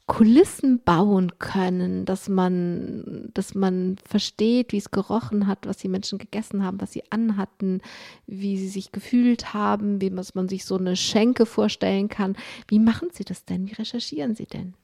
Kulissen 0.07 0.81
bauen 0.83 1.39
können, 1.39 2.05
dass 2.05 2.29
man, 2.29 3.31
dass 3.33 3.55
man 3.55 3.97
versteht, 4.07 4.71
wie 4.71 4.77
es 4.77 4.91
gerochen 4.91 5.47
hat, 5.47 5.65
was 5.65 5.77
die 5.77 5.87
Menschen 5.87 6.19
gegessen 6.19 6.63
haben, 6.63 6.79
was 6.79 6.91
sie 6.91 7.03
anhatten, 7.09 7.81
wie 8.27 8.57
sie 8.59 8.67
sich 8.67 8.91
gefühlt 8.91 9.55
haben, 9.55 10.01
wie 10.01 10.11
man 10.11 10.47
sich 10.47 10.63
so 10.63 10.77
eine 10.77 10.95
Schenke 10.95 11.47
vorstellen 11.47 12.07
kann. 12.07 12.35
Wie 12.67 12.77
machen 12.77 13.09
Sie 13.13 13.23
das 13.23 13.45
denn? 13.45 13.67
Wie 13.67 13.73
recherchieren 13.73 14.35
Sie 14.35 14.45
denn? 14.45 14.75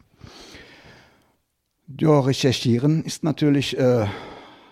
Ja, 1.99 2.19
recherchieren 2.19 3.03
ist 3.03 3.23
natürlich, 3.23 3.77
äh, 3.77 4.07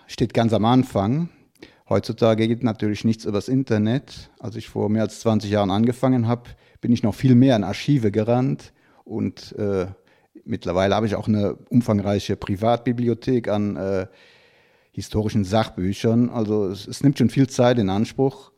steht 0.08 0.34
ganz 0.34 0.52
am 0.52 0.64
Anfang. 0.64 1.28
Heutzutage 1.88 2.48
geht 2.48 2.64
natürlich 2.64 3.04
nichts 3.04 3.24
übers 3.24 3.48
Internet. 3.48 4.30
Als 4.40 4.56
ich 4.56 4.68
vor 4.68 4.88
mehr 4.88 5.02
als 5.02 5.20
20 5.20 5.50
Jahren 5.50 5.70
angefangen 5.70 6.26
habe, 6.26 6.50
bin 6.80 6.90
ich 6.90 7.04
noch 7.04 7.14
viel 7.14 7.36
mehr 7.36 7.54
in 7.54 7.62
Archive 7.62 8.10
gerannt 8.10 8.72
und 9.04 9.52
äh, 9.58 9.86
Mittlerweile 10.44 10.94
habe 10.94 11.06
ich 11.06 11.16
auch 11.16 11.28
eine 11.28 11.54
umfangreiche 11.70 12.36
Privatbibliothek 12.36 13.48
an 13.48 13.76
äh, 13.76 14.06
historischen 14.92 15.44
Sachbüchern. 15.44 16.30
Also 16.30 16.66
es, 16.66 16.86
es, 16.86 17.02
nimmt 17.02 17.18
schon 17.18 17.30
viel 17.30 17.48
Zeit 17.48 17.78
in 17.78 17.90
Anspruch. 17.90 18.52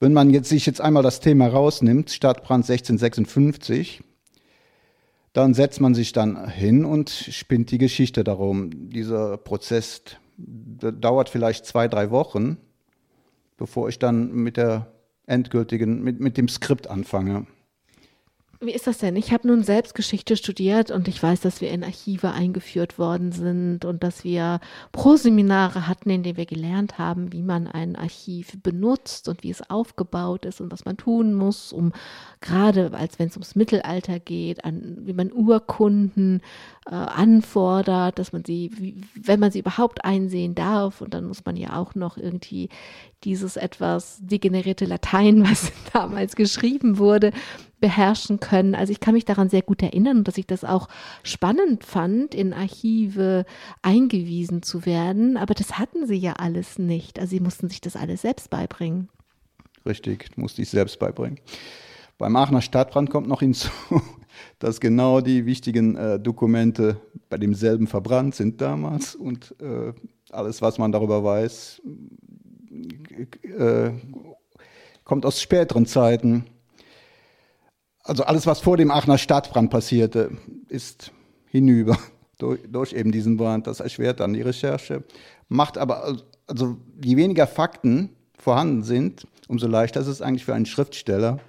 Wenn 0.00 0.12
man 0.12 0.30
jetzt 0.30 0.48
sich 0.48 0.66
jetzt 0.66 0.80
einmal 0.80 1.02
das 1.02 1.20
Thema 1.20 1.48
rausnimmt, 1.48 2.10
Stadtbrand 2.10 2.64
1656, 2.64 4.02
dann 5.32 5.54
setzt 5.54 5.80
man 5.80 5.94
sich 5.94 6.12
dann 6.12 6.48
hin 6.48 6.84
und 6.84 7.10
spinnt 7.10 7.70
die 7.70 7.78
Geschichte 7.78 8.24
darum. 8.24 8.70
Dieser 8.90 9.36
Prozess 9.36 10.02
dauert 10.38 11.28
vielleicht 11.28 11.66
zwei, 11.66 11.88
drei 11.88 12.10
Wochen, 12.10 12.58
bevor 13.56 13.88
ich 13.88 13.98
dann 13.98 14.32
mit 14.32 14.56
der 14.56 14.92
endgültigen, 15.26 16.02
mit, 16.02 16.20
mit 16.20 16.36
dem 16.36 16.48
Skript 16.48 16.88
anfange. 16.88 17.46
Wie 18.60 18.72
ist 18.72 18.86
das 18.86 18.98
denn? 18.98 19.16
Ich 19.16 19.32
habe 19.32 19.46
nun 19.46 19.62
selbst 19.62 19.94
Geschichte 19.94 20.36
studiert 20.36 20.90
und 20.90 21.08
ich 21.08 21.22
weiß, 21.22 21.40
dass 21.40 21.60
wir 21.60 21.70
in 21.70 21.84
Archive 21.84 22.30
eingeführt 22.30 22.98
worden 22.98 23.30
sind 23.32 23.84
und 23.84 24.02
dass 24.02 24.24
wir 24.24 24.60
Proseminare 24.92 25.86
hatten, 25.86 26.08
in 26.08 26.22
denen 26.22 26.38
wir 26.38 26.46
gelernt 26.46 26.98
haben, 26.98 27.32
wie 27.32 27.42
man 27.42 27.66
ein 27.66 27.96
Archiv 27.96 28.56
benutzt 28.62 29.28
und 29.28 29.42
wie 29.42 29.50
es 29.50 29.68
aufgebaut 29.68 30.46
ist 30.46 30.62
und 30.62 30.72
was 30.72 30.86
man 30.86 30.96
tun 30.96 31.34
muss, 31.34 31.70
um 31.70 31.92
gerade 32.40 32.92
als 32.94 33.18
wenn 33.18 33.28
es 33.28 33.36
ums 33.36 33.56
Mittelalter 33.56 34.20
geht, 34.20 34.64
an, 34.64 34.98
wie 35.00 35.12
man 35.12 35.32
Urkunden 35.32 36.40
äh, 36.86 36.94
anfordert, 36.94 38.18
dass 38.18 38.32
man 38.32 38.44
sie, 38.44 38.70
wie, 38.78 39.02
wenn 39.14 39.40
man 39.40 39.50
sie 39.50 39.58
überhaupt 39.58 40.04
einsehen 40.04 40.54
darf, 40.54 41.02
und 41.02 41.12
dann 41.12 41.26
muss 41.26 41.44
man 41.44 41.56
ja 41.56 41.76
auch 41.76 41.94
noch 41.94 42.16
irgendwie 42.16 42.70
dieses 43.24 43.56
etwas 43.56 44.18
degenerierte 44.22 44.86
Latein, 44.86 45.42
was 45.48 45.72
damals 45.92 46.36
geschrieben 46.36 46.98
wurde, 46.98 47.32
beherrschen 47.80 48.40
können. 48.40 48.74
Also 48.74 48.92
ich 48.92 49.00
kann 49.00 49.14
mich 49.14 49.24
daran 49.24 49.48
sehr 49.48 49.62
gut 49.62 49.82
erinnern 49.82 50.24
dass 50.24 50.38
ich 50.38 50.46
das 50.46 50.64
auch 50.64 50.88
spannend 51.22 51.84
fand, 51.84 52.34
in 52.34 52.52
Archive 52.52 53.44
eingewiesen 53.82 54.62
zu 54.62 54.86
werden. 54.86 55.36
Aber 55.36 55.54
das 55.54 55.78
hatten 55.78 56.06
sie 56.06 56.16
ja 56.16 56.34
alles 56.34 56.78
nicht. 56.78 57.18
Also 57.18 57.30
sie 57.30 57.40
mussten 57.40 57.68
sich 57.68 57.80
das 57.80 57.96
alles 57.96 58.22
selbst 58.22 58.50
beibringen. 58.50 59.08
Richtig, 59.84 60.36
musste 60.36 60.62
ich 60.62 60.70
selbst 60.70 60.98
beibringen. 60.98 61.38
Beim 62.18 62.34
Aachener 62.34 62.62
Stadtbrand 62.62 63.10
kommt 63.10 63.28
noch 63.28 63.40
hinzu, 63.40 63.68
dass 64.58 64.80
genau 64.80 65.20
die 65.20 65.46
wichtigen 65.46 65.96
äh, 65.96 66.18
Dokumente 66.18 67.00
bei 67.28 67.36
demselben 67.36 67.86
verbrannt 67.86 68.34
sind 68.34 68.60
damals 68.60 69.14
und 69.14 69.54
äh, 69.60 69.92
alles, 70.30 70.62
was 70.62 70.78
man 70.78 70.92
darüber 70.92 71.22
weiß, 71.22 71.82
äh, 73.58 73.90
kommt 75.04 75.26
aus 75.26 75.40
späteren 75.40 75.86
Zeiten. 75.86 76.44
Also 78.06 78.24
alles, 78.24 78.46
was 78.46 78.60
vor 78.60 78.76
dem 78.76 78.90
Aachener 78.90 79.18
Stadtbrand 79.18 79.70
passierte, 79.70 80.30
ist 80.68 81.10
hinüber 81.46 81.98
durch, 82.38 82.60
durch 82.70 82.92
eben 82.92 83.10
diesen 83.10 83.36
Brand. 83.36 83.66
Das 83.66 83.80
erschwert 83.80 84.20
dann 84.20 84.32
die 84.32 84.42
Recherche, 84.42 85.02
macht 85.48 85.76
aber, 85.76 86.16
also 86.46 86.76
je 87.02 87.16
weniger 87.16 87.46
Fakten 87.46 88.10
vorhanden 88.38 88.84
sind, 88.84 89.26
umso 89.48 89.66
leichter 89.66 90.00
ist 90.00 90.06
es 90.06 90.22
eigentlich 90.22 90.44
für 90.44 90.54
einen 90.54 90.66
Schriftsteller, 90.66 91.40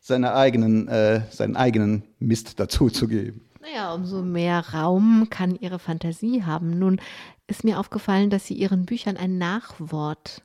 seine 0.00 0.34
eigenen, 0.34 0.88
äh, 0.88 1.22
seinen 1.30 1.56
eigenen 1.56 2.04
Mist 2.18 2.58
dazu 2.58 2.88
zu 2.88 3.06
geben. 3.06 3.42
Naja, 3.60 3.94
umso 3.94 4.22
mehr 4.22 4.64
Raum 4.72 5.28
kann 5.30 5.56
ihre 5.56 5.78
Fantasie 5.78 6.42
haben. 6.42 6.78
Nun 6.78 7.00
ist 7.46 7.64
mir 7.64 7.78
aufgefallen, 7.78 8.30
dass 8.30 8.46
sie 8.46 8.54
ihren 8.54 8.86
Büchern 8.86 9.16
ein 9.16 9.38
Nachwort 9.38 10.42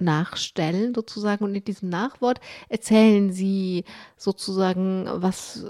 nachstellen 0.00 0.94
sozusagen 0.94 1.44
und 1.44 1.54
in 1.54 1.64
diesem 1.64 1.88
Nachwort 1.88 2.40
erzählen 2.68 3.32
sie 3.32 3.84
sozusagen 4.16 5.06
was 5.08 5.64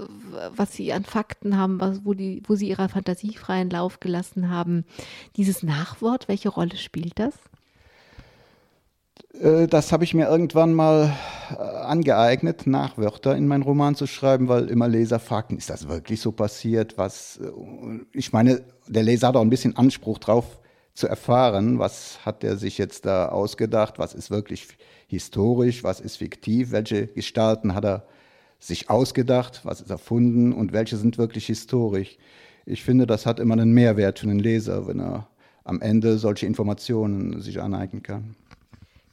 was 0.55 0.73
sie 0.73 0.93
an 0.93 1.05
Fakten 1.05 1.57
haben 1.57 1.81
was 1.81 2.05
wo 2.05 2.15
die 2.15 2.43
wo 2.47 2.55
sie 2.55 2.69
ihrer 2.69 2.89
Fantasie 2.89 3.35
freien 3.35 3.71
Lauf 3.71 4.01
gelassen 4.01 4.51
haben 4.51 4.85
dieses 5.37 5.63
Nachwort 5.63 6.29
welche 6.29 6.49
Rolle 6.49 6.77
spielt 6.77 7.19
das 7.19 7.35
äh, 9.41 9.67
das 9.67 9.93
habe 9.93 10.05
ich 10.05 10.15
mir 10.15 10.29
irgendwann 10.29 10.75
mal 10.75 11.15
äh, 11.51 11.55
angeeignet, 11.55 12.67
Nachwörter 12.67 13.37
in 13.37 13.47
meinen 13.47 13.63
Roman 13.63 13.95
zu 13.95 14.07
schreiben, 14.07 14.49
weil 14.49 14.69
immer 14.69 14.89
Leser 14.89 15.19
fragten, 15.19 15.57
ist 15.57 15.71
das 15.71 15.89
wirklich 15.89 16.21
so 16.21 16.33
passiert? 16.33 16.99
Was, 16.99 17.39
äh, 17.39 17.51
ich 18.13 18.33
meine, 18.33 18.63
der 18.87 19.03
Leser 19.03 19.29
hat 19.29 19.37
auch 19.37 19.43
ein 19.43 19.51
bisschen 19.51 19.77
Anspruch 19.77 20.19
drauf 20.19 20.59
zu 20.99 21.07
erfahren, 21.07 21.79
was 21.79 22.25
hat 22.27 22.43
er 22.43 22.57
sich 22.57 22.77
jetzt 22.77 23.07
da 23.07 23.29
ausgedacht, 23.29 24.01
was 24.01 24.15
ist 24.15 24.33
wirklich 24.33 24.67
historisch, 25.07 25.85
was 25.85 26.01
ist 26.01 26.17
fiktiv, 26.17 26.73
welche 26.73 27.07
Gestalten 27.07 27.75
hat 27.75 27.85
er 27.85 28.05
sich 28.59 28.91
ausgedacht, 28.91 29.61
was 29.63 29.81
ist 29.81 29.91
erfunden 29.91 30.53
und 30.53 30.73
welche 30.73 30.97
sind 30.97 31.17
wirklich 31.17 31.47
historisch. 31.47 32.19
Ich 32.67 32.83
finde, 32.83 33.07
das 33.07 33.27
hat 33.27 33.39
immer 33.39 33.55
einen 33.55 33.71
Mehrwert 33.71 34.19
für 34.19 34.27
den 34.27 34.41
Leser, 34.41 34.89
wenn 34.89 34.99
er 34.99 35.29
am 35.63 35.81
Ende 35.81 36.19
solche 36.19 36.47
Informationen 36.47 37.41
sich 37.41 37.61
aneignen 37.61 38.03
kann. 38.03 38.35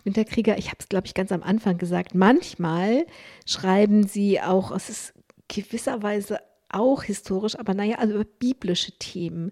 Winterkrieger, 0.04 0.58
ich 0.58 0.68
habe 0.68 0.78
es, 0.80 0.90
glaube 0.90 1.06
ich, 1.06 1.14
ganz 1.14 1.32
am 1.32 1.44
Anfang 1.44 1.78
gesagt, 1.78 2.16
manchmal 2.16 3.06
schreiben 3.46 4.08
sie 4.08 4.42
auch, 4.42 4.72
es 4.72 4.90
ist 4.90 5.14
gewisserweise 5.48 6.40
auch 6.70 7.04
historisch, 7.04 7.58
aber 7.60 7.76
naja, 7.76 7.98
also 8.00 8.16
über 8.16 8.26
biblische 8.40 8.92
Themen. 8.98 9.52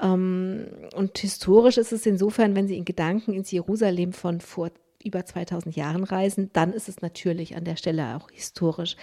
Ähm, 0.00 0.66
und 0.94 1.18
historisch 1.18 1.78
ist 1.78 1.92
es 1.92 2.06
insofern, 2.06 2.54
wenn 2.54 2.68
sie 2.68 2.76
in 2.76 2.84
Gedanken 2.84 3.34
ins 3.34 3.50
Jerusalem 3.50 4.12
von 4.12 4.40
vor 4.40 4.70
über 5.02 5.24
2000 5.24 5.76
Jahren 5.76 6.04
reisen, 6.04 6.50
dann 6.52 6.72
ist 6.72 6.88
es 6.88 7.00
natürlich 7.02 7.56
an 7.56 7.64
der 7.64 7.76
Stelle 7.76 8.16
auch 8.16 8.30
historisch. 8.30 8.96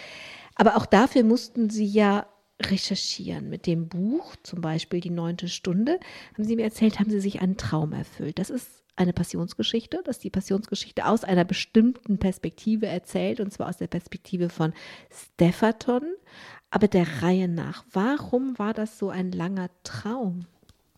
Aber 0.56 0.78
auch 0.78 0.86
dafür 0.86 1.24
mussten 1.24 1.70
sie 1.70 1.86
ja 1.86 2.28
recherchieren. 2.62 3.50
Mit 3.50 3.66
dem 3.66 3.88
Buch, 3.88 4.36
zum 4.44 4.62
Beispiel 4.62 5.02
die 5.02 5.10
neunte 5.10 5.48
Stunde, 5.50 6.00
haben 6.34 6.46
sie 6.46 6.56
mir 6.56 6.64
erzählt, 6.64 7.00
haben 7.00 7.10
sie 7.10 7.20
sich 7.20 7.42
einen 7.42 7.58
Traum 7.58 7.92
erfüllt. 7.94 8.40
Das 8.40 8.50
ist 8.50 8.84
eine 8.96 9.14
Passionsgeschichte, 9.14 10.02
dass 10.06 10.20
die 10.20 10.30
Passionsgeschichte 10.30 11.06
aus 11.06 11.26
einer 11.26 11.44
bestimmten 11.44 12.18
Perspektive 12.18 12.88
erzählt, 12.88 13.42
und 13.42 13.52
zwar 13.52 13.68
aus 13.68 13.78
der 13.78 13.88
Perspektive 13.88 14.50
von 14.50 14.74
Stephaton, 15.12 16.04
aber 16.70 16.88
der 16.88 17.22
Reihe 17.22 17.50
nach. 17.50 17.84
Warum 17.92 18.58
war 18.58 18.74
das 18.74 18.98
so 18.98 19.10
ein 19.10 19.32
langer 19.32 19.70
Traum, 19.84 20.46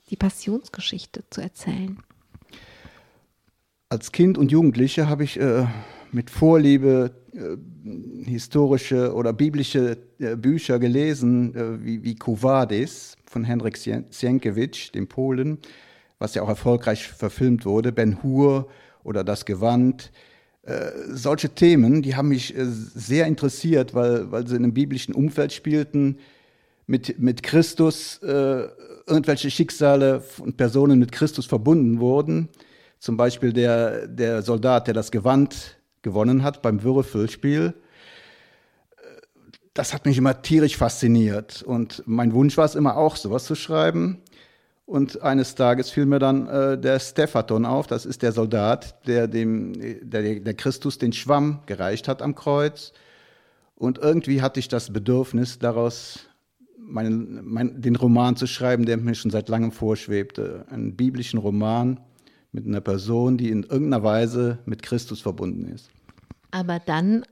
die 0.10 0.16
Passionsgeschichte 0.16 1.24
zu 1.30 1.42
erzählen? 1.42 1.98
als 3.90 4.12
Kind 4.12 4.38
und 4.38 4.52
Jugendliche 4.52 5.08
habe 5.08 5.24
ich 5.24 5.40
äh, 5.40 5.66
mit 6.12 6.30
Vorliebe 6.30 7.12
äh, 7.34 8.30
historische 8.30 9.14
oder 9.14 9.34
biblische 9.34 9.98
äh, 10.20 10.36
Bücher 10.36 10.80
gelesen, 10.80 11.56
äh, 11.56 11.86
wie, 11.86 12.04
wie 12.04 12.16
Kuvadis 12.16 13.16
von 13.26 13.44
Henryk 13.44 13.78
Sienkiewicz, 13.78 14.92
dem 14.92 15.08
Polen, 15.08 15.60
was 16.20 16.36
ja 16.36 16.42
auch 16.42 16.50
erfolgreich 16.50 17.08
verfilmt 17.08 17.66
wurde, 17.66 17.92
Ben 17.92 18.22
Hur 18.24 18.68
oder 19.04 19.24
Das 19.24 19.46
Gewand. 19.46 20.12
Äh, 20.64 20.92
solche 21.10 21.50
Themen, 21.50 22.02
die 22.02 22.16
haben 22.16 22.30
mich 22.30 22.58
äh, 22.58 22.66
sehr 22.66 23.26
interessiert, 23.26 23.94
weil, 23.94 24.32
weil 24.32 24.48
sie 24.48 24.56
in 24.56 24.64
einem 24.64 24.74
biblischen 24.74 25.14
Umfeld 25.14 25.54
spielten, 25.54 26.18
mit, 26.90 27.20
mit 27.20 27.44
Christus, 27.44 28.22
irgendwelche 29.08 29.50
Schicksale 29.50 30.22
von 30.22 30.54
Personen 30.54 31.00
mit 31.00 31.12
Christus 31.12 31.46
verbunden 31.46 32.00
wurden. 32.00 32.50
Zum 33.00 33.18
Beispiel 33.18 33.54
der, 33.54 34.08
der 34.08 34.42
Soldat, 34.42 34.88
der 34.88 34.94
das 34.94 35.12
Gewand 35.12 35.78
gewonnen 36.02 36.44
hat 36.44 36.62
beim 36.62 36.84
Würfelspiel. 36.84 37.74
Das 39.74 39.94
hat 39.94 40.06
mich 40.06 40.18
immer 40.18 40.42
tierisch 40.42 40.78
fasziniert. 40.78 41.64
Und 41.64 42.04
mein 42.06 42.34
Wunsch 42.34 42.58
war 42.58 42.66
es 42.66 42.76
immer 42.76 42.98
auch, 42.98 43.16
sowas 43.16 43.46
zu 43.46 43.56
schreiben. 43.56 44.22
Und 44.86 45.22
eines 45.22 45.56
Tages 45.56 45.90
fiel 45.90 46.06
mir 46.06 46.20
dann 46.20 46.48
äh, 46.48 46.78
der 46.78 47.00
Stephaton 47.00 47.66
auf, 47.66 47.88
das 47.88 48.06
ist 48.06 48.22
der 48.22 48.32
Soldat, 48.32 49.06
der 49.06 49.28
dem 49.28 49.74
der, 50.02 50.40
der 50.40 50.54
Christus 50.54 50.98
den 50.98 51.12
Schwamm 51.12 51.60
gereicht 51.66 52.08
hat 52.08 52.22
am 52.22 52.36
Kreuz. 52.36 52.94
Und 53.76 53.98
irgendwie 53.98 54.42
hatte 54.42 54.62
ich 54.62 54.70
das 54.70 54.92
Bedürfnis, 54.92 55.60
daraus 55.60 56.27
meinen, 56.78 57.46
mein, 57.46 57.82
den 57.82 57.96
Roman 57.96 58.36
zu 58.36 58.48
schreiben, 58.48 58.86
der 58.86 58.98
mir 58.98 59.16
schon 59.16 59.32
seit 59.32 59.50
langem 59.50 59.72
vorschwebte. 59.72 60.66
Einen 60.70 60.96
biblischen 60.96 61.40
Roman 61.40 62.00
mit 62.52 62.66
einer 62.66 62.82
Person, 62.82 63.38
die 63.38 63.50
in 63.50 63.64
irgendeiner 63.64 64.04
Weise 64.04 64.60
mit 64.66 64.84
Christus 64.84 65.22
verbunden 65.22 65.68
ist. 65.68 65.90
Aber 66.52 66.80
dann 66.80 67.24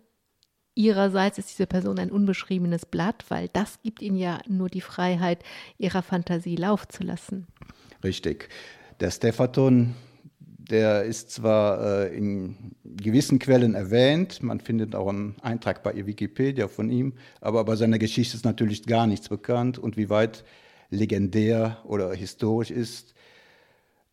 Ihrerseits 0.76 1.38
ist 1.38 1.50
diese 1.50 1.68
Person 1.68 2.00
ein 2.00 2.12
unbeschriebenes 2.12 2.86
Blatt, 2.86 3.24
weil 3.30 3.48
das 3.54 3.82
gibt 3.82 4.02
Ihnen 4.02 4.18
ja 4.18 4.40
nur 4.48 4.68
die 4.68 4.82
Freiheit, 4.82 5.42
Ihrer 5.78 6.02
Fantasie 6.02 6.58
Lauf 6.58 6.86
zu 6.88 7.04
lassen. 7.04 7.48
Richtig. 8.04 8.50
Der 9.00 9.10
Stephaton, 9.10 9.96
der 10.70 11.04
ist 11.04 11.32
zwar 11.32 11.82
äh, 11.82 12.16
in 12.16 12.76
gewissen 12.84 13.40
Quellen 13.40 13.76
erwähnt, 13.76 14.42
man 14.42 14.60
findet 14.60 14.96
auch 14.96 15.08
einen 15.08 15.36
Eintrag 15.42 15.84
bei 15.84 16.06
Wikipedia 16.06 16.68
von 16.68 16.90
ihm, 16.90 17.14
aber 17.42 17.64
bei 17.66 17.76
seiner 17.76 18.00
Geschichte 18.00 18.36
ist 18.36 18.46
natürlich 18.46 18.86
gar 18.86 19.08
nichts 19.08 19.30
bekannt 19.30 19.78
und 19.78 19.98
wie 19.98 20.10
weit 20.10 20.44
legendär 20.90 21.78
oder 21.86 22.14
historisch 22.14 22.72
ist, 22.72 23.16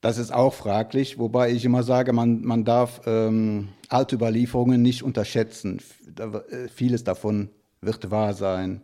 das 0.03 0.19
ist 0.19 0.33
auch 0.33 0.53
fraglich, 0.53 1.19
wobei 1.19 1.53
ich 1.53 1.65
immer 1.65 1.85
sage, 1.85 2.13
man, 2.13 2.43
man 2.43 2.65
darf 2.65 3.03
ähm, 3.07 3.69
alte 3.89 4.17
Überlieferungen 4.17 4.83
nicht 4.83 5.05
unterschätzen. 5.05 5.81
Äh, 6.19 6.69
vieles 6.69 7.05
davon 7.05 7.51
wird 7.81 8.11
wahr 8.11 8.35
sein. 8.35 8.83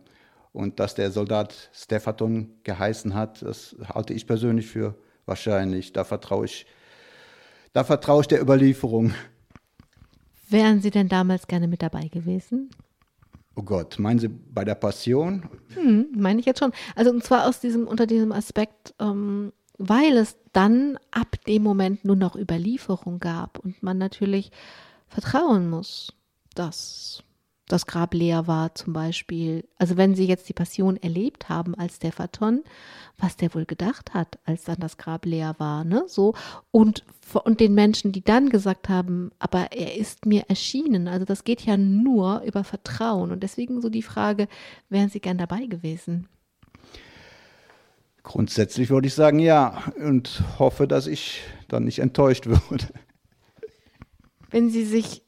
Und 0.53 0.79
dass 0.79 0.95
der 0.95 1.11
Soldat 1.11 1.69
Stephaton 1.73 2.53
geheißen 2.63 3.15
hat, 3.15 3.41
das 3.41 3.75
halte 3.93 4.13
ich 4.13 4.27
persönlich 4.27 4.67
für 4.67 4.95
wahrscheinlich. 5.25 5.91
Da 5.91 6.05
vertraue 6.05 6.45
ich, 6.45 6.65
da 7.73 7.83
vertraue 7.83 8.21
ich 8.21 8.27
der 8.27 8.41
Überlieferung. 8.41 9.13
Wären 10.49 10.81
Sie 10.81 10.89
denn 10.89 11.09
damals 11.09 11.47
gerne 11.47 11.67
mit 11.67 11.81
dabei 11.81 12.07
gewesen? 12.07 12.69
Oh 13.55 13.61
Gott, 13.61 13.99
meinen 13.99 14.19
Sie 14.19 14.29
bei 14.29 14.63
der 14.63 14.75
Passion? 14.75 15.43
Hm, 15.75 16.07
meine 16.15 16.39
ich 16.39 16.45
jetzt 16.45 16.59
schon. 16.59 16.71
Also 16.95 17.11
und 17.11 17.23
zwar 17.23 17.47
aus 17.47 17.59
diesem, 17.59 17.87
unter 17.87 18.07
diesem 18.07 18.31
Aspekt, 18.31 18.93
ähm, 18.99 19.51
weil 19.77 20.17
es 20.17 20.37
dann 20.53 20.97
ab 21.11 21.43
dem 21.45 21.63
Moment 21.63 22.05
nur 22.05 22.15
noch 22.15 22.35
Überlieferung 22.35 23.19
gab 23.19 23.59
und 23.59 23.83
man 23.83 23.97
natürlich 23.97 24.51
vertrauen 25.07 25.69
muss, 25.69 26.13
dass 26.55 27.23
das 27.69 27.85
Grab 27.85 28.13
leer 28.13 28.47
war 28.47 28.75
zum 28.75 28.93
Beispiel. 28.93 29.63
Also 29.77 29.95
wenn 29.95 30.15
Sie 30.15 30.25
jetzt 30.25 30.49
die 30.49 30.53
Passion 30.53 30.97
erlebt 30.97 31.47
haben 31.47 31.75
als 31.75 31.99
der 31.99 32.11
Phaton, 32.11 32.63
was 33.17 33.37
der 33.37 33.53
wohl 33.53 33.65
gedacht 33.65 34.13
hat, 34.13 34.39
als 34.43 34.63
dann 34.63 34.79
das 34.79 34.97
Grab 34.97 35.25
leer 35.25 35.55
war, 35.59 35.83
ne? 35.85 36.03
So 36.07 36.33
und 36.71 37.03
und 37.43 37.59
den 37.59 37.75
Menschen, 37.75 38.11
die 38.11 38.23
dann 38.23 38.49
gesagt 38.49 38.89
haben, 38.89 39.31
aber 39.37 39.71
er 39.71 39.95
ist 39.95 40.25
mir 40.25 40.45
erschienen. 40.47 41.07
Also 41.07 41.25
das 41.25 41.43
geht 41.43 41.61
ja 41.61 41.77
nur 41.77 42.41
über 42.41 42.63
Vertrauen 42.63 43.31
und 43.31 43.43
deswegen 43.43 43.81
so 43.81 43.89
die 43.89 44.01
Frage, 44.01 44.47
wären 44.89 45.09
Sie 45.09 45.19
gern 45.19 45.37
dabei 45.37 45.67
gewesen? 45.67 46.27
Grundsätzlich 48.23 48.89
würde 48.89 49.07
ich 49.07 49.13
sagen 49.13 49.39
ja 49.39 49.91
und 50.03 50.43
hoffe, 50.57 50.87
dass 50.87 51.07
ich 51.07 51.41
dann 51.67 51.83
nicht 51.83 51.99
enttäuscht 51.99 52.45
würde. 52.69 52.87
Wenn 54.49 54.69
Sie 54.69 54.85
sich, 54.85 55.23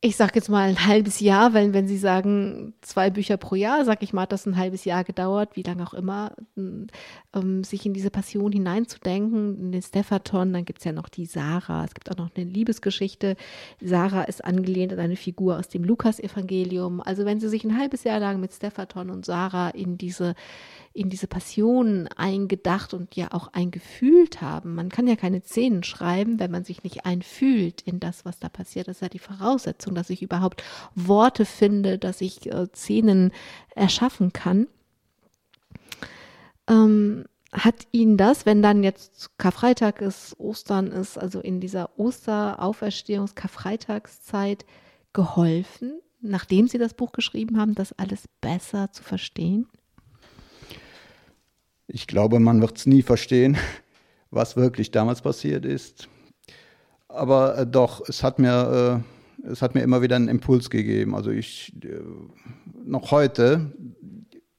ich 0.00 0.14
sage 0.14 0.32
jetzt 0.36 0.48
mal 0.48 0.68
ein 0.68 0.86
halbes 0.86 1.18
Jahr, 1.18 1.54
weil 1.54 1.72
wenn 1.72 1.88
Sie 1.88 1.98
sagen 1.98 2.74
zwei 2.82 3.10
Bücher 3.10 3.36
pro 3.36 3.56
Jahr, 3.56 3.84
sage 3.84 4.04
ich 4.04 4.12
mal, 4.12 4.22
hat 4.22 4.32
das 4.32 4.46
ein 4.46 4.56
halbes 4.56 4.84
Jahr 4.84 5.02
gedauert, 5.02 5.56
wie 5.56 5.64
lange 5.64 5.84
auch 5.84 5.92
immer, 5.92 6.36
ähm, 6.56 7.64
sich 7.64 7.84
in 7.84 7.94
diese 7.94 8.10
Passion 8.10 8.52
hineinzudenken, 8.52 9.58
in 9.58 9.72
den 9.72 9.82
Stephaton, 9.82 10.52
dann 10.52 10.64
gibt 10.64 10.78
es 10.78 10.84
ja 10.84 10.92
noch 10.92 11.08
die 11.08 11.26
Sarah, 11.26 11.84
es 11.84 11.94
gibt 11.94 12.12
auch 12.12 12.16
noch 12.16 12.30
eine 12.36 12.44
Liebesgeschichte. 12.48 13.34
Sarah 13.80 14.22
ist 14.22 14.44
angelehnt 14.44 14.92
an 14.92 15.00
eine 15.00 15.16
Figur 15.16 15.58
aus 15.58 15.66
dem 15.66 15.82
Lukas-Evangelium. 15.82 17.00
Also 17.00 17.24
wenn 17.24 17.40
Sie 17.40 17.48
sich 17.48 17.64
ein 17.64 17.76
halbes 17.76 18.04
Jahr 18.04 18.20
lang 18.20 18.38
mit 18.38 18.52
Stephaton 18.52 19.10
und 19.10 19.26
Sarah 19.26 19.70
in 19.70 19.98
diese 19.98 20.36
in 20.98 21.10
diese 21.10 21.28
Passion 21.28 22.08
eingedacht 22.16 22.92
und 22.92 23.14
ja 23.14 23.28
auch 23.32 23.52
eingefühlt 23.52 24.42
haben. 24.42 24.74
Man 24.74 24.88
kann 24.88 25.06
ja 25.06 25.16
keine 25.16 25.40
Szenen 25.42 25.84
schreiben, 25.84 26.40
wenn 26.40 26.50
man 26.50 26.64
sich 26.64 26.82
nicht 26.82 27.06
einfühlt 27.06 27.82
in 27.82 28.00
das, 28.00 28.24
was 28.24 28.38
da 28.40 28.48
passiert. 28.48 28.88
Das 28.88 28.96
ist 28.96 29.02
ja 29.02 29.08
die 29.08 29.18
Voraussetzung, 29.18 29.94
dass 29.94 30.10
ich 30.10 30.22
überhaupt 30.22 30.64
Worte 30.94 31.44
finde, 31.44 31.98
dass 31.98 32.20
ich 32.20 32.50
äh, 32.50 32.66
Szenen 32.74 33.32
erschaffen 33.74 34.32
kann. 34.32 34.66
Ähm, 36.68 37.24
hat 37.52 37.86
Ihnen 37.92 38.16
das, 38.16 38.44
wenn 38.44 38.60
dann 38.60 38.82
jetzt 38.82 39.30
Karfreitag 39.38 40.02
ist, 40.02 40.38
Ostern 40.38 40.88
ist, 40.88 41.16
also 41.16 41.40
in 41.40 41.60
dieser 41.60 41.98
Osterauferstehungs-, 41.98 43.34
Karfreitagszeit 43.34 44.66
geholfen, 45.12 46.00
nachdem 46.20 46.68
Sie 46.68 46.78
das 46.78 46.94
Buch 46.94 47.12
geschrieben 47.12 47.58
haben, 47.58 47.74
das 47.74 47.92
alles 47.92 48.28
besser 48.40 48.92
zu 48.92 49.02
verstehen? 49.02 49.68
Ich 51.88 52.06
glaube, 52.06 52.38
man 52.38 52.60
wird 52.60 52.76
es 52.76 52.86
nie 52.86 53.02
verstehen, 53.02 53.56
was 54.30 54.56
wirklich 54.56 54.90
damals 54.90 55.22
passiert 55.22 55.64
ist. 55.64 56.08
Aber 57.08 57.58
äh, 57.58 57.66
doch, 57.66 58.06
es 58.06 58.22
hat 58.22 58.38
mir, 58.38 59.02
äh, 59.42 59.50
es 59.50 59.62
hat 59.62 59.74
mir 59.74 59.80
immer 59.80 60.02
wieder 60.02 60.16
einen 60.16 60.28
Impuls 60.28 60.68
gegeben. 60.68 61.14
Also 61.14 61.30
ich 61.30 61.72
äh, 61.82 62.00
noch 62.84 63.10
heute, 63.10 63.72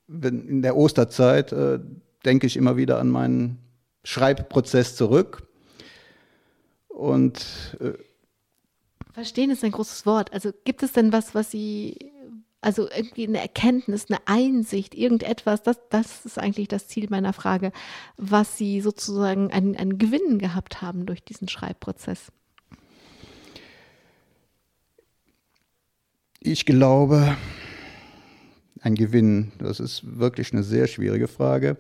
wenn, 0.08 0.48
in 0.48 0.62
der 0.64 0.76
Osterzeit, 0.76 1.52
äh, 1.52 1.80
denke 2.26 2.48
ich 2.48 2.58
immer 2.58 2.78
wieder 2.78 3.00
an 3.00 3.10
meinen 3.10 3.60
Schreibprozess 4.04 4.96
zurück. 4.96 5.48
Und 6.88 7.78
äh, 7.80 7.94
Verstehen 9.14 9.52
ist 9.52 9.64
ein 9.64 9.72
großes 9.72 10.06
Wort. 10.06 10.34
Also 10.34 10.52
gibt 10.64 10.82
es 10.82 10.94
denn 10.94 11.14
was, 11.14 11.36
was 11.36 11.52
Sie 11.52 12.12
also 12.62 12.90
irgendwie 12.90 13.28
eine 13.28 13.40
Erkenntnis, 13.40 14.08
eine 14.10 14.20
Einsicht, 14.26 14.94
irgendetwas, 14.94 15.64
das, 15.64 15.78
das 15.90 16.26
ist 16.26 16.38
eigentlich 16.38 16.68
das 16.68 16.88
Ziel 16.88 17.08
meiner 17.10 17.34
Frage, 17.34 17.72
was 18.18 18.58
Sie 18.58 18.82
sozusagen 18.82 19.52
einen, 19.52 19.76
einen 19.76 19.98
Gewinn 19.98 20.40
gehabt 20.40 20.82
haben 20.82 21.06
durch 21.06 21.24
diesen 21.24 21.48
Schreibprozess. 21.48 22.32
Ich 26.42 26.66
glaube, 26.66 27.38
ein 28.82 28.96
Gewinn, 28.96 29.52
das 29.60 29.80
ist 29.80 30.20
wirklich 30.20 30.54
eine 30.54 30.64
sehr 30.64 30.88
schwierige 30.88 31.28
Frage. 31.28 31.78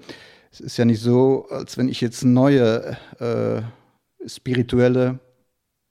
Es 0.51 0.59
ist 0.59 0.77
ja 0.77 0.85
nicht 0.85 1.01
so, 1.01 1.47
als 1.49 1.77
wenn 1.77 1.89
ich 1.89 2.01
jetzt 2.01 2.23
neue 2.23 2.97
äh, 3.19 3.61
spirituelle 4.27 5.19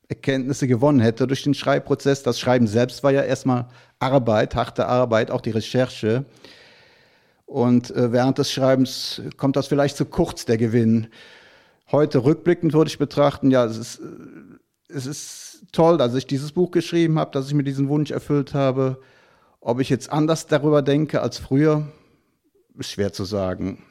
Erkenntnisse 0.09 0.67
gewonnen 0.67 1.01
hätte 1.01 1.27
durch 1.27 1.43
den 1.43 1.55
Schreibprozess. 1.55 2.23
Das 2.23 2.41
Schreiben 2.41 2.67
selbst 2.67 3.03
war 3.03 3.13
ja 3.13 3.23
erstmal 3.23 3.69
Arbeit, 3.99 4.55
harte 4.55 4.87
Arbeit, 4.87 5.31
auch 5.31 5.43
die 5.43 5.51
Recherche. 5.51 6.25
Und 7.45 7.91
äh, 7.91 8.13
während 8.13 8.39
des 8.39 8.51
Schreibens 8.53 9.23
kommt 9.37 9.57
das 9.57 9.69
vielleicht 9.69 9.97
zu 9.97 10.07
kurz, 10.07 10.45
der 10.45 10.59
Gewinn. 10.59 11.09
Heute 11.91 12.25
rückblickend 12.25 12.73
würde 12.73 12.91
ich 12.91 12.99
betrachten, 12.99 13.51
ja, 13.51 13.65
es 13.65 13.77
ist, 13.77 14.01
äh, 14.01 14.93
es 14.93 15.07
ist 15.07 15.67
toll, 15.73 15.99
dass 15.99 16.15
ich 16.15 16.27
dieses 16.27 16.53
Buch 16.53 16.71
geschrieben 16.71 17.19
habe, 17.19 17.31
dass 17.33 17.49
ich 17.49 17.55
mir 17.55 17.65
diesen 17.65 17.89
Wunsch 17.89 18.11
erfüllt 18.11 18.55
habe. 18.55 19.01
Ob 19.61 19.81
ich 19.81 19.89
jetzt 19.91 20.11
anders 20.11 20.47
darüber 20.47 20.83
denke 20.83 21.21
als 21.21 21.39
früher, 21.39 21.89
ist 22.79 22.91
schwer 22.91 23.13
zu 23.13 23.25
sagen. 23.25 23.83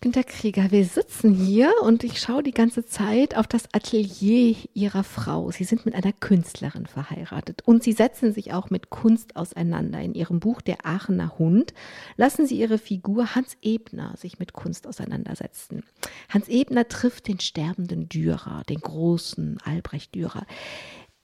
Günter 0.00 0.22
Krieger, 0.22 0.70
wir 0.70 0.84
sitzen 0.84 1.34
hier 1.34 1.72
und 1.82 2.04
ich 2.04 2.20
schaue 2.20 2.44
die 2.44 2.52
ganze 2.52 2.86
Zeit 2.86 3.36
auf 3.36 3.48
das 3.48 3.64
Atelier 3.74 4.54
Ihrer 4.72 5.02
Frau. 5.02 5.50
Sie 5.50 5.64
sind 5.64 5.86
mit 5.86 5.96
einer 5.96 6.12
Künstlerin 6.12 6.86
verheiratet 6.86 7.62
und 7.64 7.82
Sie 7.82 7.90
setzen 7.90 8.32
sich 8.32 8.52
auch 8.52 8.70
mit 8.70 8.90
Kunst 8.90 9.34
auseinander. 9.34 10.00
In 10.00 10.14
Ihrem 10.14 10.38
Buch 10.38 10.60
Der 10.60 10.86
Aachener 10.86 11.36
Hund 11.40 11.74
lassen 12.16 12.46
Sie 12.46 12.60
Ihre 12.60 12.78
Figur 12.78 13.34
Hans 13.34 13.56
Ebner 13.60 14.14
sich 14.16 14.38
mit 14.38 14.52
Kunst 14.52 14.86
auseinandersetzen. 14.86 15.82
Hans 16.28 16.46
Ebner 16.46 16.86
trifft 16.86 17.26
den 17.26 17.40
sterbenden 17.40 18.08
Dürer, 18.08 18.62
den 18.68 18.78
großen 18.78 19.58
Albrecht 19.64 20.14
Dürer. 20.14 20.46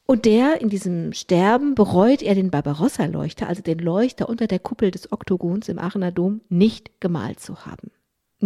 Und 0.05 0.25
der 0.25 0.61
in 0.61 0.69
diesem 0.69 1.13
Sterben 1.13 1.77
bereut 1.77 2.23
er 2.23 2.35
den 2.35 2.51
Barbarossa-Leuchter, 2.51 3.47
also 3.47 3.63
den 3.63 3.79
Leuchter 3.79 4.29
unter 4.29 4.49
der 4.49 4.59
Kuppel 4.59 4.91
des 4.91 5.13
Oktogons 5.13 5.69
im 5.69 5.79
Aachener 5.79 6.11
Dom, 6.11 6.41
nicht 6.49 7.01
gemalt 7.01 7.39
zu 7.39 7.67
haben. 7.67 7.93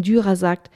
Dürer 0.03 0.37
sagt, 0.37 0.71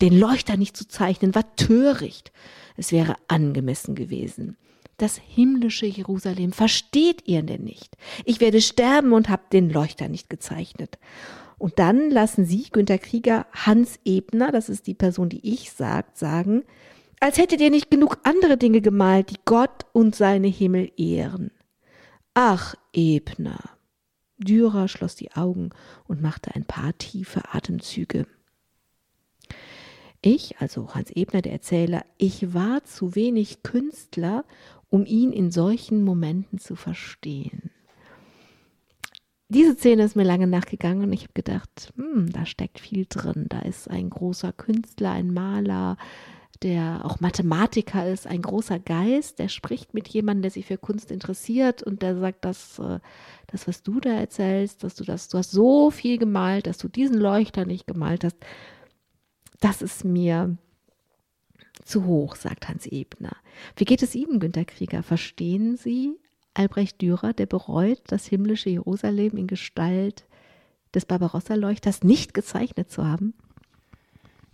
den 0.00 0.18
Leuchter 0.18 0.56
nicht 0.56 0.76
zu 0.76 0.88
zeichnen, 0.88 1.34
war 1.34 1.54
töricht. 1.56 2.32
Es 2.76 2.92
wäre 2.92 3.16
angemessen 3.28 3.94
gewesen. 3.94 4.56
Das 4.96 5.16
himmlische 5.16 5.86
Jerusalem 5.86 6.52
versteht 6.52 7.26
ihr 7.26 7.42
denn 7.42 7.64
nicht. 7.64 7.96
Ich 8.24 8.40
werde 8.40 8.60
sterben 8.60 9.12
und 9.12 9.28
hab 9.28 9.50
den 9.50 9.70
Leuchter 9.70 10.08
nicht 10.08 10.30
gezeichnet. 10.30 10.98
Und 11.58 11.78
dann 11.78 12.10
lassen 12.10 12.44
Sie, 12.44 12.66
Günter 12.70 12.98
Krieger, 12.98 13.46
Hans 13.52 14.00
Ebner, 14.04 14.50
das 14.50 14.68
ist 14.68 14.86
die 14.86 14.94
Person, 14.94 15.28
die 15.28 15.52
ich 15.52 15.72
sagt, 15.72 16.18
sagen, 16.18 16.64
als 17.20 17.38
hättet 17.38 17.60
ihr 17.60 17.70
nicht 17.70 17.90
genug 17.90 18.18
andere 18.24 18.56
Dinge 18.56 18.80
gemalt, 18.80 19.30
die 19.30 19.40
Gott 19.44 19.86
und 19.92 20.16
seine 20.16 20.48
Himmel 20.48 20.90
ehren. 20.96 21.52
Ach, 22.34 22.74
Ebner. 22.92 23.60
Dürer 24.38 24.88
schloss 24.88 25.14
die 25.14 25.32
Augen 25.32 25.70
und 26.08 26.20
machte 26.20 26.54
ein 26.56 26.64
paar 26.64 26.98
tiefe 26.98 27.42
Atemzüge. 27.52 28.26
Ich, 30.24 30.56
also 30.60 30.94
Hans 30.94 31.10
Ebner, 31.10 31.42
der 31.42 31.52
Erzähler, 31.52 32.04
ich 32.16 32.54
war 32.54 32.84
zu 32.84 33.16
wenig 33.16 33.64
Künstler, 33.64 34.44
um 34.88 35.04
ihn 35.04 35.32
in 35.32 35.50
solchen 35.50 36.04
Momenten 36.04 36.58
zu 36.58 36.76
verstehen. 36.76 37.70
Diese 39.48 39.74
Szene 39.74 40.04
ist 40.04 40.14
mir 40.14 40.22
lange 40.22 40.46
nachgegangen 40.46 41.02
und 41.02 41.12
ich 41.12 41.24
habe 41.24 41.32
gedacht, 41.34 41.92
hm, 41.96 42.30
da 42.32 42.46
steckt 42.46 42.78
viel 42.78 43.04
drin. 43.08 43.46
Da 43.48 43.58
ist 43.60 43.90
ein 43.90 44.10
großer 44.10 44.52
Künstler, 44.52 45.10
ein 45.10 45.34
Maler, 45.34 45.98
der 46.62 47.00
auch 47.04 47.18
Mathematiker 47.18 48.06
ist, 48.08 48.28
ein 48.28 48.42
großer 48.42 48.78
Geist, 48.78 49.40
der 49.40 49.48
spricht 49.48 49.92
mit 49.92 50.06
jemandem, 50.08 50.42
der 50.42 50.50
sich 50.52 50.66
für 50.66 50.78
Kunst 50.78 51.10
interessiert 51.10 51.82
und 51.82 52.00
der 52.00 52.16
sagt, 52.16 52.44
dass 52.44 52.78
äh, 52.78 53.00
das, 53.48 53.66
was 53.66 53.82
du 53.82 53.98
da 53.98 54.10
erzählst, 54.10 54.84
dass 54.84 54.94
du 54.94 55.02
das, 55.02 55.28
du 55.28 55.38
hast 55.38 55.50
so 55.50 55.90
viel 55.90 56.18
gemalt, 56.18 56.68
dass 56.68 56.78
du 56.78 56.86
diesen 56.86 57.18
Leuchter 57.18 57.66
nicht 57.66 57.88
gemalt 57.88 58.22
hast 58.22 58.36
das 59.62 59.80
ist 59.80 60.04
mir 60.04 60.56
zu 61.84 62.04
hoch, 62.04 62.36
sagt 62.36 62.68
Hans 62.68 62.86
Ebner. 62.86 63.36
Wie 63.76 63.84
geht 63.84 64.02
es 64.02 64.14
Ihnen, 64.14 64.40
Günter 64.40 64.64
Krieger? 64.64 65.02
Verstehen 65.02 65.76
Sie 65.76 66.16
Albrecht 66.54 67.00
Dürer, 67.00 67.32
der 67.32 67.46
bereut, 67.46 68.00
das 68.08 68.26
himmlische 68.26 68.70
Jerusalem 68.70 69.36
in 69.36 69.46
Gestalt 69.46 70.24
des 70.94 71.06
Barbarossa-Leuchters 71.06 72.02
nicht 72.02 72.34
gezeichnet 72.34 72.90
zu 72.90 73.06
haben? 73.06 73.34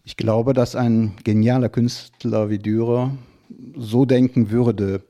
Ich 0.05 0.17
glaube, 0.17 0.53
dass 0.53 0.77
ein 0.77 1.17
genialer 1.25 1.69
Künstler 1.69 2.51
wie 2.51 2.59
Dürer 2.59 3.17
so 3.77 4.05
denken 4.05 4.51
würde. 4.51 5.03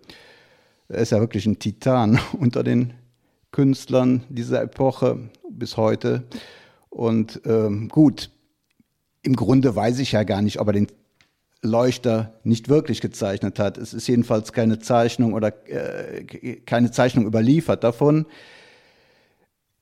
Er 0.88 0.98
ist 0.98 1.10
ja 1.10 1.20
wirklich 1.20 1.44
ein 1.46 1.58
Titan 1.58 2.18
unter 2.38 2.62
den 2.62 2.94
Künstlern 3.50 4.24
dieser 4.28 4.62
Epoche 4.62 5.30
bis 5.50 5.76
heute. 5.76 6.22
Und 6.88 7.40
ähm, 7.44 7.88
gut, 7.88 8.30
im 9.22 9.36
Grunde 9.36 9.74
weiß 9.74 9.98
ich 9.98 10.12
ja 10.12 10.22
gar 10.22 10.42
nicht, 10.42 10.60
ob 10.60 10.68
er 10.68 10.72
den 10.72 10.88
Leuchter 11.62 12.34
nicht 12.44 12.68
wirklich 12.68 13.00
gezeichnet 13.00 13.58
hat. 13.58 13.78
Es 13.78 13.92
ist 13.92 14.06
jedenfalls 14.06 14.52
keine 14.52 14.78
Zeichnung 14.78 15.32
oder 15.34 15.52
äh, 15.68 16.24
keine 16.66 16.90
Zeichnung 16.90 17.26
überliefert 17.26 17.82
davon. 17.82 18.26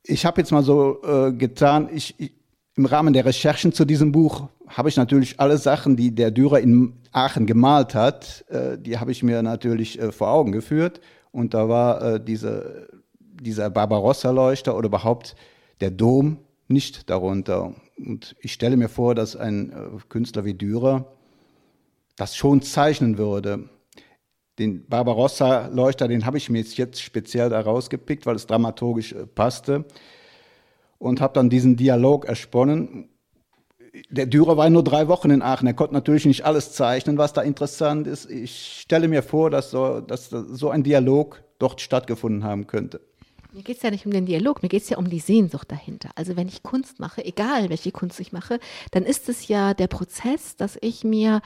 Ich 0.03 0.25
habe 0.25 0.41
jetzt 0.41 0.53
mal 0.53 0.63
so 0.63 1.03
äh, 1.03 1.33
getan, 1.33 1.89
ich, 1.93 2.15
ich, 2.19 2.33
im 2.77 2.87
Rahmen 2.87 3.13
der 3.13 3.25
Recherchen 3.25 3.73
zu 3.73 3.85
diesem 3.85 4.13
Buch 4.13 4.49
habe 4.69 4.89
ich 4.89 4.97
natürlich 4.97 5.41
alle 5.41 5.59
Sachen, 5.59 5.97
die 5.97 6.15
der 6.15 6.31
Dürer 6.31 6.61
in 6.61 6.95
Aachen 7.13 7.47
gemalt 7.47 7.95
hat, 7.95 8.45
äh, 8.49 8.79
die 8.79 8.99
habe 8.99 9.13
ich 9.13 9.23
mir 9.23 9.43
natürlich 9.43 10.01
äh, 10.01 10.13
vor 10.13 10.29
Augen 10.29 10.53
geführt. 10.53 11.01
Und 11.33 11.55
da 11.55 11.69
war 11.69 12.03
äh, 12.03 12.25
diese, 12.25 12.89
dieser 13.21 13.71
Barbarossa-Leuchter 13.71 14.77
oder 14.77 14.87
überhaupt 14.87 15.37
der 15.81 15.91
Dom 15.91 16.39
nicht 16.69 17.11
darunter. 17.11 17.75
Und 17.99 18.37
ich 18.41 18.53
stelle 18.53 18.77
mir 18.77 18.89
vor, 18.89 19.15
dass 19.15 19.37
ein 19.37 19.71
äh, 19.71 19.99
Künstler 20.09 20.45
wie 20.45 20.55
Dürer 20.55 21.13
das 22.17 22.37
schon 22.37 22.63
zeichnen 22.63 23.19
würde. 23.19 23.69
Den 24.59 24.87
Barbarossa-Leuchter, 24.87 26.09
den 26.09 26.25
habe 26.25 26.39
ich 26.39 26.49
mir 26.49 26.63
jetzt 26.63 27.01
speziell 27.01 27.51
da 27.51 27.61
rausgepickt, 27.61 28.27
weil 28.27 28.37
es 28.37 28.47
dramaturgisch 28.47 29.13
äh, 29.13 29.27
passte. 29.27 29.85
Und 30.99 31.21
habe 31.21 31.35
dann 31.35 31.51
diesen 31.51 31.77
Dialog 31.77 32.25
ersponnen. 32.25 33.11
Der 34.11 34.27
Dürer 34.27 34.57
war 34.57 34.69
nur 34.71 34.85
drei 34.85 35.09
Wochen 35.09 35.31
in 35.31 35.43
Aachen. 35.43 35.67
Er 35.67 35.75
konnte 35.75 35.95
natürlich 35.95 36.25
nicht 36.27 36.45
alles 36.45 36.73
zeichnen, 36.73 37.19
was 37.19 37.33
da 37.33 37.43
interessant 37.43 38.07
ist. 38.07 38.31
Ich 38.31 38.81
stelle 38.81 39.09
mir 39.09 39.23
vor, 39.23 39.51
dass 39.51 39.71
so, 39.71 40.01
dass 40.01 40.31
so 40.31 40.71
ein 40.71 40.83
Dialog 40.83 41.43
dort 41.59 41.81
stattgefunden 41.81 42.45
haben 42.45 42.67
könnte. 42.67 43.01
Mir 43.57 43.63
geht 43.63 43.79
es 43.79 43.83
ja 43.83 43.91
nicht 43.91 44.05
um 44.05 44.13
den 44.13 44.27
Dialog, 44.27 44.63
mir 44.63 44.69
geht 44.69 44.83
es 44.83 44.91
ja 44.91 44.99
um 44.99 45.09
die 45.09 45.19
Sehnsucht 45.19 45.73
dahinter. 45.73 46.11
Also 46.15 46.37
wenn 46.37 46.47
ich 46.47 46.63
Kunst 46.63 47.01
mache, 47.01 47.25
egal 47.25 47.71
welche 47.71 47.91
Kunst 47.91 48.21
ich 48.21 48.31
mache, 48.31 48.61
dann 48.91 49.05
ist 49.05 49.31
es 49.31 49.49
ja 49.49 49.73
der 49.73 49.87
Prozess, 49.87 50.57
dass 50.57 50.77
ich 50.83 51.05
mir 51.05 51.41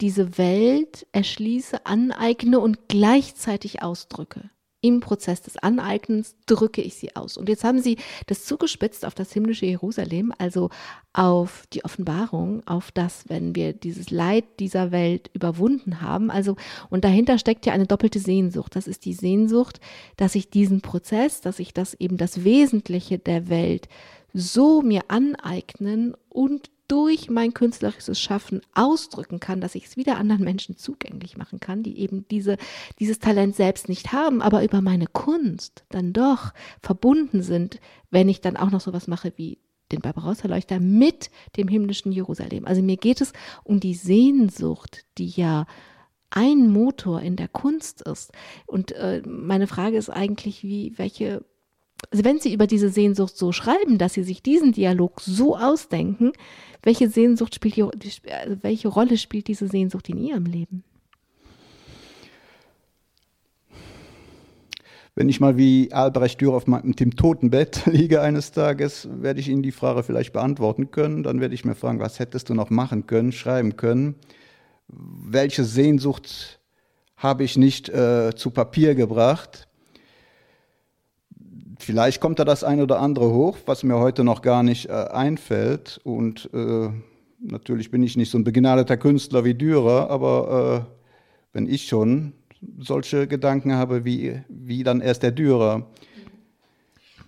diese 0.00 0.36
Welt 0.36 1.06
erschließe, 1.12 1.86
aneigne 1.86 2.58
und 2.58 2.88
gleichzeitig 2.88 3.82
ausdrücke 3.82 4.50
im 4.84 5.00
Prozess 5.00 5.40
des 5.40 5.56
Aneignens 5.56 6.36
drücke 6.44 6.82
ich 6.82 6.96
sie 6.96 7.16
aus. 7.16 7.38
Und 7.38 7.48
jetzt 7.48 7.64
haben 7.64 7.80
sie 7.80 7.96
das 8.26 8.44
zugespitzt 8.44 9.06
auf 9.06 9.14
das 9.14 9.32
himmlische 9.32 9.64
Jerusalem, 9.64 10.34
also 10.36 10.68
auf 11.14 11.64
die 11.72 11.86
Offenbarung, 11.86 12.62
auf 12.66 12.92
das, 12.92 13.24
wenn 13.28 13.56
wir 13.56 13.72
dieses 13.72 14.10
Leid 14.10 14.44
dieser 14.60 14.92
Welt 14.92 15.30
überwunden 15.32 16.02
haben. 16.02 16.30
Also, 16.30 16.56
und 16.90 17.02
dahinter 17.02 17.38
steckt 17.38 17.64
ja 17.64 17.72
eine 17.72 17.86
doppelte 17.86 18.18
Sehnsucht. 18.18 18.76
Das 18.76 18.86
ist 18.86 19.06
die 19.06 19.14
Sehnsucht, 19.14 19.80
dass 20.18 20.34
ich 20.34 20.50
diesen 20.50 20.82
Prozess, 20.82 21.40
dass 21.40 21.60
ich 21.60 21.72
das 21.72 21.94
eben 21.94 22.18
das 22.18 22.44
Wesentliche 22.44 23.18
der 23.18 23.48
Welt 23.48 23.88
so 24.34 24.82
mir 24.82 25.04
aneignen 25.08 26.14
und 26.28 26.70
durch 26.94 27.28
mein 27.28 27.52
künstlerisches 27.52 28.20
Schaffen 28.20 28.60
ausdrücken 28.72 29.40
kann, 29.40 29.60
dass 29.60 29.74
ich 29.74 29.86
es 29.86 29.96
wieder 29.96 30.16
anderen 30.16 30.44
Menschen 30.44 30.76
zugänglich 30.76 31.36
machen 31.36 31.58
kann, 31.58 31.82
die 31.82 31.98
eben 31.98 32.24
diese, 32.30 32.56
dieses 33.00 33.18
Talent 33.18 33.56
selbst 33.56 33.88
nicht 33.88 34.12
haben, 34.12 34.40
aber 34.40 34.62
über 34.62 34.80
meine 34.80 35.08
Kunst 35.08 35.84
dann 35.88 36.12
doch 36.12 36.52
verbunden 36.80 37.42
sind, 37.42 37.80
wenn 38.12 38.28
ich 38.28 38.40
dann 38.40 38.56
auch 38.56 38.70
noch 38.70 38.80
sowas 38.80 39.08
mache 39.08 39.32
wie 39.34 39.58
den 39.90 40.02
Barbarossa-Leuchter 40.02 40.78
mit 40.78 41.32
dem 41.56 41.66
himmlischen 41.66 42.12
Jerusalem. 42.12 42.64
Also 42.64 42.80
mir 42.80 42.96
geht 42.96 43.20
es 43.20 43.32
um 43.64 43.80
die 43.80 43.94
Sehnsucht, 43.94 45.04
die 45.18 45.30
ja 45.30 45.66
ein 46.30 46.70
Motor 46.70 47.22
in 47.22 47.34
der 47.34 47.48
Kunst 47.48 48.02
ist. 48.02 48.30
Und 48.66 48.92
äh, 48.92 49.20
meine 49.26 49.66
Frage 49.66 49.96
ist 49.96 50.10
eigentlich, 50.10 50.62
wie, 50.62 50.96
welche 50.96 51.44
wenn 52.10 52.38
Sie 52.38 52.52
über 52.52 52.66
diese 52.66 52.88
Sehnsucht 52.88 53.36
so 53.36 53.52
schreiben, 53.52 53.98
dass 53.98 54.14
Sie 54.14 54.22
sich 54.22 54.42
diesen 54.42 54.72
Dialog 54.72 55.20
so 55.20 55.56
ausdenken, 55.56 56.32
welche 56.82 57.08
Sehnsucht 57.08 57.54
spielt 57.54 57.78
also 57.78 58.56
welche 58.62 58.88
Rolle 58.88 59.16
spielt 59.16 59.48
diese 59.48 59.68
Sehnsucht 59.68 60.08
in 60.08 60.18
Ihrem 60.18 60.44
Leben? 60.44 60.84
Wenn 65.16 65.28
ich 65.28 65.38
mal 65.38 65.56
wie 65.56 65.92
Albrecht 65.92 66.40
Dürer 66.40 66.56
auf 66.56 66.66
meinem, 66.66 66.96
dem 66.96 67.14
Totenbett 67.14 67.86
liege 67.86 68.20
eines 68.20 68.50
Tages, 68.50 69.08
werde 69.10 69.40
ich 69.40 69.48
Ihnen 69.48 69.62
die 69.62 69.72
Frage 69.72 70.02
vielleicht 70.02 70.32
beantworten 70.32 70.90
können. 70.90 71.22
Dann 71.22 71.40
werde 71.40 71.54
ich 71.54 71.64
mir 71.64 71.76
fragen, 71.76 72.00
was 72.00 72.18
hättest 72.18 72.48
du 72.48 72.54
noch 72.54 72.70
machen 72.70 73.06
können, 73.06 73.30
schreiben 73.30 73.76
können? 73.76 74.16
Welche 74.88 75.64
Sehnsucht 75.64 76.60
habe 77.16 77.44
ich 77.44 77.56
nicht 77.56 77.88
äh, 77.88 78.34
zu 78.34 78.50
Papier 78.50 78.96
gebracht? 78.96 79.68
Vielleicht 81.84 82.22
kommt 82.22 82.38
da 82.38 82.46
das 82.46 82.64
ein 82.64 82.80
oder 82.80 82.98
andere 82.98 83.30
hoch, 83.30 83.58
was 83.66 83.82
mir 83.82 83.98
heute 83.98 84.24
noch 84.24 84.40
gar 84.40 84.62
nicht 84.62 84.88
äh, 84.88 84.92
einfällt. 84.92 86.00
Und 86.02 86.48
äh, 86.54 86.88
natürlich 87.40 87.90
bin 87.90 88.02
ich 88.02 88.16
nicht 88.16 88.30
so 88.30 88.38
ein 88.38 88.44
begnadeter 88.44 88.96
Künstler 88.96 89.44
wie 89.44 89.52
Dürer, 89.52 90.08
aber 90.08 90.86
äh, 90.88 90.94
wenn 91.52 91.68
ich 91.68 91.86
schon 91.86 92.32
solche 92.78 93.28
Gedanken 93.28 93.74
habe, 93.74 94.06
wie, 94.06 94.40
wie 94.48 94.82
dann 94.82 95.02
erst 95.02 95.24
der 95.24 95.32
Dürer. 95.32 95.86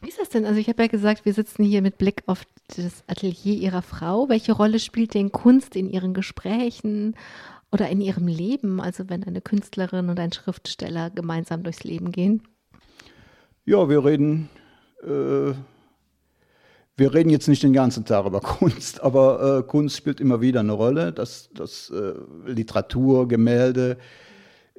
Wie 0.01 0.09
ist 0.09 0.19
das 0.19 0.31
denn? 0.31 0.47
Also 0.47 0.59
ich 0.59 0.69
habe 0.69 0.83
ja 0.85 0.89
gesagt, 0.89 1.27
wir 1.27 1.35
sitzen 1.35 1.63
hier 1.63 1.83
mit 1.83 1.99
Blick 1.99 2.23
auf 2.25 2.45
das 2.75 3.05
Atelier 3.09 3.57
Ihrer 3.57 3.83
Frau. 3.83 4.31
Welche 4.31 4.53
Rolle 4.53 4.79
spielt 4.79 5.13
denn 5.13 5.33
Kunst 5.33 5.77
in 5.77 5.91
Ihren 5.91 6.15
Gesprächen 6.15 7.15
oder 7.71 7.91
in 7.91 8.01
Ihrem 8.01 8.27
Leben? 8.27 8.81
Also 8.81 9.11
wenn 9.11 9.23
eine 9.23 9.43
Künstlerin 9.43 10.09
und 10.09 10.19
ein 10.19 10.33
Schriftsteller 10.33 11.11
gemeinsam 11.11 11.63
durchs 11.63 11.85
Leben 11.85 12.11
gehen? 12.11 12.41
Ja, 13.69 13.89
wir 13.89 14.05
reden, 14.05 14.49
äh, 15.03 15.53
wir 16.97 17.15
reden 17.15 17.31
jetzt 17.31 17.49
nicht 17.49 17.65
den 17.65 17.73
ganzen 17.73 18.05
Tag 18.05 18.25
über 18.25 18.41
Kunst, 18.41 19.03
aber 19.03 19.59
äh, 19.59 19.63
Kunst 19.65 19.97
spielt 19.97 20.21
immer 20.21 20.41
wieder 20.41 20.61
eine 20.61 20.71
Rolle. 20.71 21.13
Das, 21.13 21.51
das 21.53 21.91
äh, 21.91 22.13
Literatur, 22.47 23.27
Gemälde. 23.27 23.97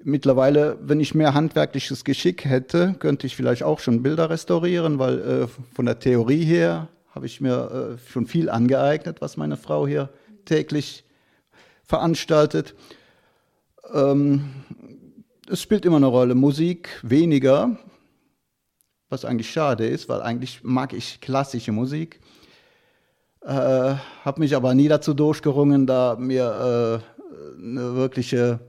Mittlerweile, 0.05 0.77
wenn 0.81 1.01
ich 1.01 1.13
mehr 1.13 1.33
handwerkliches 1.33 2.05
Geschick 2.05 2.45
hätte, 2.45 2.95
könnte 2.97 3.27
ich 3.27 3.35
vielleicht 3.35 3.63
auch 3.63 3.79
schon 3.81 4.03
Bilder 4.03 4.29
restaurieren, 4.29 4.99
weil 4.99 5.19
äh, 5.19 5.47
von 5.75 5.85
der 5.85 5.99
Theorie 5.99 6.45
her 6.45 6.87
habe 7.13 7.25
ich 7.25 7.41
mir 7.41 7.97
äh, 7.99 8.09
schon 8.09 8.25
viel 8.25 8.49
angeeignet, 8.49 9.19
was 9.19 9.35
meine 9.35 9.57
Frau 9.57 9.85
hier 9.85 10.07
täglich 10.45 11.03
veranstaltet. 11.83 12.73
Ähm, 13.93 14.45
es 15.49 15.61
spielt 15.61 15.83
immer 15.83 15.97
eine 15.97 16.05
Rolle. 16.05 16.35
Musik 16.35 16.87
weniger, 17.03 17.77
was 19.09 19.25
eigentlich 19.25 19.51
schade 19.51 19.85
ist, 19.85 20.09
weil 20.09 20.21
eigentlich 20.21 20.63
mag 20.63 20.93
ich 20.93 21.21
klassische 21.21 21.71
Musik. 21.71 22.19
Äh, 23.41 23.95
habe 24.25 24.39
mich 24.39 24.55
aber 24.55 24.73
nie 24.73 24.87
dazu 24.87 25.13
durchgerungen, 25.13 25.87
da 25.87 26.17
mir 26.19 27.03
äh, 27.03 27.61
eine 27.61 27.95
wirkliche 27.95 28.59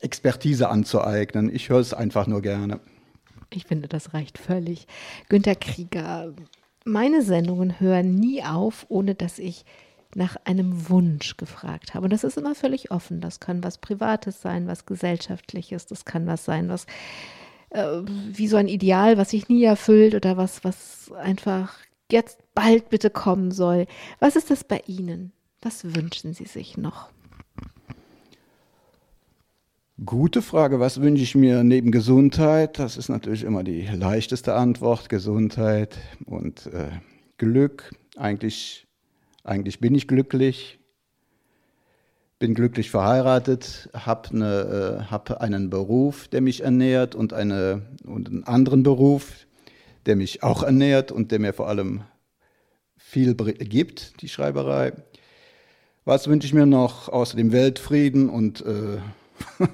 Expertise 0.00 0.68
anzueignen. 0.68 1.54
Ich 1.54 1.68
höre 1.68 1.80
es 1.80 1.94
einfach 1.94 2.26
nur 2.26 2.42
gerne. 2.42 2.80
Ich 3.50 3.64
finde, 3.64 3.88
das 3.88 4.12
reicht 4.12 4.38
völlig. 4.38 4.86
Günter 5.28 5.54
Krieger, 5.54 6.34
meine 6.84 7.22
Sendungen 7.22 7.80
hören 7.80 8.14
nie 8.14 8.42
auf, 8.42 8.86
ohne 8.88 9.14
dass 9.14 9.38
ich 9.38 9.64
nach 10.14 10.36
einem 10.44 10.88
Wunsch 10.88 11.36
gefragt 11.36 11.94
habe. 11.94 12.04
Und 12.04 12.12
das 12.12 12.24
ist 12.24 12.38
immer 12.38 12.54
völlig 12.54 12.90
offen. 12.90 13.20
Das 13.20 13.38
kann 13.38 13.62
was 13.62 13.78
Privates 13.78 14.40
sein, 14.40 14.66
was 14.66 14.86
Gesellschaftliches, 14.86 15.86
das 15.86 16.04
kann 16.04 16.26
was 16.26 16.44
sein, 16.44 16.68
was 16.68 16.86
äh, 17.70 18.00
wie 18.06 18.48
so 18.48 18.56
ein 18.56 18.68
Ideal, 18.68 19.18
was 19.18 19.30
sich 19.30 19.48
nie 19.48 19.64
erfüllt 19.64 20.14
oder 20.14 20.36
was, 20.36 20.64
was 20.64 21.10
einfach 21.12 21.74
jetzt 22.10 22.38
bald 22.54 22.88
bitte 22.88 23.10
kommen 23.10 23.50
soll. 23.50 23.86
Was 24.20 24.36
ist 24.36 24.50
das 24.50 24.64
bei 24.64 24.82
Ihnen? 24.86 25.32
Was 25.62 25.94
wünschen 25.96 26.34
Sie 26.34 26.44
sich 26.44 26.76
noch? 26.76 27.08
Gute 30.04 30.42
Frage. 30.42 30.78
Was 30.78 31.00
wünsche 31.00 31.22
ich 31.22 31.34
mir 31.34 31.64
neben 31.64 31.90
Gesundheit? 31.90 32.78
Das 32.78 32.98
ist 32.98 33.08
natürlich 33.08 33.44
immer 33.44 33.64
die 33.64 33.86
leichteste 33.86 34.54
Antwort. 34.54 35.08
Gesundheit 35.08 35.96
und 36.26 36.66
äh, 36.66 36.90
Glück. 37.38 37.94
Eigentlich, 38.16 38.86
eigentlich 39.42 39.80
bin 39.80 39.94
ich 39.94 40.06
glücklich. 40.06 40.78
Bin 42.38 42.54
glücklich 42.54 42.90
verheiratet, 42.90 43.88
habe 43.94 44.36
ne, 44.36 45.00
äh, 45.00 45.10
hab 45.10 45.30
einen 45.40 45.70
Beruf, 45.70 46.28
der 46.28 46.42
mich 46.42 46.62
ernährt 46.62 47.14
und, 47.14 47.32
eine, 47.32 47.82
und 48.04 48.28
einen 48.28 48.44
anderen 48.44 48.82
Beruf, 48.82 49.46
der 50.04 50.16
mich 50.16 50.42
auch 50.42 50.62
ernährt 50.62 51.12
und 51.12 51.32
der 51.32 51.38
mir 51.38 51.54
vor 51.54 51.68
allem 51.68 52.02
viel 52.96 53.34
gibt, 53.34 54.20
die 54.20 54.28
Schreiberei. 54.28 54.92
Was 56.04 56.28
wünsche 56.28 56.46
ich 56.46 56.54
mir 56.54 56.66
noch 56.66 57.08
außer 57.08 57.36
dem 57.36 57.52
Weltfrieden 57.52 58.28
und 58.28 58.64
äh, 58.66 58.98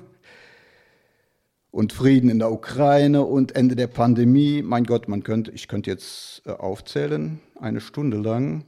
und 1.72 1.92
Frieden 1.92 2.30
in 2.30 2.38
der 2.38 2.52
Ukraine 2.52 3.22
und 3.24 3.56
Ende 3.56 3.74
der 3.74 3.86
Pandemie. 3.88 4.62
Mein 4.62 4.84
Gott, 4.84 5.08
man 5.08 5.24
könnte, 5.24 5.50
ich 5.50 5.66
könnte 5.66 5.90
jetzt 5.90 6.42
äh, 6.46 6.50
aufzählen, 6.50 7.40
eine 7.58 7.80
Stunde 7.80 8.18
lang, 8.18 8.64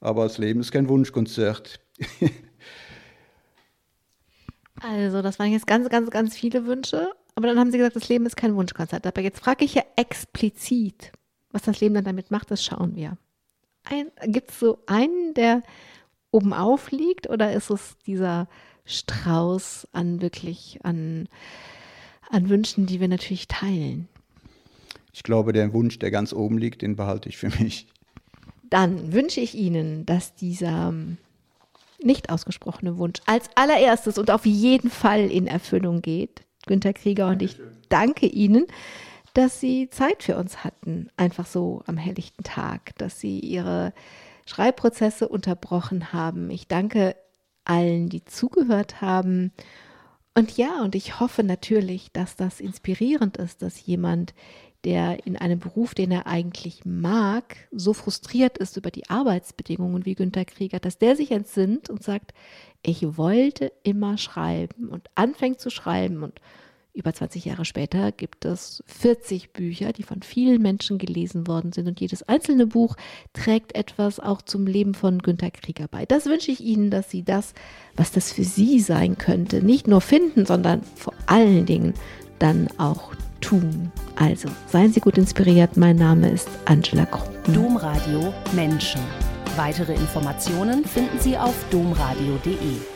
aber 0.00 0.22
das 0.22 0.38
Leben 0.38 0.60
ist 0.60 0.72
kein 0.72 0.88
Wunschkonzert. 0.88 1.80
also, 4.80 5.22
das 5.22 5.38
waren 5.38 5.52
jetzt 5.52 5.66
ganz, 5.66 5.88
ganz, 5.88 6.10
ganz 6.10 6.36
viele 6.36 6.66
Wünsche, 6.66 7.10
aber 7.34 7.46
dann 7.46 7.58
haben 7.58 7.70
Sie 7.70 7.78
gesagt, 7.78 7.96
das 7.96 8.08
Leben 8.08 8.26
ist 8.26 8.36
kein 8.36 8.54
Wunschkonzert. 8.54 9.06
Aber 9.06 9.20
jetzt 9.20 9.40
frage 9.40 9.64
ich 9.64 9.74
ja 9.74 9.82
explizit, 9.96 11.12
was 11.50 11.62
das 11.62 11.80
Leben 11.80 11.94
dann 11.94 12.04
damit 12.04 12.30
macht, 12.30 12.50
das 12.50 12.64
schauen 12.64 12.96
wir. 12.96 13.16
Gibt 14.24 14.50
es 14.50 14.58
so 14.58 14.78
einen, 14.86 15.34
der 15.34 15.62
oben 16.30 16.52
auf 16.52 16.90
liegt 16.90 17.30
oder 17.30 17.52
ist 17.52 17.70
es 17.70 17.96
dieser 18.06 18.48
Strauß 18.84 19.88
an 19.92 20.20
wirklich 20.20 20.80
an 20.82 21.28
an 22.30 22.48
Wünschen, 22.48 22.86
die 22.86 23.00
wir 23.00 23.08
natürlich 23.08 23.48
teilen. 23.48 24.08
Ich 25.12 25.22
glaube, 25.22 25.52
der 25.52 25.72
Wunsch, 25.72 25.98
der 25.98 26.10
ganz 26.10 26.32
oben 26.32 26.58
liegt, 26.58 26.82
den 26.82 26.96
behalte 26.96 27.28
ich 27.28 27.36
für 27.36 27.48
mich. 27.60 27.88
Dann 28.68 29.12
wünsche 29.12 29.40
ich 29.40 29.54
Ihnen, 29.54 30.04
dass 30.06 30.34
dieser 30.34 30.92
nicht 32.02 32.30
ausgesprochene 32.30 32.98
Wunsch 32.98 33.20
als 33.26 33.48
allererstes 33.54 34.18
und 34.18 34.30
auf 34.30 34.46
jeden 34.46 34.90
Fall 34.90 35.30
in 35.30 35.46
Erfüllung 35.46 36.02
geht. 36.02 36.42
Günter 36.66 36.92
Krieger 36.92 37.28
und 37.28 37.42
ich 37.42 37.56
danke 37.88 38.26
Ihnen, 38.26 38.66
dass 39.34 39.60
Sie 39.60 39.88
Zeit 39.90 40.22
für 40.22 40.36
uns 40.36 40.64
hatten, 40.64 41.10
einfach 41.16 41.46
so 41.46 41.82
am 41.86 41.96
helllichten 41.96 42.44
Tag, 42.44 42.96
dass 42.98 43.20
Sie 43.20 43.38
Ihre 43.38 43.92
Schreibprozesse 44.46 45.28
unterbrochen 45.28 46.12
haben. 46.12 46.50
Ich 46.50 46.68
danke 46.68 47.16
allen, 47.64 48.08
die 48.08 48.24
zugehört 48.24 49.00
haben 49.00 49.52
und 50.36 50.58
ja, 50.58 50.82
und 50.82 50.94
ich 50.94 51.18
hoffe 51.18 51.42
natürlich, 51.42 52.12
dass 52.12 52.36
das 52.36 52.60
inspirierend 52.60 53.38
ist, 53.38 53.62
dass 53.62 53.86
jemand, 53.86 54.34
der 54.86 55.26
in 55.26 55.36
einem 55.36 55.58
Beruf, 55.58 55.96
den 55.96 56.12
er 56.12 56.28
eigentlich 56.28 56.84
mag, 56.84 57.56
so 57.72 57.92
frustriert 57.92 58.56
ist 58.56 58.76
über 58.76 58.92
die 58.92 59.10
Arbeitsbedingungen 59.10 60.06
wie 60.06 60.14
Günter 60.14 60.44
Krieger, 60.44 60.78
dass 60.78 60.96
der 60.96 61.16
sich 61.16 61.32
entsinnt 61.32 61.90
und 61.90 62.04
sagt, 62.04 62.32
ich 62.82 63.18
wollte 63.18 63.72
immer 63.82 64.16
schreiben 64.16 64.88
und 64.88 65.10
anfängt 65.16 65.60
zu 65.60 65.70
schreiben 65.70 66.22
und 66.22 66.40
über 66.94 67.12
20 67.12 67.44
Jahre 67.44 67.64
später 67.64 68.12
gibt 68.12 68.44
es 68.44 68.84
40 68.86 69.52
Bücher, 69.52 69.92
die 69.92 70.04
von 70.04 70.22
vielen 70.22 70.62
Menschen 70.62 70.98
gelesen 70.98 71.48
worden 71.48 71.72
sind 71.72 71.88
und 71.88 72.00
jedes 72.00 72.22
einzelne 72.22 72.68
Buch 72.68 72.94
trägt 73.32 73.74
etwas 73.74 74.20
auch 74.20 74.40
zum 74.40 74.68
Leben 74.68 74.94
von 74.94 75.18
Günter 75.18 75.50
Krieger 75.50 75.88
bei. 75.88 76.06
Das 76.06 76.26
wünsche 76.26 76.52
ich 76.52 76.60
Ihnen, 76.60 76.90
dass 76.90 77.10
Sie 77.10 77.24
das, 77.24 77.54
was 77.96 78.12
das 78.12 78.32
für 78.32 78.44
Sie 78.44 78.78
sein 78.78 79.18
könnte, 79.18 79.64
nicht 79.64 79.88
nur 79.88 80.00
finden, 80.00 80.46
sondern 80.46 80.82
vor 80.94 81.12
allen 81.26 81.66
Dingen 81.66 81.92
dann 82.38 82.68
auch 82.78 83.12
tun. 83.40 83.90
Also, 84.16 84.48
seien 84.68 84.92
Sie 84.92 85.00
gut 85.00 85.18
inspiriert. 85.18 85.76
Mein 85.76 85.96
Name 85.96 86.30
ist 86.30 86.48
Angela 86.64 87.06
Krupp. 87.06 87.30
Domradio 87.52 88.32
Menschen. 88.52 89.00
Weitere 89.56 89.94
Informationen 89.94 90.84
finden 90.84 91.18
Sie 91.18 91.36
auf 91.36 91.54
domradio.de. 91.70 92.95